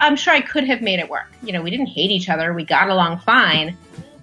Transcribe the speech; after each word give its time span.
I'm 0.00 0.16
sure 0.16 0.32
I 0.32 0.40
could 0.40 0.64
have 0.64 0.82
made 0.82 0.98
it 0.98 1.08
work. 1.08 1.32
You 1.42 1.52
know, 1.52 1.62
we 1.62 1.70
didn't 1.70 1.86
hate 1.86 2.10
each 2.10 2.28
other. 2.28 2.52
We 2.52 2.64
got 2.64 2.88
along 2.88 3.20
fine. 3.20 3.76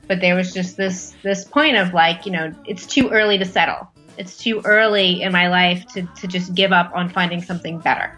But 0.08 0.20
there 0.20 0.36
was 0.36 0.54
just 0.54 0.76
this 0.76 1.16
this 1.24 1.46
point 1.46 1.78
of 1.78 1.94
like, 1.94 2.26
you 2.26 2.32
know, 2.32 2.54
it's 2.66 2.86
too 2.86 3.10
early 3.10 3.38
to 3.38 3.46
settle. 3.46 3.90
It's 4.18 4.38
too 4.38 4.62
early 4.64 5.22
in 5.22 5.32
my 5.32 5.48
life 5.48 5.86
to, 5.94 6.04
to 6.04 6.28
just 6.28 6.54
give 6.54 6.72
up 6.72 6.92
on 6.94 7.10
finding 7.10 7.42
something 7.42 7.80
better. 7.80 8.18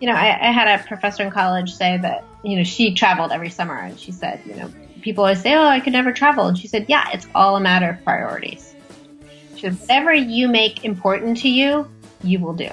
You 0.00 0.08
know, 0.08 0.14
I, 0.14 0.48
I 0.48 0.50
had 0.50 0.80
a 0.80 0.82
professor 0.82 1.22
in 1.22 1.30
college 1.30 1.72
say 1.72 1.96
that, 1.98 2.24
you 2.42 2.56
know, 2.56 2.64
she 2.64 2.94
traveled 2.94 3.30
every 3.30 3.50
summer 3.50 3.78
and 3.78 3.98
she 3.98 4.10
said, 4.10 4.42
you 4.44 4.56
know, 4.56 4.70
people 5.00 5.24
always 5.24 5.40
say, 5.40 5.54
Oh, 5.54 5.64
I 5.64 5.80
could 5.80 5.92
never 5.92 6.12
travel 6.12 6.46
and 6.46 6.58
she 6.58 6.66
said, 6.66 6.86
Yeah, 6.88 7.08
it's 7.12 7.26
all 7.34 7.56
a 7.56 7.60
matter 7.60 7.90
of 7.90 8.04
priorities. 8.04 8.74
She 9.54 9.62
said, 9.62 9.78
Whatever 9.80 10.12
you 10.12 10.48
make 10.48 10.84
important 10.84 11.38
to 11.38 11.48
you, 11.48 11.88
you 12.22 12.40
will 12.40 12.54
do. 12.54 12.70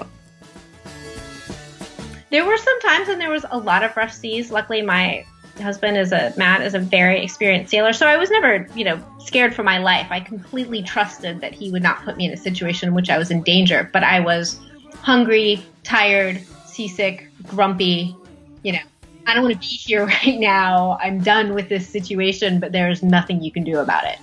There 2.30 2.44
were 2.44 2.56
some 2.56 2.80
times 2.80 3.08
when 3.08 3.18
there 3.18 3.30
was 3.30 3.44
a 3.50 3.58
lot 3.58 3.82
of 3.82 3.96
rough 3.96 4.12
seas. 4.12 4.50
Luckily, 4.50 4.82
my 4.82 5.24
husband 5.60 5.96
is 5.96 6.12
a 6.12 6.32
Matt 6.36 6.62
is 6.62 6.74
a 6.74 6.78
very 6.78 7.22
experienced 7.22 7.70
sailor, 7.70 7.92
so 7.92 8.06
I 8.06 8.16
was 8.16 8.30
never, 8.30 8.68
you 8.74 8.84
know, 8.84 9.02
scared 9.18 9.54
for 9.54 9.62
my 9.62 9.78
life. 9.78 10.06
I 10.10 10.20
completely 10.20 10.82
trusted 10.82 11.40
that 11.40 11.52
he 11.52 11.70
would 11.70 11.82
not 11.82 12.04
put 12.04 12.16
me 12.16 12.26
in 12.26 12.32
a 12.32 12.36
situation 12.36 12.88
in 12.88 12.94
which 12.94 13.10
I 13.10 13.18
was 13.18 13.30
in 13.30 13.42
danger. 13.42 13.90
But 13.92 14.04
I 14.04 14.20
was 14.20 14.60
hungry, 15.00 15.64
tired, 15.82 16.40
seasick, 16.66 17.28
grumpy. 17.48 18.16
You 18.62 18.74
know, 18.74 18.82
I 19.26 19.34
don't 19.34 19.42
want 19.42 19.54
to 19.54 19.60
be 19.60 19.66
here 19.66 20.06
right 20.26 20.38
now. 20.38 20.98
I'm 21.02 21.20
done 21.20 21.54
with 21.54 21.68
this 21.68 21.88
situation, 21.88 22.60
but 22.60 22.70
there's 22.70 23.02
nothing 23.02 23.42
you 23.42 23.50
can 23.50 23.64
do 23.64 23.78
about 23.78 24.04
it. 24.04 24.18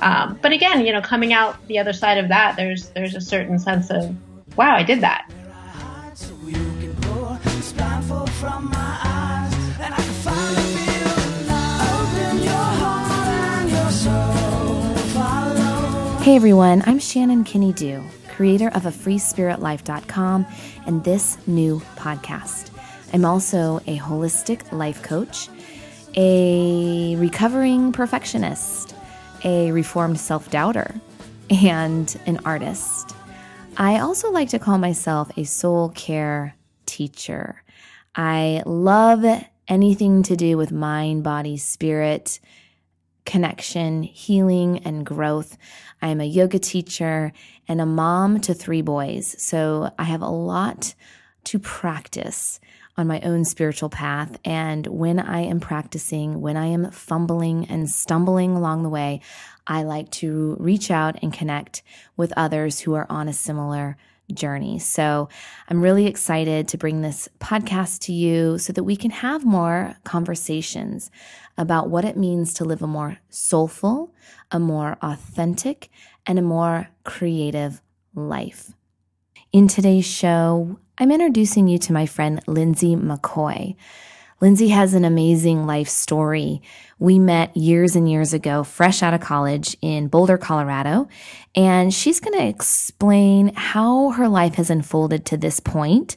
Um, 0.00 0.38
but 0.42 0.52
again, 0.52 0.84
you 0.84 0.92
know, 0.92 1.00
coming 1.00 1.32
out 1.32 1.64
the 1.68 1.78
other 1.78 1.92
side 1.92 2.18
of 2.18 2.28
that, 2.28 2.56
there's 2.56 2.90
there's 2.90 3.14
a 3.14 3.20
certain 3.20 3.58
sense 3.58 3.90
of, 3.90 4.14
wow, 4.56 4.74
I 4.74 4.82
did 4.82 5.00
that. 5.00 5.30
Hey 8.42 8.48
everyone, 16.34 16.82
I'm 16.86 16.98
Shannon 16.98 17.44
Kinney 17.44 17.72
Dew, 17.72 18.02
creator 18.30 18.66
of 18.74 18.84
a 18.84 18.90
freespiritlife.com 18.90 20.46
and 20.86 21.04
this 21.04 21.38
new 21.46 21.78
podcast. 21.94 22.70
I'm 23.12 23.24
also 23.24 23.76
a 23.86 23.98
holistic 23.98 24.72
life 24.72 25.04
coach, 25.04 25.48
a 26.16 27.14
recovering 27.18 27.92
perfectionist, 27.92 28.96
a 29.44 29.70
reformed 29.70 30.18
self 30.18 30.50
doubter, 30.50 30.92
and 31.48 32.18
an 32.26 32.40
artist. 32.44 33.14
I 33.76 34.00
also 34.00 34.32
like 34.32 34.48
to 34.48 34.58
call 34.58 34.78
myself 34.78 35.30
a 35.38 35.44
soul 35.44 35.90
care 35.90 36.56
teacher. 36.86 37.62
I 38.14 38.62
love 38.66 39.24
anything 39.68 40.22
to 40.24 40.36
do 40.36 40.56
with 40.56 40.70
mind, 40.70 41.24
body, 41.24 41.56
spirit, 41.56 42.40
connection, 43.24 44.02
healing, 44.02 44.78
and 44.80 45.06
growth. 45.06 45.56
I'm 46.00 46.20
a 46.20 46.24
yoga 46.24 46.58
teacher 46.58 47.32
and 47.68 47.80
a 47.80 47.86
mom 47.86 48.40
to 48.40 48.54
three 48.54 48.82
boys. 48.82 49.34
So 49.38 49.90
I 49.98 50.04
have 50.04 50.22
a 50.22 50.28
lot 50.28 50.94
to 51.44 51.58
practice 51.58 52.60
on 52.96 53.06
my 53.06 53.20
own 53.20 53.44
spiritual 53.44 53.88
path. 53.88 54.38
And 54.44 54.86
when 54.86 55.18
I 55.18 55.40
am 55.40 55.60
practicing, 55.60 56.40
when 56.40 56.56
I 56.56 56.66
am 56.66 56.90
fumbling 56.90 57.66
and 57.66 57.88
stumbling 57.88 58.54
along 58.54 58.82
the 58.82 58.90
way, 58.90 59.22
I 59.66 59.84
like 59.84 60.10
to 60.12 60.56
reach 60.60 60.90
out 60.90 61.18
and 61.22 61.32
connect 61.32 61.82
with 62.16 62.32
others 62.36 62.80
who 62.80 62.94
are 62.94 63.06
on 63.08 63.28
a 63.28 63.32
similar 63.32 63.96
journey. 64.34 64.78
So 64.78 65.28
I'm 65.68 65.80
really 65.80 66.06
excited 66.06 66.68
to 66.68 66.78
bring 66.78 67.00
this 67.00 67.28
podcast 67.38 68.00
to 68.00 68.12
you 68.12 68.58
so 68.58 68.72
that 68.72 68.84
we 68.84 68.96
can 68.96 69.10
have 69.10 69.44
more 69.44 69.96
conversations 70.04 71.10
about 71.58 71.90
what 71.90 72.04
it 72.04 72.16
means 72.16 72.54
to 72.54 72.64
live 72.64 72.82
a 72.82 72.86
more 72.86 73.18
soulful, 73.30 74.14
a 74.50 74.58
more 74.58 74.96
authentic, 75.02 75.90
and 76.26 76.38
a 76.38 76.42
more 76.42 76.88
creative 77.04 77.82
life. 78.14 78.72
In 79.52 79.68
today's 79.68 80.06
show, 80.06 80.78
I'm 80.98 81.12
introducing 81.12 81.68
you 81.68 81.78
to 81.78 81.92
my 81.92 82.06
friend 82.06 82.40
Lindsey 82.46 82.96
McCoy. 82.96 83.76
Lindsey 84.42 84.70
has 84.70 84.92
an 84.94 85.04
amazing 85.04 85.66
life 85.66 85.88
story. 85.88 86.62
We 86.98 87.20
met 87.20 87.56
years 87.56 87.94
and 87.94 88.10
years 88.10 88.32
ago, 88.32 88.64
fresh 88.64 89.00
out 89.00 89.14
of 89.14 89.20
college 89.20 89.76
in 89.80 90.08
Boulder, 90.08 90.36
Colorado, 90.36 91.08
and 91.54 91.94
she's 91.94 92.18
going 92.18 92.36
to 92.36 92.48
explain 92.48 93.52
how 93.54 94.10
her 94.10 94.26
life 94.26 94.56
has 94.56 94.68
unfolded 94.68 95.24
to 95.26 95.36
this 95.36 95.60
point. 95.60 96.16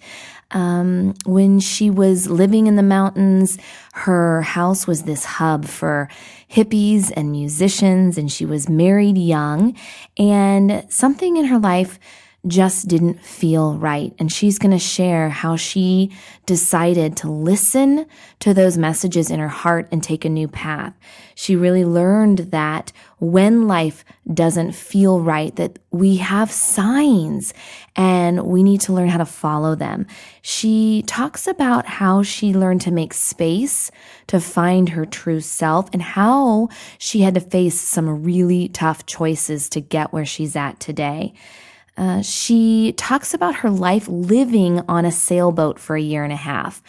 Um, 0.49 1.13
when 1.27 1.59
she 1.59 1.91
was 1.91 2.27
living 2.27 2.65
in 2.65 2.77
the 2.77 2.81
mountains, 2.81 3.59
her 3.93 4.41
house 4.41 4.87
was 4.87 5.03
this 5.03 5.23
hub 5.23 5.65
for 5.65 6.09
hippies 6.49 7.13
and 7.15 7.31
musicians, 7.31 8.17
and 8.17 8.31
she 8.31 8.45
was 8.47 8.67
married 8.67 9.19
young, 9.19 9.77
and 10.17 10.83
something 10.89 11.37
in 11.37 11.45
her 11.45 11.59
life 11.59 11.99
just 12.47 12.87
didn't 12.87 13.19
feel 13.19 13.77
right. 13.77 14.13
And 14.19 14.31
she's 14.31 14.59
going 14.59 14.71
to 14.71 14.79
share 14.79 15.29
how 15.29 15.55
she 15.55 16.11
decided 16.45 17.17
to 17.17 17.31
listen 17.31 18.05
to 18.39 18.53
those 18.53 18.77
messages 18.77 19.31
in 19.31 19.39
her 19.39 19.47
heart 19.47 19.87
and 19.91 20.03
take 20.03 20.25
a 20.25 20.29
new 20.29 20.47
path. 20.47 20.93
She 21.33 21.55
really 21.55 21.83
learned 21.83 22.39
that 22.51 22.91
when 23.19 23.67
life 23.67 24.05
doesn't 24.31 24.73
feel 24.73 25.19
right, 25.19 25.55
that 25.55 25.79
we 25.91 26.17
have 26.17 26.51
signs 26.51 27.53
and 27.95 28.43
we 28.45 28.61
need 28.63 28.81
to 28.81 28.93
learn 28.93 29.09
how 29.09 29.17
to 29.17 29.25
follow 29.25 29.75
them. 29.75 30.05
She 30.41 31.03
talks 31.07 31.47
about 31.47 31.85
how 31.85 32.23
she 32.23 32.53
learned 32.53 32.81
to 32.81 32.91
make 32.91 33.13
space 33.13 33.91
to 34.27 34.39
find 34.39 34.89
her 34.89 35.05
true 35.05 35.41
self 35.41 35.89
and 35.93 36.01
how 36.01 36.69
she 36.97 37.21
had 37.21 37.33
to 37.35 37.41
face 37.41 37.79
some 37.79 38.23
really 38.23 38.69
tough 38.69 39.05
choices 39.05 39.69
to 39.69 39.81
get 39.81 40.13
where 40.13 40.25
she's 40.25 40.55
at 40.55 40.79
today. 40.79 41.33
Uh, 41.97 42.21
she 42.21 42.93
talks 42.97 43.33
about 43.33 43.55
her 43.55 43.69
life 43.69 44.07
living 44.07 44.81
on 44.87 45.05
a 45.05 45.11
sailboat 45.11 45.79
for 45.79 45.95
a 45.95 46.01
year 46.01 46.23
and 46.23 46.33
a 46.33 46.37
half. 46.37 46.81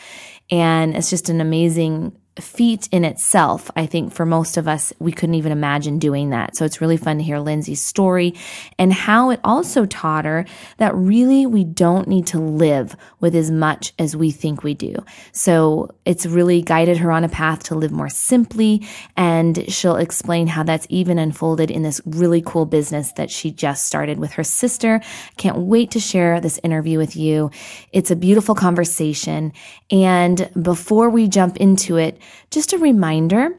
And 0.51 0.97
it's 0.97 1.11
just 1.11 1.29
an 1.29 1.41
amazing 1.41 2.17
feat 2.41 2.89
in 2.93 3.05
itself. 3.05 3.71
I 3.77 3.87
think 3.87 4.13
for 4.13 4.27
most 4.27 4.57
of 4.57 4.69
us, 4.69 4.93
we 4.99 5.13
couldn't 5.13 5.37
even 5.37 5.53
imagine 5.53 5.99
doing 5.99 6.31
that. 6.31 6.57
So 6.57 6.65
it's 6.65 6.81
really 6.81 6.97
fun 6.97 7.19
to 7.19 7.25
hear 7.25 7.39
Lindsey's 7.39 7.81
story 7.81 8.35
and 8.79 8.93
how 8.93 9.31
it 9.31 9.41
also 9.43 9.87
taught 9.87 10.25
her 10.25 10.45
that 10.77 10.95
really 10.95 11.47
we 11.47 11.65
don't 11.65 12.09
need 12.09 12.27
to 12.29 12.39
live 12.39 12.97
with 13.21 13.35
as 13.35 13.51
much 13.51 13.93
as 13.99 14.15
we 14.15 14.31
think 14.31 14.63
we 14.63 14.75
do. 14.75 14.95
So 15.33 15.95
it's 16.05 16.27
really 16.27 16.61
guided 16.63 16.99
her 16.99 17.11
on 17.11 17.25
a 17.25 17.29
path 17.29 17.65
to 17.65 17.75
live 17.75 17.93
more 17.93 18.11
simply. 18.11 18.87
And 19.17 19.71
she'll 19.73 19.97
explain 19.97 20.47
how 20.47 20.63
that's 20.63 20.87
even 20.91 21.19
unfolded 21.19 21.71
in 21.71 21.83
this 21.83 22.01
really 22.05 22.43
cool 22.43 22.67
business 22.67 23.13
that 23.13 23.31
she 23.31 23.51
just 23.51 23.87
started 23.87 24.19
with 24.19 24.33
her 24.33 24.45
sister. 24.45 25.01
Can't 25.39 25.59
wait 25.59 25.91
to 25.93 26.01
share 26.01 26.41
this 26.41 26.61
interview 26.63 26.99
with 26.99 27.17
you. 27.17 27.51
It's 27.93 28.11
a 28.11 28.17
beautiful 28.17 28.55
conversation. 28.55 29.53
And 29.91 30.51
before 30.61 31.09
we 31.09 31.29
jump 31.29 31.57
into 31.57 31.97
it, 31.97 32.19
just 32.51 32.73
a 32.73 32.79
reminder 32.79 33.59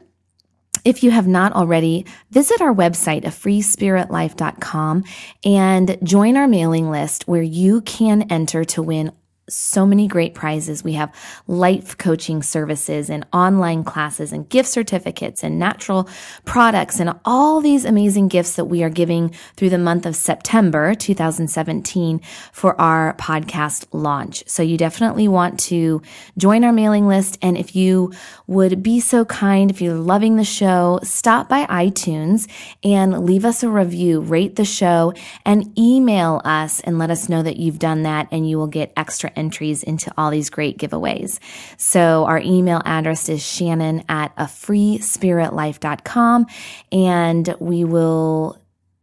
if 0.84 1.02
you 1.02 1.10
have 1.10 1.26
not 1.26 1.52
already, 1.52 2.06
visit 2.30 2.60
our 2.60 2.72
website, 2.72 3.24
a 3.24 3.28
freespiritlife.com 3.28 5.04
and 5.44 5.98
join 6.02 6.36
our 6.36 6.48
mailing 6.48 6.90
list 6.90 7.26
where 7.26 7.42
you 7.42 7.80
can 7.82 8.22
enter 8.30 8.64
to 8.64 8.82
win 8.82 9.12
so 9.48 9.86
many 9.86 10.06
great 10.06 10.34
prizes. 10.34 10.84
We 10.84 10.94
have 10.94 11.14
life 11.46 11.96
coaching 11.96 12.42
services 12.42 13.10
and 13.10 13.26
online 13.32 13.84
classes 13.84 14.32
and 14.32 14.48
gift 14.48 14.68
certificates 14.68 15.42
and 15.42 15.58
natural 15.58 16.08
products 16.44 17.00
and 17.00 17.18
all 17.24 17.60
these 17.60 17.84
amazing 17.84 18.28
gifts 18.28 18.56
that 18.56 18.66
we 18.66 18.82
are 18.82 18.90
giving 18.90 19.34
through 19.56 19.70
the 19.70 19.78
month 19.78 20.06
of 20.06 20.16
September 20.16 20.94
2017 20.94 22.20
for 22.52 22.78
our 22.80 23.14
podcast 23.14 23.86
launch. 23.92 24.44
So 24.46 24.62
you 24.62 24.76
definitely 24.76 25.28
want 25.28 25.58
to 25.60 26.02
join 26.36 26.64
our 26.64 26.72
mailing 26.72 27.08
list. 27.08 27.38
And 27.42 27.56
if 27.56 27.74
you 27.74 28.12
would 28.46 28.82
be 28.82 29.00
so 29.00 29.24
kind, 29.24 29.70
if 29.70 29.80
you're 29.80 29.94
loving 29.94 30.36
the 30.36 30.44
show, 30.44 31.00
stop 31.02 31.48
by 31.48 31.64
iTunes 31.66 32.48
and 32.84 33.24
leave 33.24 33.44
us 33.44 33.62
a 33.62 33.68
review, 33.68 34.20
rate 34.20 34.56
the 34.56 34.64
show 34.64 35.12
and 35.44 35.78
email 35.78 36.40
us 36.44 36.80
and 36.80 36.98
let 36.98 37.10
us 37.10 37.28
know 37.28 37.42
that 37.42 37.56
you've 37.56 37.78
done 37.78 38.02
that 38.02 38.28
and 38.30 38.48
you 38.48 38.58
will 38.58 38.66
get 38.66 38.92
extra 38.96 39.30
entries 39.38 39.82
into 39.82 40.12
all 40.18 40.30
these 40.30 40.50
great 40.50 40.76
giveaways. 40.76 41.38
So 41.78 42.26
our 42.26 42.40
email 42.40 42.82
address 42.84 43.28
is 43.28 43.42
shannon 43.42 44.04
at 44.08 44.32
a 44.36 44.44
freespiritlife.com 44.44 46.46
and 46.92 47.54
we 47.58 47.84
will 47.84 48.58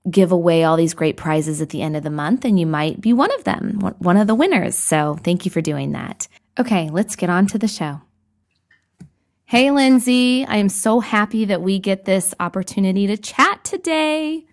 give 0.09 0.31
away 0.31 0.63
all 0.63 0.77
these 0.77 0.93
great 0.93 1.17
prizes 1.17 1.61
at 1.61 1.69
the 1.69 1.81
end 1.81 1.95
of 1.95 2.03
the 2.03 2.11
month 2.11 2.45
and 2.45 2.59
you 2.59 2.67
might 2.67 3.01
be 3.01 3.13
one 3.13 3.33
of 3.33 3.43
them, 3.43 3.79
one 3.97 4.17
of 4.17 4.27
the 4.27 4.35
winners. 4.35 4.77
So 4.77 5.17
thank 5.23 5.45
you 5.45 5.51
for 5.51 5.61
doing 5.61 5.93
that. 5.93 6.27
Okay, 6.59 6.89
let's 6.91 7.15
get 7.15 7.29
on 7.29 7.47
to 7.47 7.57
the 7.57 7.67
show. 7.67 8.01
Hey, 9.45 9.71
Lindsey, 9.71 10.45
I 10.45 10.57
am 10.57 10.69
so 10.69 10.99
happy 10.99 11.45
that 11.45 11.61
we 11.61 11.79
get 11.79 12.05
this 12.05 12.33
opportunity 12.39 13.07
to 13.07 13.17
chat 13.17 13.63
today. 13.63 14.45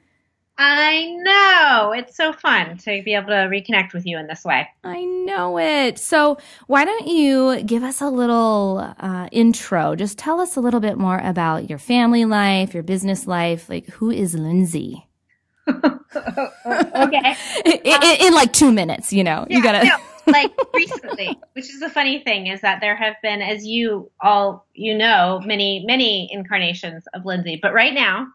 I 0.59 1.07
know. 1.23 1.93
It's 1.93 2.17
so 2.17 2.33
fun 2.33 2.77
to 2.79 3.03
be 3.03 3.15
able 3.15 3.29
to 3.29 3.49
reconnect 3.49 3.95
with 3.95 4.07
you 4.07 4.19
in 4.19 4.27
this 4.27 4.45
way. 4.45 4.69
I 4.85 5.03
know 5.05 5.59
it. 5.59 5.99
So, 5.99 6.39
why 6.67 6.85
don't 6.85 7.07
you 7.07 7.63
give 7.65 7.83
us 7.83 8.01
a 8.01 8.09
little 8.09 8.95
uh, 8.99 9.29
intro? 9.33 9.97
Just 9.97 10.19
tell 10.19 10.41
us 10.41 10.57
a 10.57 10.61
little 10.61 10.81
bit 10.81 10.99
more 10.99 11.19
about 11.19 11.71
your 11.71 11.79
family 11.79 12.25
life, 12.25 12.75
your 12.75 12.83
business 12.83 13.27
life. 13.27 13.69
Like, 13.69 13.87
who 13.89 14.11
is 14.11 14.35
Lindsey? 14.35 15.09
okay. 15.69 17.37
in, 17.65 17.81
in, 17.85 18.03
in, 18.21 18.35
like 18.35 18.53
two 18.53 18.73
minutes, 18.73 19.13
you 19.13 19.25
know, 19.25 19.47
yeah, 19.49 19.57
you 19.57 19.63
gotta. 19.63 19.87
No, 19.87 19.97
like 20.33 20.53
recently, 20.75 21.39
which 21.55 21.71
is 21.71 21.81
the 21.81 21.91
funny 21.91 22.23
thing 22.23 22.49
is 22.49 22.61
that 22.61 22.81
there 22.81 22.97
have 22.97 23.15
been, 23.23 23.43
as 23.43 23.65
you 23.65 24.11
all 24.21 24.67
you 24.75 24.97
know, 24.97 25.41
many 25.45 25.85
many 25.87 26.29
incarnations 26.33 27.05
of 27.15 27.25
Lindsey. 27.25 27.59
But 27.61 27.73
right 27.73 27.95
now, 27.95 28.29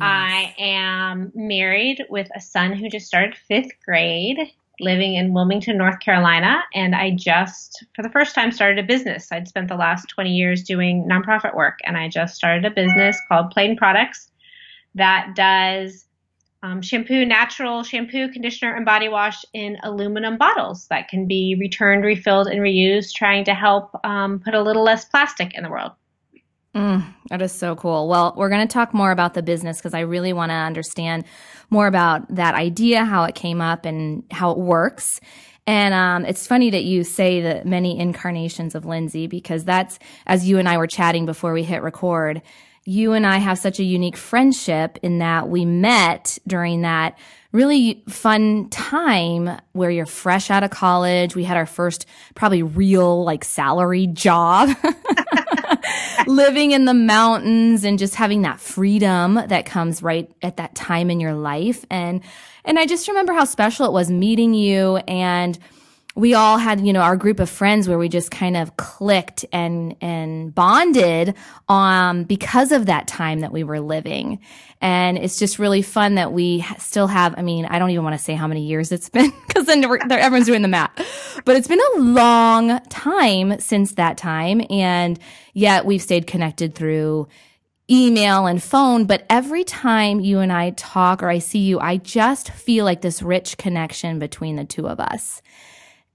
I 0.00 0.54
am 0.58 1.32
married 1.34 2.04
with 2.10 2.28
a 2.34 2.40
son 2.40 2.72
who 2.72 2.88
just 2.88 3.06
started 3.06 3.36
fifth 3.48 3.70
grade, 3.84 4.38
living 4.80 5.14
in 5.14 5.32
Wilmington, 5.32 5.76
North 5.76 5.98
Carolina, 6.00 6.62
and 6.74 6.94
I 6.94 7.10
just, 7.10 7.84
for 7.94 8.02
the 8.02 8.10
first 8.10 8.34
time, 8.34 8.52
started 8.52 8.78
a 8.78 8.86
business. 8.86 9.32
I'd 9.32 9.48
spent 9.48 9.68
the 9.68 9.76
last 9.76 10.08
20 10.08 10.30
years 10.30 10.62
doing 10.62 11.08
nonprofit 11.10 11.54
work, 11.54 11.78
and 11.84 11.96
I 11.96 12.08
just 12.08 12.34
started 12.34 12.64
a 12.64 12.70
business 12.70 13.18
called 13.28 13.50
Plaine 13.50 13.76
Products 13.76 14.30
that 14.94 15.32
does 15.34 16.04
um, 16.62 16.82
shampoo, 16.82 17.24
natural 17.24 17.82
shampoo, 17.82 18.30
conditioner, 18.30 18.74
and 18.74 18.84
body 18.84 19.08
wash 19.08 19.44
in 19.52 19.78
aluminum 19.84 20.36
bottles 20.36 20.86
that 20.88 21.08
can 21.08 21.26
be 21.26 21.56
returned, 21.58 22.04
refilled, 22.04 22.48
and 22.48 22.60
reused, 22.60 23.14
trying 23.14 23.44
to 23.44 23.54
help 23.54 23.90
um, 24.04 24.40
put 24.40 24.54
a 24.54 24.62
little 24.62 24.82
less 24.82 25.04
plastic 25.04 25.54
in 25.54 25.62
the 25.62 25.70
world. 25.70 25.92
Mm, 26.74 27.04
that 27.30 27.42
is 27.42 27.52
so 27.52 27.74
cool. 27.76 28.08
Well, 28.08 28.34
we're 28.36 28.50
going 28.50 28.66
to 28.66 28.72
talk 28.72 28.92
more 28.92 29.10
about 29.10 29.34
the 29.34 29.42
business 29.42 29.78
because 29.78 29.94
I 29.94 30.00
really 30.00 30.32
want 30.32 30.50
to 30.50 30.54
understand 30.54 31.24
more 31.70 31.86
about 31.86 32.34
that 32.34 32.54
idea, 32.54 33.04
how 33.04 33.24
it 33.24 33.34
came 33.34 33.60
up, 33.60 33.84
and 33.84 34.22
how 34.30 34.50
it 34.52 34.58
works. 34.58 35.20
And 35.66 35.92
um, 35.92 36.24
it's 36.24 36.46
funny 36.46 36.70
that 36.70 36.84
you 36.84 37.04
say 37.04 37.42
that 37.42 37.66
many 37.66 37.98
incarnations 37.98 38.74
of 38.74 38.86
Lindsey 38.86 39.26
because 39.26 39.64
that's, 39.64 39.98
as 40.26 40.48
you 40.48 40.58
and 40.58 40.68
I 40.68 40.78
were 40.78 40.86
chatting 40.86 41.26
before 41.26 41.52
we 41.52 41.62
hit 41.62 41.82
record, 41.82 42.42
you 42.84 43.12
and 43.12 43.26
I 43.26 43.36
have 43.36 43.58
such 43.58 43.78
a 43.78 43.84
unique 43.84 44.16
friendship 44.16 44.98
in 45.02 45.18
that 45.18 45.48
we 45.48 45.66
met 45.66 46.38
during 46.46 46.82
that 46.82 47.18
really 47.52 48.02
fun 48.08 48.68
time 48.70 49.58
where 49.72 49.90
you're 49.90 50.06
fresh 50.06 50.50
out 50.50 50.62
of 50.62 50.70
college. 50.70 51.34
We 51.34 51.44
had 51.44 51.56
our 51.56 51.66
first 51.66 52.06
probably 52.34 52.62
real 52.62 53.24
like 53.24 53.44
salary 53.44 54.06
job. 54.06 54.70
living 56.26 56.72
in 56.72 56.84
the 56.84 56.94
mountains 56.94 57.84
and 57.84 57.98
just 57.98 58.14
having 58.14 58.42
that 58.42 58.60
freedom 58.60 59.34
that 59.34 59.64
comes 59.64 60.02
right 60.02 60.30
at 60.42 60.56
that 60.56 60.74
time 60.74 61.10
in 61.10 61.20
your 61.20 61.32
life 61.32 61.84
and 61.90 62.22
and 62.64 62.78
I 62.78 62.84
just 62.86 63.08
remember 63.08 63.32
how 63.32 63.44
special 63.44 63.86
it 63.86 63.92
was 63.92 64.10
meeting 64.10 64.52
you 64.52 64.96
and 65.08 65.58
we 66.18 66.34
all 66.34 66.58
had, 66.58 66.84
you 66.84 66.92
know, 66.92 67.00
our 67.00 67.16
group 67.16 67.38
of 67.38 67.48
friends 67.48 67.88
where 67.88 67.96
we 67.96 68.08
just 68.08 68.32
kind 68.32 68.56
of 68.56 68.76
clicked 68.76 69.44
and, 69.52 69.94
and 70.00 70.52
bonded, 70.52 71.36
um, 71.68 72.24
because 72.24 72.72
of 72.72 72.86
that 72.86 73.06
time 73.06 73.38
that 73.38 73.52
we 73.52 73.62
were 73.62 73.78
living. 73.78 74.40
And 74.80 75.16
it's 75.16 75.38
just 75.38 75.60
really 75.60 75.80
fun 75.80 76.16
that 76.16 76.32
we 76.32 76.66
still 76.78 77.06
have, 77.06 77.36
I 77.38 77.42
mean, 77.42 77.66
I 77.66 77.78
don't 77.78 77.90
even 77.90 78.02
want 78.02 78.18
to 78.18 78.22
say 78.22 78.34
how 78.34 78.48
many 78.48 78.66
years 78.66 78.90
it's 78.90 79.08
been 79.08 79.32
because 79.46 79.66
then 79.66 79.84
everyone's 79.84 80.46
doing 80.46 80.62
the 80.62 80.68
math, 80.68 81.40
but 81.44 81.54
it's 81.54 81.68
been 81.68 81.80
a 81.94 82.00
long 82.00 82.80
time 82.88 83.60
since 83.60 83.92
that 83.92 84.16
time. 84.18 84.60
And 84.70 85.20
yet 85.54 85.86
we've 85.86 86.02
stayed 86.02 86.26
connected 86.26 86.74
through 86.74 87.28
email 87.88 88.46
and 88.46 88.60
phone, 88.60 89.04
but 89.04 89.24
every 89.30 89.62
time 89.62 90.18
you 90.18 90.40
and 90.40 90.52
I 90.52 90.70
talk 90.70 91.22
or 91.22 91.28
I 91.28 91.38
see 91.38 91.60
you, 91.60 91.78
I 91.78 91.96
just 91.96 92.50
feel 92.50 92.84
like 92.84 93.02
this 93.02 93.22
rich 93.22 93.56
connection 93.56 94.18
between 94.18 94.56
the 94.56 94.64
two 94.64 94.88
of 94.88 94.98
us 94.98 95.42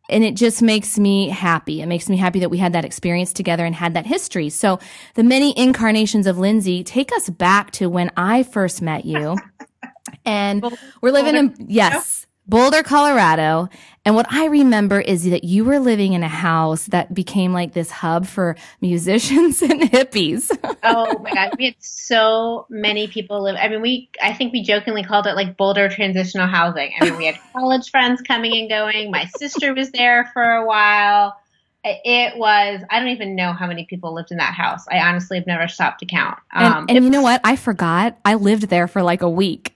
and 0.10 0.24
it 0.24 0.36
just 0.36 0.62
makes 0.62 1.00
me 1.00 1.30
happy. 1.30 1.82
It 1.82 1.86
makes 1.86 2.10
me 2.10 2.18
happy 2.18 2.40
that 2.40 2.50
we 2.50 2.58
had 2.58 2.74
that 2.74 2.86
experience 2.86 3.32
together 3.34 3.66
and 3.66 3.74
had 3.74 3.94
that 3.94 4.06
history. 4.06 4.50
So 4.50 4.80
the 5.16 5.24
many 5.24 5.58
incarnations 5.58 6.28
of 6.28 6.38
Lindsey 6.38 6.84
take 6.84 7.12
us 7.14 7.30
back 7.30 7.72
to 7.72 7.90
when 7.90 8.12
I 8.18 8.44
first 8.44 8.82
met 8.82 9.06
you. 9.06 9.38
and 10.26 10.64
we're 11.02 11.12
living 11.12 11.36
in, 11.36 11.56
yes, 11.68 12.28
Boulder, 12.46 12.84
Colorado. 12.84 13.70
And 14.06 14.16
what 14.16 14.26
I 14.30 14.48
remember 14.48 15.00
is 15.00 15.24
that 15.30 15.46
you 15.46 15.64
were 15.64 15.80
living 15.80 16.12
in 16.12 16.24
a 16.24 16.28
house 16.28 16.88
that 16.88 17.14
became 17.14 17.54
like 17.54 17.74
this 17.74 17.90
hub 17.90 18.28
for 18.28 18.58
musicians 18.82 19.62
and 19.62 19.82
hippies. 19.82 20.52
oh 20.84 21.20
my 21.20 21.32
God. 21.34 21.52
We 21.58 21.66
had 21.66 21.76
so 21.80 22.66
many 22.70 23.08
people 23.08 23.44
live. 23.44 23.56
I 23.60 23.70
mean, 23.70 23.82
we, 23.82 24.10
I 24.22 24.34
think 24.34 24.52
we 24.52 24.62
jokingly 24.62 25.04
called 25.04 25.26
it 25.26 25.36
like 25.36 25.56
Boulder 25.56 25.88
transitional 25.88 26.48
housing. 26.48 26.92
I 27.00 27.06
mean, 27.06 27.18
we 27.18 27.26
had 27.28 27.40
college 27.54 27.90
friends 27.90 28.22
coming 28.22 28.58
and 28.58 28.70
going. 28.70 29.10
My 29.10 29.26
sister 29.38 29.74
was 29.74 29.92
there 29.92 30.30
for 30.34 30.44
a 30.44 30.66
while. 30.66 31.38
It 31.86 32.38
was, 32.38 32.82
I 32.90 33.00
don't 33.00 33.10
even 33.10 33.36
know 33.36 33.52
how 33.52 33.68
many 33.68 33.86
people 33.86 34.14
lived 34.14 34.32
in 34.32 34.38
that 34.38 34.54
house. 34.54 34.86
I 34.90 35.00
honestly 35.00 35.38
have 35.38 35.48
never 35.48 35.68
stopped 35.68 36.00
to 36.00 36.06
count. 36.06 36.38
Um, 36.54 36.86
and, 36.88 36.92
and 36.92 37.06
you 37.06 37.12
know 37.12 37.22
what? 37.22 37.42
I 37.44 37.58
forgot. 37.58 38.18
I 38.24 38.36
lived 38.36 38.70
there 38.70 38.88
for 38.88 39.04
like 39.04 39.22
a 39.22 39.30
week. 39.30 39.76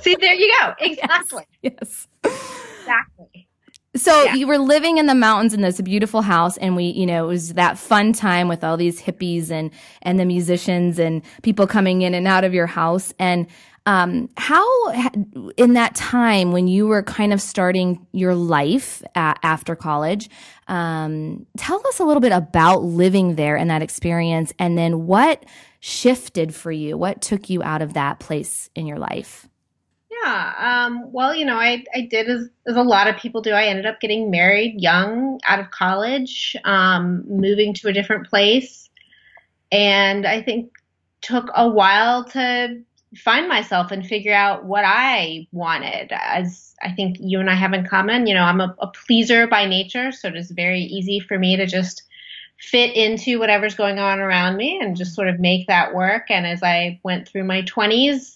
See, 0.00 0.16
there 0.20 0.34
you 0.34 0.52
go. 0.60 0.74
Exactly. 0.80 1.44
Yes. 1.62 2.08
Exactly. 2.24 3.48
So 3.96 4.24
yeah. 4.24 4.34
you 4.34 4.46
were 4.46 4.58
living 4.58 4.98
in 4.98 5.06
the 5.06 5.14
mountains 5.14 5.54
in 5.54 5.62
this 5.62 5.80
beautiful 5.80 6.20
house 6.20 6.56
and 6.58 6.76
we, 6.76 6.84
you 6.84 7.06
know, 7.06 7.24
it 7.24 7.28
was 7.28 7.54
that 7.54 7.78
fun 7.78 8.12
time 8.12 8.46
with 8.46 8.62
all 8.62 8.76
these 8.76 9.00
hippies 9.00 9.50
and, 9.50 9.70
and 10.02 10.20
the 10.20 10.26
musicians 10.26 10.98
and 10.98 11.22
people 11.42 11.66
coming 11.66 12.02
in 12.02 12.12
and 12.14 12.26
out 12.26 12.44
of 12.44 12.52
your 12.52 12.66
house. 12.66 13.14
And, 13.18 13.46
um, 13.86 14.28
how 14.36 14.66
in 15.56 15.74
that 15.74 15.94
time 15.94 16.50
when 16.50 16.66
you 16.66 16.88
were 16.88 17.04
kind 17.04 17.32
of 17.32 17.40
starting 17.40 18.04
your 18.12 18.34
life 18.34 19.00
at, 19.14 19.38
after 19.44 19.76
college, 19.76 20.28
um, 20.66 21.46
tell 21.56 21.80
us 21.86 22.00
a 22.00 22.04
little 22.04 22.20
bit 22.20 22.32
about 22.32 22.82
living 22.82 23.36
there 23.36 23.56
and 23.56 23.70
that 23.70 23.82
experience. 23.82 24.52
And 24.58 24.76
then 24.76 25.06
what 25.06 25.46
shifted 25.78 26.52
for 26.52 26.72
you? 26.72 26.98
What 26.98 27.22
took 27.22 27.48
you 27.48 27.62
out 27.62 27.80
of 27.80 27.94
that 27.94 28.18
place 28.18 28.68
in 28.74 28.86
your 28.86 28.98
life? 28.98 29.48
Yeah. 30.26 30.86
Um, 30.86 31.12
well, 31.12 31.34
you 31.34 31.44
know, 31.44 31.56
I, 31.56 31.84
I 31.94 32.02
did 32.02 32.28
as, 32.28 32.48
as 32.66 32.76
a 32.76 32.82
lot 32.82 33.06
of 33.06 33.16
people 33.16 33.42
do. 33.42 33.52
I 33.52 33.66
ended 33.66 33.86
up 33.86 34.00
getting 34.00 34.30
married 34.30 34.80
young, 34.80 35.40
out 35.44 35.60
of 35.60 35.70
college, 35.70 36.56
um, 36.64 37.24
moving 37.28 37.74
to 37.74 37.88
a 37.88 37.92
different 37.92 38.28
place. 38.28 38.90
And 39.70 40.26
I 40.26 40.42
think 40.42 40.72
took 41.22 41.50
a 41.54 41.68
while 41.68 42.24
to 42.24 42.82
find 43.16 43.48
myself 43.48 43.90
and 43.92 44.04
figure 44.06 44.34
out 44.34 44.64
what 44.64 44.84
I 44.84 45.46
wanted. 45.52 46.12
As 46.12 46.74
I 46.82 46.92
think 46.92 47.16
you 47.20 47.40
and 47.40 47.48
I 47.48 47.54
have 47.54 47.72
in 47.72 47.86
common, 47.86 48.26
you 48.26 48.34
know, 48.34 48.42
I'm 48.42 48.60
a, 48.60 48.74
a 48.80 48.88
pleaser 48.88 49.46
by 49.46 49.64
nature, 49.66 50.12
so 50.12 50.28
it 50.28 50.36
is 50.36 50.50
very 50.50 50.80
easy 50.80 51.20
for 51.20 51.38
me 51.38 51.56
to 51.56 51.66
just 51.66 52.02
fit 52.58 52.94
into 52.96 53.38
whatever's 53.38 53.74
going 53.74 53.98
on 53.98 54.18
around 54.18 54.56
me 54.56 54.78
and 54.80 54.96
just 54.96 55.14
sort 55.14 55.28
of 55.28 55.40
make 55.40 55.66
that 55.68 55.94
work. 55.94 56.30
And 56.30 56.46
as 56.46 56.62
I 56.62 57.00
went 57.02 57.28
through 57.28 57.44
my 57.44 57.62
20s, 57.62 58.35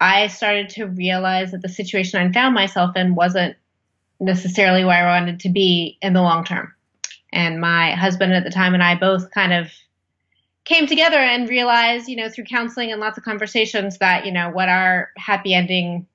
I 0.00 0.26
started 0.28 0.68
to 0.70 0.86
realize 0.86 1.52
that 1.52 1.62
the 1.62 1.68
situation 1.68 2.20
I 2.20 2.32
found 2.32 2.54
myself 2.54 2.96
in 2.96 3.14
wasn't 3.14 3.56
necessarily 4.20 4.84
where 4.84 5.06
I 5.06 5.18
wanted 5.18 5.40
to 5.40 5.48
be 5.48 5.98
in 6.02 6.12
the 6.12 6.22
long 6.22 6.44
term. 6.44 6.72
And 7.32 7.60
my 7.60 7.92
husband 7.92 8.32
at 8.32 8.44
the 8.44 8.50
time 8.50 8.74
and 8.74 8.82
I 8.82 8.94
both 8.94 9.30
kind 9.30 9.52
of 9.52 9.70
came 10.64 10.86
together 10.86 11.18
and 11.18 11.48
realized, 11.48 12.08
you 12.08 12.16
know, 12.16 12.28
through 12.28 12.44
counseling 12.44 12.90
and 12.90 13.00
lots 13.00 13.18
of 13.18 13.24
conversations 13.24 13.98
that, 13.98 14.24
you 14.24 14.32
know, 14.32 14.50
what 14.50 14.68
our 14.68 15.10
happy 15.16 15.54
ending 15.54 16.06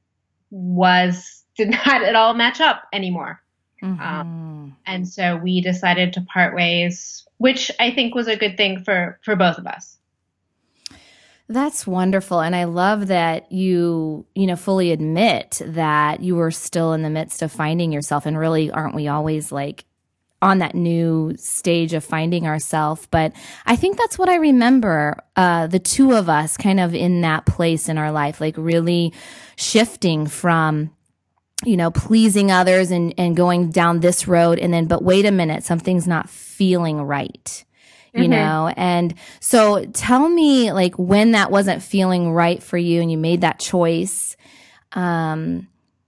was 0.50 1.44
did 1.56 1.70
not 1.86 2.04
at 2.04 2.16
all 2.16 2.34
match 2.34 2.60
up 2.62 2.84
anymore. 2.94 3.42
Mm-hmm. 3.84 4.02
Um, 4.02 4.78
and 4.86 5.08
so 5.08 5.38
we 5.38 5.62
decided 5.62 6.14
to 6.14 6.22
part 6.22 6.56
ways, 6.56 7.26
which 7.38 7.72
I 7.80 7.92
think 7.92 8.16
was 8.16 8.28
a 8.28 8.36
good 8.36 8.58
thing 8.58 8.84
for, 8.84 9.20
for 9.24 9.36
both 9.36 9.58
of 9.58 9.68
us. 9.68 9.98
That's 11.52 11.88
wonderful. 11.88 12.42
And 12.42 12.56
I 12.56 12.66
love 12.66 13.08
that 13.08 13.52
you, 13.52 14.28
you 14.36 14.46
know, 14.46 14.56
fully 14.56 14.92
admit 14.92 15.60
that 15.66 16.22
you 16.22 16.36
were 16.36 16.52
still 16.52 16.94
in 16.94 17.02
the 17.02 17.10
midst 17.10 17.42
of 17.42 17.52
finding 17.52 17.92
yourself. 17.92 18.28
And 18.28 18.38
really, 18.38 18.70
aren't 18.70 18.94
we 18.94 19.08
always 19.08 19.52
like 19.52 19.86
on 20.44 20.60
that 20.60 20.76
new 20.76 21.34
stage 21.38 21.96
of 21.96 22.04
finding 22.04 22.46
ourselves? 22.46 23.08
But 23.10 23.34
I 23.66 23.76
think 23.76 23.98
that's 23.98 24.20
what 24.20 24.30
I 24.30 24.36
remember, 24.36 25.24
uh, 25.36 25.66
the 25.66 25.80
two 25.80 26.14
of 26.14 26.30
us 26.30 26.56
kind 26.56 26.80
of 26.80 26.94
in 26.94 27.22
that 27.22 27.48
place 27.48 27.90
in 27.90 27.98
our 27.98 28.12
life, 28.12 28.40
like 28.40 28.56
really 28.56 29.12
shifting 29.56 30.28
from, 30.28 30.92
you 31.66 31.78
know, 31.78 31.90
pleasing 31.90 32.52
others 32.52 32.92
and, 32.92 33.12
and 33.18 33.36
going 33.36 33.72
down 33.72 34.02
this 34.02 34.28
road. 34.28 34.60
And 34.60 34.72
then, 34.72 34.86
but 34.86 35.04
wait 35.04 35.26
a 35.26 35.32
minute, 35.32 35.64
something's 35.64 36.08
not 36.08 36.30
feeling 36.30 37.02
right 37.02 37.66
you 38.14 38.22
mm-hmm. 38.22 38.32
know? 38.32 38.74
And 38.76 39.14
so 39.40 39.86
tell 39.86 40.30
me 40.30 40.72
like 40.72 40.96
when 40.96 41.32
that 41.32 41.52
wasn't 41.52 41.84
feeling 41.84 42.32
right 42.32 42.62
for 42.62 42.78
you 42.78 43.02
and 43.02 43.12
you 43.12 43.18
made 43.18 43.42
that 43.42 43.60
choice. 43.60 44.36
Um, 44.94 45.68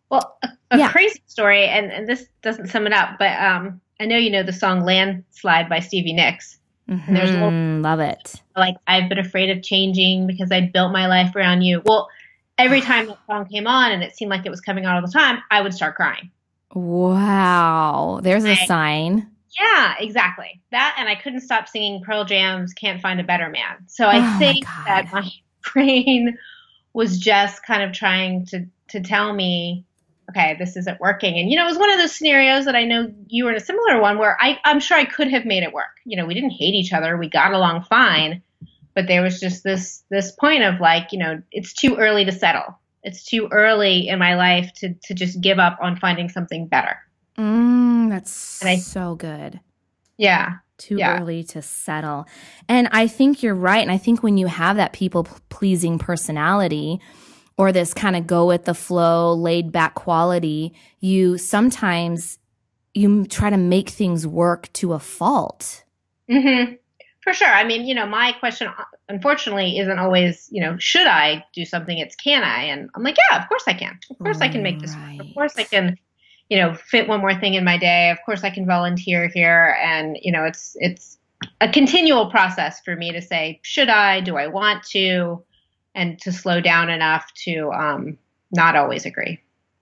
well, 0.10 0.38
a, 0.43 0.50
a 0.72 0.77
yeah. 0.77 0.91
crazy 0.91 1.22
story, 1.27 1.65
and, 1.65 1.91
and 1.91 2.08
this 2.08 2.27
doesn't 2.41 2.67
sum 2.67 2.88
it 2.88 2.93
up, 2.93 3.17
but 3.17 3.39
um, 3.39 3.79
I 4.00 4.05
know 4.05 4.17
you 4.17 4.29
know 4.29 4.43
the 4.43 4.53
song 4.53 4.81
Landslide 4.81 5.70
by 5.70 5.79
Stevie 5.79 6.13
Nicks. 6.13 6.58
Mm-hmm. 6.89 7.13
there's 7.13 7.31
little, 7.31 7.51
love 7.81 8.00
it. 8.01 8.41
Like 8.58 8.75
I've 8.88 9.08
been 9.08 9.20
afraid 9.20 9.50
of 9.50 9.63
changing 9.63 10.27
because 10.27 10.51
I 10.51 10.62
built 10.62 10.91
my 10.91 11.08
life 11.08 11.34
around 11.36 11.62
you. 11.62 11.81
Well, 11.86 12.10
every 12.58 12.81
time 12.91 13.08
that 13.08 13.20
song 13.27 13.46
came 13.46 13.67
on 13.67 13.91
and 13.91 14.03
it 14.03 14.15
seemed 14.17 14.29
like 14.29 14.46
it 14.46 14.50
was 14.50 14.60
coming 14.60 14.86
on 14.86 14.96
all 14.96 15.01
the 15.01 15.12
time, 15.12 15.41
I 15.51 15.62
would 15.62 15.74
start 15.74 15.96
crying. 15.96 16.31
Wow. 16.74 18.20
There's 18.22 18.46
a 18.46 18.51
I- 18.51 18.65
sign. 18.65 19.27
Yeah, 19.60 19.96
exactly. 20.00 20.62
That 20.72 20.96
and 21.00 21.10
I 21.10 21.15
couldn't 21.15 21.41
stop 21.41 21.67
singing 21.67 22.01
Pearl 22.03 22.25
Jam's 22.25 22.74
Can't 22.74 23.01
Find 23.01 23.20
a 23.20 23.24
Better 23.24 23.50
Man. 23.50 23.88
So 23.88 24.08
I 24.08 24.24
Oh 24.24 24.27
think 24.38 24.65
God. 24.65 24.86
that 24.86 25.12
my 25.12 25.29
brain 25.74 26.38
was 26.93 27.17
just 27.20 27.65
kind 27.65 27.84
of 27.84 27.91
trying 27.93 28.46
to 28.48 28.65
to 28.89 29.01
tell 29.01 29.34
me, 29.34 29.86
okay, 30.29 30.55
this 30.60 30.75
isn't 30.77 31.00
working. 31.00 31.38
And 31.38 31.50
you 31.50 31.58
know, 31.58 31.63
it 31.65 31.70
was 31.70 31.77
one 31.77 31.91
of 31.91 31.98
those 31.98 32.15
scenarios 32.15 32.65
that 32.65 32.75
I 32.75 32.86
know 32.86 33.12
you 33.27 33.46
were 33.46 33.51
in 33.51 33.58
a 33.58 33.62
similar 33.62 34.01
one 34.01 34.17
where 34.17 34.38
I, 34.39 34.60
I'm 34.65 34.79
sure 34.79 34.98
I 34.98 35.05
could 35.05 35.29
have 35.29 35.46
made 35.46 35.63
it 35.63 35.74
work. 35.74 35.98
You 36.05 36.17
know, 36.17 36.25
we 36.25 36.34
didn't 36.34 36.51
hate 36.51 36.74
each 36.74 36.93
other, 36.93 37.17
we 37.17 37.29
got 37.29 37.53
along 37.53 37.84
fine, 37.84 38.41
but 38.96 39.08
there 39.08 39.22
was 39.22 39.39
just 39.39 39.63
this 39.63 40.03
this 40.10 40.31
point 40.34 40.63
of 40.63 40.79
like, 40.79 41.12
you 41.12 41.20
know, 41.20 41.41
it's 41.51 41.74
too 41.74 41.96
early 41.98 42.25
to 42.25 42.31
settle. 42.31 42.77
It's 43.03 43.24
too 43.25 43.48
early 43.51 44.08
in 44.08 44.20
my 44.20 44.36
life 44.36 44.72
to 44.77 44.93
to 45.05 45.13
just 45.13 45.41
give 45.41 45.60
up 45.60 45.77
on 45.81 45.98
finding 45.98 46.29
something 46.29 46.67
better. 46.67 46.98
Mm, 47.42 48.10
that's 48.10 48.64
I- 48.64 48.76
so 48.78 49.16
good. 49.16 49.60
Yeah. 50.18 50.58
Too 50.78 50.98
Yeah. 50.98 51.20
early 51.20 51.44
to 51.46 51.62
settle. 51.62 52.26
And 52.68 52.88
I 52.92 53.08
think 53.08 53.44
you're 53.44 53.56
right. 53.56 53.82
And 53.82 53.92
I 53.92 53.98
think 53.98 54.24
when 54.24 54.38
you 54.38 54.48
have 54.48 54.78
that 54.78 54.94
people 54.94 55.28
pleasing 55.50 55.98
personality 56.00 57.00
or 57.58 57.72
this 57.72 57.94
kind 57.94 58.16
of 58.16 58.26
go 58.28 58.48
with 58.48 58.66
the 58.66 58.74
flow, 58.74 59.34
laid 59.34 59.72
back 59.72 59.94
quality, 59.96 60.74
you 61.00 61.38
sometimes 61.38 62.40
you 62.94 63.26
try 63.26 63.50
to 63.50 63.58
make 63.58 63.90
things 63.90 64.28
work 64.28 64.72
to 64.74 64.94
a 64.94 65.00
fault. 65.00 65.84
Mm-hmm. 66.30 66.74
For 67.24 67.34
sure. 67.34 67.48
I 67.48 67.64
mean, 67.64 67.86
you 67.86 67.94
know, 67.94 68.08
my 68.08 68.32
question, 68.40 68.68
uh, 68.68 68.84
unfortunately, 69.08 69.78
isn't 69.78 70.00
always, 70.00 70.50
you 70.52 70.60
know, 70.62 70.78
should 70.80 71.06
I 71.08 71.46
do 71.54 71.64
something? 71.66 71.98
It's 71.98 72.16
can 72.16 72.44
I? 72.44 72.64
And 72.64 72.90
I'm 72.96 73.04
like, 73.04 73.16
yeah, 73.30 73.40
of 73.42 73.48
course 73.48 73.64
I 73.68 73.74
can. 73.74 74.00
Of 74.10 74.18
course 74.18 74.42
I 74.42 74.50
can 74.50 74.64
make 74.64 74.80
this 74.80 74.96
work. 74.96 75.28
Of 75.28 75.34
course 75.36 75.54
I 75.58 75.64
can, 75.64 75.98
you 76.51 76.58
know, 76.58 76.74
fit 76.74 77.08
one 77.08 77.22
more 77.22 77.34
thing 77.34 77.53
in 77.53 77.63
my 77.63 77.77
day. 77.77 78.10
Of 78.10 78.17
course 78.25 78.43
I 78.43 78.50
can 78.50 78.65
volunteer 78.65 79.29
here. 79.29 79.77
And, 79.81 80.17
you 80.22 80.34
know, 80.34 80.43
it's, 80.43 80.75
it's 80.81 81.17
a 81.62 81.70
continual 81.70 82.29
process 82.29 82.81
for 82.81 82.93
me 82.93 83.13
to 83.13 83.22
say, 83.22 83.62
should 83.63 83.88
I? 83.88 84.20
Do 84.20 84.36
I 84.36 84.48
want 84.48 84.84
to? 84.88 85.41
And 85.96 86.20
to 86.20 86.31
slow 86.34 86.60
down 86.60 86.89
enough 86.89 87.31
to 87.46 87.72
um, 87.72 88.17
not 88.51 88.75
always 88.75 89.05
agree. 89.05 89.39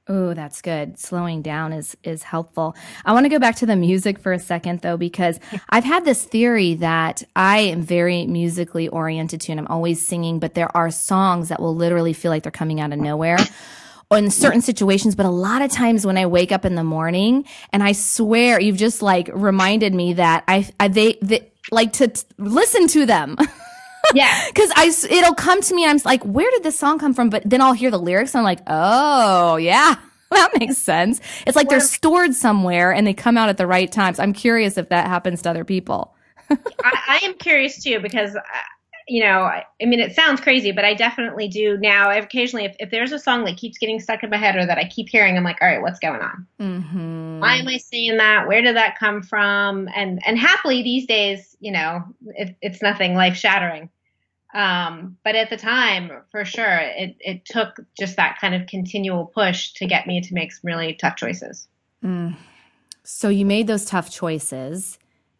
Oh, 0.07 0.35
that's 0.35 0.61
good. 0.61 0.99
Slowing 0.99 1.41
down 1.41 1.73
is 1.73 1.95
is 2.03 2.23
helpful. 2.23 2.75
I 3.05 3.13
want 3.13 3.25
to 3.25 3.29
go 3.29 3.37
back 3.37 3.55
to 3.57 3.67
the 3.67 3.75
music 3.75 4.17
for 4.17 4.33
a 4.33 4.39
second 4.39 4.81
though 4.81 4.97
because 4.97 5.39
I've 5.69 5.83
had 5.83 6.03
this 6.03 6.23
theory 6.23 6.73
that 6.75 7.23
I 7.35 7.59
am 7.59 7.81
very 7.81 8.25
musically 8.25 8.87
oriented 8.87 9.41
to 9.41 9.51
and 9.51 9.59
I'm 9.59 9.67
always 9.67 10.05
singing, 10.05 10.39
but 10.39 10.55
there 10.55 10.75
are 10.75 10.89
songs 10.89 11.49
that 11.49 11.61
will 11.61 11.75
literally 11.75 12.13
feel 12.13 12.31
like 12.31 12.41
they're 12.41 12.51
coming 12.51 12.79
out 12.79 12.91
of 12.91 12.99
nowhere. 12.99 13.37
In 14.11 14.31
certain 14.31 14.61
situations, 14.61 15.15
but 15.15 15.27
a 15.27 15.29
lot 15.29 15.61
of 15.61 15.71
times 15.71 16.03
when 16.03 16.17
I 16.17 16.25
wake 16.25 16.51
up 16.51 16.65
in 16.65 16.73
the 16.73 16.83
morning 16.83 17.45
and 17.71 17.83
I 17.83 17.91
swear 17.91 18.59
you've 18.59 18.75
just 18.75 19.03
like 19.03 19.29
reminded 19.31 19.93
me 19.93 20.13
that 20.13 20.43
I, 20.47 20.67
I 20.79 20.87
they, 20.87 21.19
they 21.21 21.51
like 21.71 21.93
to 21.93 22.07
t- 22.07 22.23
listen 22.37 22.87
to 22.87 23.05
them. 23.05 23.37
Yeah. 24.13 24.33
Cause 24.55 24.71
i 24.75 24.91
it'll 25.09 25.35
come 25.35 25.61
to 25.61 25.75
me 25.75 25.83
and 25.83 25.91
I'm 25.91 26.01
like, 26.03 26.23
where 26.23 26.49
did 26.49 26.63
this 26.63 26.79
song 26.79 26.97
come 26.97 27.13
from? 27.13 27.29
But 27.29 27.43
then 27.45 27.61
I'll 27.61 27.73
hear 27.73 27.91
the 27.91 27.99
lyrics 27.99 28.33
and 28.33 28.39
I'm 28.39 28.43
like, 28.45 28.61
oh 28.65 29.57
yeah, 29.57 29.97
that 30.31 30.57
makes 30.59 30.77
sense. 30.77 31.21
It's 31.45 31.55
like 31.55 31.69
they're 31.69 31.79
stored 31.79 32.33
somewhere 32.33 32.91
and 32.91 33.05
they 33.05 33.13
come 33.13 33.37
out 33.37 33.49
at 33.49 33.57
the 33.57 33.67
right 33.67 33.91
times. 33.91 34.19
I'm 34.19 34.33
curious 34.33 34.77
if 34.77 34.89
that 34.89 35.07
happens 35.07 35.41
to 35.43 35.49
other 35.49 35.63
people. 35.63 36.15
I, 36.49 36.57
I 36.83 37.19
am 37.23 37.35
curious 37.35 37.83
too 37.83 37.99
because, 37.99 38.35
you 39.09 39.23
know, 39.23 39.41
I, 39.41 39.65
I 39.81 39.85
mean, 39.85 39.99
it 39.99 40.15
sounds 40.15 40.39
crazy, 40.39 40.71
but 40.71 40.85
I 40.85 40.93
definitely 40.93 41.47
do 41.47 41.77
now. 41.77 42.11
Occasionally, 42.11 42.65
if, 42.65 42.75
if 42.79 42.91
there's 42.91 43.11
a 43.11 43.19
song 43.19 43.43
that 43.45 43.57
keeps 43.57 43.77
getting 43.77 43.99
stuck 43.99 44.23
in 44.23 44.29
my 44.29 44.37
head 44.37 44.55
or 44.55 44.65
that 44.65 44.77
I 44.77 44.85
keep 44.85 45.09
hearing, 45.09 45.35
I'm 45.35 45.43
like, 45.43 45.57
all 45.61 45.67
right, 45.67 45.81
what's 45.81 45.99
going 45.99 46.21
on? 46.21 46.47
Mm-hmm. 46.59 47.39
Why 47.39 47.55
am 47.55 47.67
I 47.67 47.77
saying 47.77 48.17
that? 48.17 48.47
Where 48.47 48.61
did 48.61 48.75
that 48.75 48.99
come 48.99 49.23
from? 49.23 49.89
And 49.95 50.21
and 50.25 50.37
happily 50.37 50.83
these 50.83 51.07
days, 51.07 51.57
you 51.59 51.71
know, 51.71 52.03
it, 52.27 52.55
it's 52.61 52.81
nothing 52.81 53.15
life 53.15 53.35
shattering. 53.35 53.89
Um, 54.53 55.17
but 55.23 55.35
at 55.35 55.49
the 55.49 55.57
time, 55.57 56.11
for 56.31 56.45
sure, 56.45 56.77
it 56.77 57.15
it 57.19 57.45
took 57.45 57.79
just 57.97 58.15
that 58.17 58.37
kind 58.39 58.53
of 58.53 58.67
continual 58.67 59.25
push 59.25 59.73
to 59.73 59.87
get 59.87 60.05
me 60.05 60.21
to 60.21 60.33
make 60.33 60.51
some 60.51 60.67
really 60.67 60.93
tough 60.93 61.15
choices. 61.15 61.67
Mm. 62.03 62.35
So 63.03 63.29
you 63.29 63.45
made 63.45 63.65
those 63.65 63.85
tough 63.85 64.11
choices 64.11 64.98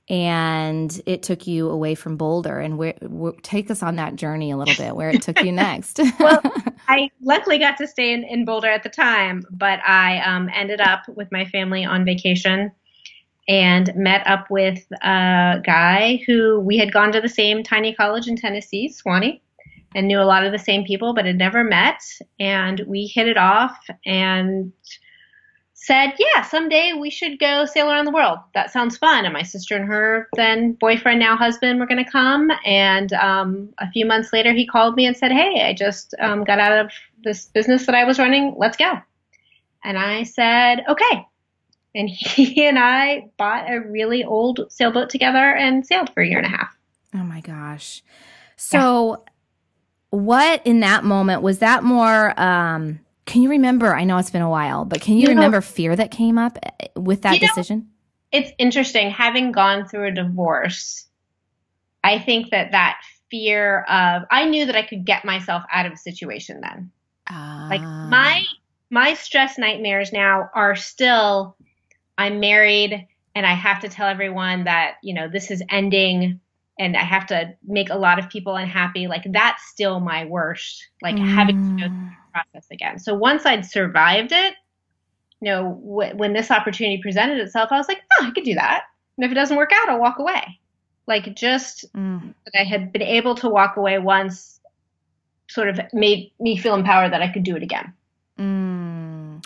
and 0.10 1.02
it 1.06 1.22
took 1.22 1.46
you 1.46 1.70
away 1.70 1.94
from 1.94 2.18
Boulder 2.18 2.60
and 2.60 2.78
where, 2.78 2.96
where 3.02 3.34
take 3.44 3.70
us 3.70 3.84
on 3.84 3.96
that 3.98 4.16
journey 4.16 4.50
a 4.50 4.58
little 4.58 4.76
bit 4.76 4.96
where 4.96 5.10
it 5.10 5.22
took 5.22 5.40
you 5.44 5.52
next. 5.52 6.00
Well, 6.20 6.42
I 6.88 7.12
luckily 7.22 7.60
got 7.60 7.78
to 7.78 7.88
stay 7.88 8.14
in, 8.14 8.24
in 8.24 8.44
Boulder 8.44 8.68
at 8.68 8.82
the 8.82 8.90
time, 8.90 9.44
but 9.52 9.80
I 9.86 10.20
um, 10.22 10.50
ended 10.54 10.82
up 10.82 11.04
with 11.10 11.32
my 11.32 11.46
family 11.46 11.86
on 11.86 12.06
vacation 12.06 12.72
and 13.48 13.92
met 13.96 14.26
up 14.26 14.50
with 14.50 14.80
a 15.04 15.62
guy 15.64 16.22
who 16.26 16.60
we 16.60 16.78
had 16.78 16.92
gone 16.92 17.12
to 17.12 17.22
the 17.22 17.30
same 17.30 17.64
tiny 17.64 17.94
college 17.94 18.28
in 18.28 18.36
Tennessee, 18.36 18.90
Sewanee, 18.90 19.42
and 19.94 20.08
knew 20.08 20.20
a 20.20 20.24
lot 20.24 20.44
of 20.44 20.52
the 20.52 20.60
same 20.60 20.84
people, 20.86 21.14
but 21.14 21.26
had 21.26 21.38
never 21.38 21.64
met. 21.64 22.02
And 22.40 22.82
we 22.88 23.06
hit 23.06 23.28
it 23.28 23.38
off 23.38 23.78
and 24.06 24.72
said, 25.82 26.12
yeah, 26.20 26.42
someday 26.42 26.92
we 26.92 27.10
should 27.10 27.40
go 27.40 27.64
sail 27.64 27.90
around 27.90 28.04
the 28.04 28.12
world. 28.12 28.38
That 28.54 28.70
sounds 28.70 28.98
fun. 28.98 29.24
And 29.24 29.34
my 29.34 29.44
sister 29.44 29.78
and 29.78 29.86
her 29.86 30.28
then 30.36 30.74
boyfriend, 30.74 31.20
now 31.20 31.38
husband, 31.38 31.80
were 31.80 31.86
going 31.86 32.04
to 32.04 32.12
come. 32.12 32.52
And 32.66 33.14
um, 33.14 33.74
a 33.78 33.90
few 33.90 34.06
months 34.06 34.34
later, 34.34 34.52
he 34.52 34.68
called 34.68 34.96
me 34.96 35.06
and 35.06 35.16
said, 35.16 35.32
hey, 35.32 35.66
I 35.66 35.74
just 35.74 36.14
um, 36.20 36.44
got 36.44 36.60
out 36.60 36.78
of 36.78 36.92
this 37.24 37.46
business 37.46 37.86
that 37.86 37.96
I 37.96 38.04
was 38.04 38.20
running. 38.20 38.56
Let's 38.58 38.76
go. 38.76 39.00
And 39.86 39.98
I 39.98 40.24
said, 40.24 40.84
okay. 40.90 41.26
And 41.96 42.10
he 42.14 42.66
and 42.66 42.78
I 42.78 43.30
bought 43.38 43.72
a 43.72 43.80
really 43.80 44.26
old 44.26 44.66
sailboat 44.70 45.10
together 45.10 45.56
and 45.56 45.88
sailed 45.88 46.14
for 46.14 46.22
a 46.22 46.28
year 46.28 46.40
and 46.40 46.48
a 46.48 46.58
half. 46.58 46.76
Oh 47.14 47.24
my 47.24 47.40
gosh. 47.40 48.04
So 48.58 49.24
what 50.10 50.62
in 50.66 50.82
that 50.82 51.06
moment 51.06 51.42
was 51.42 51.60
that 51.60 51.84
more 51.84 52.38
um 52.38 53.00
can 53.30 53.42
you 53.44 53.50
remember 53.50 53.96
I 53.96 54.04
know 54.04 54.18
it's 54.18 54.30
been 54.32 54.42
a 54.42 54.50
while, 54.50 54.86
but 54.86 55.02
can 55.02 55.14
you 55.16 55.22
You 55.22 55.28
know- 55.28 55.34
remember 55.36 55.62
fear 55.62 55.96
that 55.96 56.12
came 56.12 56.38
up 56.38 56.58
eh, 56.62 56.88
with 56.96 57.22
that 57.22 57.36
You 57.36 57.42
know- 57.42 57.48
decision? 57.48 57.88
It's 58.32 58.52
interesting 58.60 59.10
having 59.10 59.52
gone 59.52 59.88
through 59.88 60.08
a 60.08 60.12
divorce. 60.12 61.08
I 62.04 62.20
think 62.20 62.52
that 62.52 62.72
that 62.72 63.00
fear 63.32 63.82
of 63.84 64.24
I 64.32 64.46
knew 64.46 64.66
that 64.66 64.76
I 64.76 64.82
could 64.84 65.06
get 65.06 65.26
myself 65.26 65.64
out 65.72 65.86
of 65.86 65.94
a 65.94 65.98
situation 65.98 66.62
then. 66.62 66.92
Like 67.32 67.82
Ah. 67.82 68.08
my 68.10 68.44
my 68.92 69.14
stress 69.14 69.58
nightmares 69.58 70.12
now 70.12 70.50
are 70.56 70.76
still 70.76 71.56
I'm 72.18 72.40
married 72.40 73.08
and 73.36 73.46
I 73.46 73.54
have 73.54 73.80
to 73.82 73.90
tell 73.90 74.08
everyone 74.08 74.64
that, 74.66 74.96
you 75.04 75.14
know, 75.14 75.28
this 75.28 75.52
is 75.52 75.62
ending 75.70 76.40
and 76.80 76.98
I 76.98 77.04
have 77.04 77.28
to 77.28 77.54
make 77.68 77.90
a 77.90 77.96
lot 77.98 78.20
of 78.20 78.30
people 78.30 78.56
unhappy. 78.56 79.08
Like 79.08 79.24
that's 79.32 79.64
still 79.68 80.00
my 80.00 80.26
worst. 80.26 80.88
Like 81.02 81.18
having 81.18 81.78
to 81.78 81.84
go 81.84 81.88
through 81.90 81.96
Mm. 81.98 82.16
Process 82.32 82.68
again. 82.72 83.00
So 83.00 83.14
once 83.14 83.46
I'd 83.46 83.66
survived 83.66 84.32
it, 84.32 84.56
you 85.42 85.52
know, 85.52 85.80
w- 85.84 86.16
when 86.16 86.34
this 86.34 86.52
opportunity 86.52 87.02
presented 87.02 87.40
itself, 87.40 87.72
I 87.72 87.78
was 87.78 87.88
like, 87.88 88.02
oh, 88.20 88.26
I 88.28 88.32
could 88.32 88.44
do 88.44 88.56
that. 88.56 88.84
And 89.18 89.26
if 89.26 89.32
it 89.32 89.36
doesn't 89.36 89.58
work 89.58 89.72
out, 89.74 89.90
I'll 89.90 90.00
walk 90.00 90.20
away. 90.20 90.60
Like 91.08 91.36
just 91.36 91.86
Mm. 91.94 92.34
that 92.46 92.60
I 92.60 92.64
had 92.64 92.92
been 92.92 93.02
able 93.02 93.36
to 93.36 93.50
walk 93.50 93.78
away 93.78 93.98
once 94.00 94.60
sort 95.50 95.70
of 95.70 95.80
made 95.94 96.32
me 96.40 96.58
feel 96.58 96.76
empowered 96.76 97.12
that 97.14 97.22
I 97.22 97.28
could 97.30 97.44
do 97.44 97.56
it 97.56 97.64
again. 97.64 97.94
Mm. 98.38 99.44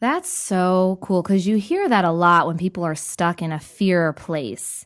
That's 0.00 0.28
so 0.28 0.98
cool 1.00 1.22
because 1.22 1.46
you 1.46 1.56
hear 1.56 1.88
that 1.88 2.04
a 2.04 2.10
lot 2.10 2.46
when 2.46 2.58
people 2.58 2.84
are 2.84 2.94
stuck 2.94 3.40
in 3.40 3.52
a 3.52 3.60
fear 3.60 4.12
place. 4.12 4.84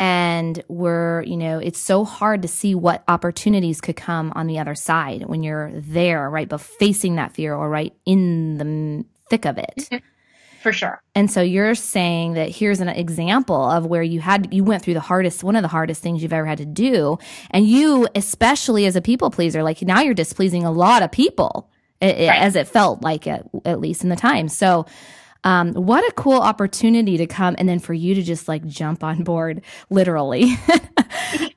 And 0.00 0.64
we're, 0.68 1.22
you 1.22 1.36
know, 1.36 1.58
it's 1.58 1.78
so 1.78 2.04
hard 2.04 2.42
to 2.42 2.48
see 2.48 2.74
what 2.74 3.04
opportunities 3.06 3.80
could 3.80 3.96
come 3.96 4.32
on 4.34 4.46
the 4.46 4.58
other 4.58 4.74
side 4.74 5.26
when 5.26 5.42
you're 5.42 5.70
there, 5.74 6.28
right? 6.28 6.48
But 6.48 6.62
facing 6.62 7.16
that 7.16 7.32
fear 7.32 7.54
or 7.54 7.68
right 7.68 7.94
in 8.06 8.56
the 8.56 9.04
thick 9.28 9.44
of 9.44 9.58
it. 9.58 9.74
Mm-hmm. 9.76 9.96
For 10.62 10.72
sure. 10.72 11.02
And 11.14 11.30
so 11.30 11.40
you're 11.40 11.74
saying 11.74 12.34
that 12.34 12.50
here's 12.50 12.80
an 12.80 12.88
example 12.88 13.70
of 13.70 13.86
where 13.86 14.02
you 14.02 14.20
had 14.20 14.52
you 14.52 14.64
went 14.64 14.82
through 14.82 14.94
the 14.94 15.00
hardest 15.00 15.44
one 15.44 15.56
of 15.56 15.62
the 15.62 15.68
hardest 15.68 16.02
things 16.02 16.22
you've 16.22 16.34
ever 16.34 16.44
had 16.44 16.58
to 16.58 16.66
do 16.66 17.16
and 17.50 17.66
you 17.66 18.06
especially 18.14 18.84
as 18.84 18.94
a 18.94 19.00
people 19.00 19.30
pleaser 19.30 19.62
like 19.62 19.80
now 19.80 20.02
you're 20.02 20.12
displeasing 20.12 20.64
a 20.64 20.70
lot 20.70 21.02
of 21.02 21.10
people 21.10 21.70
Right. 22.02 22.30
as 22.30 22.56
it 22.56 22.66
felt 22.66 23.02
like 23.02 23.26
at, 23.26 23.46
at 23.66 23.78
least 23.78 24.04
in 24.04 24.08
the 24.08 24.16
time. 24.16 24.48
So 24.48 24.86
um, 25.44 25.72
what 25.74 26.06
a 26.08 26.12
cool 26.12 26.40
opportunity 26.40 27.16
to 27.16 27.26
come 27.26 27.54
and 27.58 27.68
then 27.68 27.78
for 27.78 27.94
you 27.94 28.14
to 28.14 28.22
just 28.22 28.48
like 28.48 28.66
jump 28.66 29.02
on 29.02 29.22
board 29.22 29.62
literally. 29.88 30.56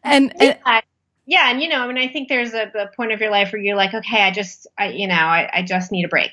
and, 0.04 0.34
and 0.42 0.58
yeah, 0.66 0.82
yeah, 1.26 1.50
and 1.50 1.62
you 1.62 1.70
know, 1.70 1.80
I 1.80 1.88
mean, 1.88 1.98
I 1.98 2.12
think 2.12 2.28
there's 2.28 2.54
a, 2.54 2.72
a 2.76 2.88
point 2.96 3.12
of 3.12 3.22
your 3.22 3.32
life 3.32 3.54
where 3.54 3.62
you're 3.62 3.76
like, 3.76 3.94
okay, 3.94 4.22
I 4.22 4.32
just, 4.32 4.68
I, 4.78 4.90
you 4.90 5.08
know, 5.08 5.16
I, 5.16 5.50
I 5.54 5.62
just 5.64 5.92
need 5.92 6.06
a 6.06 6.10
break. 6.10 6.32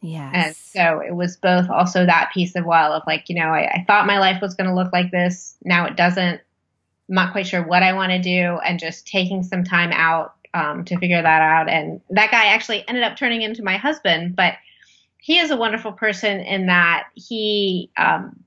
Yeah. 0.00 0.30
And 0.34 0.56
so 0.56 0.98
it 0.98 1.14
was 1.14 1.36
both 1.36 1.70
also 1.70 2.04
that 2.04 2.32
piece 2.34 2.56
of 2.56 2.64
well 2.64 2.92
of 2.92 3.04
like, 3.06 3.28
you 3.28 3.36
know, 3.36 3.48
I, 3.48 3.68
I 3.68 3.84
thought 3.86 4.06
my 4.06 4.18
life 4.18 4.42
was 4.42 4.54
going 4.54 4.68
to 4.68 4.74
look 4.74 4.92
like 4.92 5.12
this. 5.12 5.56
Now 5.64 5.86
it 5.86 5.96
doesn't. 5.96 6.40
I'm 7.08 7.14
not 7.14 7.32
quite 7.32 7.46
sure 7.46 7.62
what 7.62 7.82
I 7.82 7.92
want 7.92 8.10
to 8.10 8.20
do, 8.20 8.58
and 8.64 8.78
just 8.78 9.06
taking 9.06 9.42
some 9.42 9.64
time 9.64 9.92
out 9.92 10.34
um, 10.54 10.84
to 10.86 10.98
figure 10.98 11.20
that 11.20 11.42
out. 11.42 11.68
And 11.68 12.00
that 12.10 12.30
guy 12.30 12.46
actually 12.46 12.86
ended 12.88 13.04
up 13.04 13.16
turning 13.16 13.42
into 13.42 13.62
my 13.62 13.76
husband, 13.76 14.34
but 14.34 14.54
he 15.22 15.38
is 15.38 15.52
a 15.52 15.56
wonderful 15.56 15.92
person 15.92 16.40
in 16.40 16.66
that 16.66 17.04
he 17.14 17.92
um, 17.96 18.40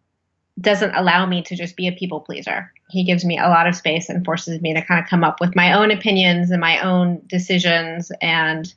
doesn't 0.59 0.93
allow 0.93 1.25
me 1.25 1.41
to 1.43 1.55
just 1.55 1.77
be 1.77 1.87
a 1.87 1.93
people 1.93 2.19
pleaser. 2.19 2.69
He 2.89 3.05
gives 3.05 3.23
me 3.23 3.37
a 3.37 3.47
lot 3.47 3.65
of 3.65 3.75
space 3.77 4.09
and 4.09 4.25
forces 4.25 4.59
me 4.59 4.73
to 4.73 4.81
kind 4.81 5.01
of 5.01 5.09
come 5.09 5.23
up 5.23 5.39
with 5.39 5.55
my 5.55 5.71
own 5.71 5.89
opinions 5.89 6.51
and 6.51 6.59
my 6.59 6.81
own 6.81 7.21
decisions. 7.27 8.11
And 8.21 8.71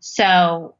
so, 0.00 0.74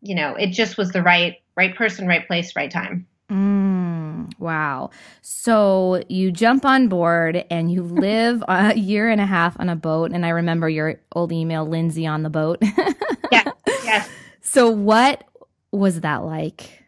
you 0.00 0.14
know, 0.14 0.36
it 0.36 0.52
just 0.52 0.78
was 0.78 0.92
the 0.92 1.02
right 1.02 1.38
right 1.56 1.74
person, 1.74 2.06
right 2.06 2.24
place, 2.24 2.54
right 2.54 2.70
time. 2.70 3.04
Mm, 3.28 4.32
wow. 4.38 4.90
So 5.22 6.04
you 6.08 6.30
jump 6.30 6.64
on 6.64 6.86
board 6.86 7.44
and 7.50 7.72
you 7.72 7.82
live 8.06 8.44
a 8.46 8.76
year 8.76 9.10
and 9.10 9.20
a 9.20 9.26
half 9.26 9.58
on 9.58 9.68
a 9.68 9.76
boat. 9.76 10.12
And 10.12 10.24
I 10.24 10.28
remember 10.28 10.68
your 10.68 11.00
old 11.16 11.32
email, 11.32 11.66
Lindsey, 11.66 12.06
on 12.06 12.22
the 12.22 12.30
boat. 12.30 12.62
yeah. 13.32 13.50
Yes. 13.82 14.08
So 14.40 14.70
what 14.70 15.24
was 15.72 16.00
that 16.00 16.24
like? 16.24 16.80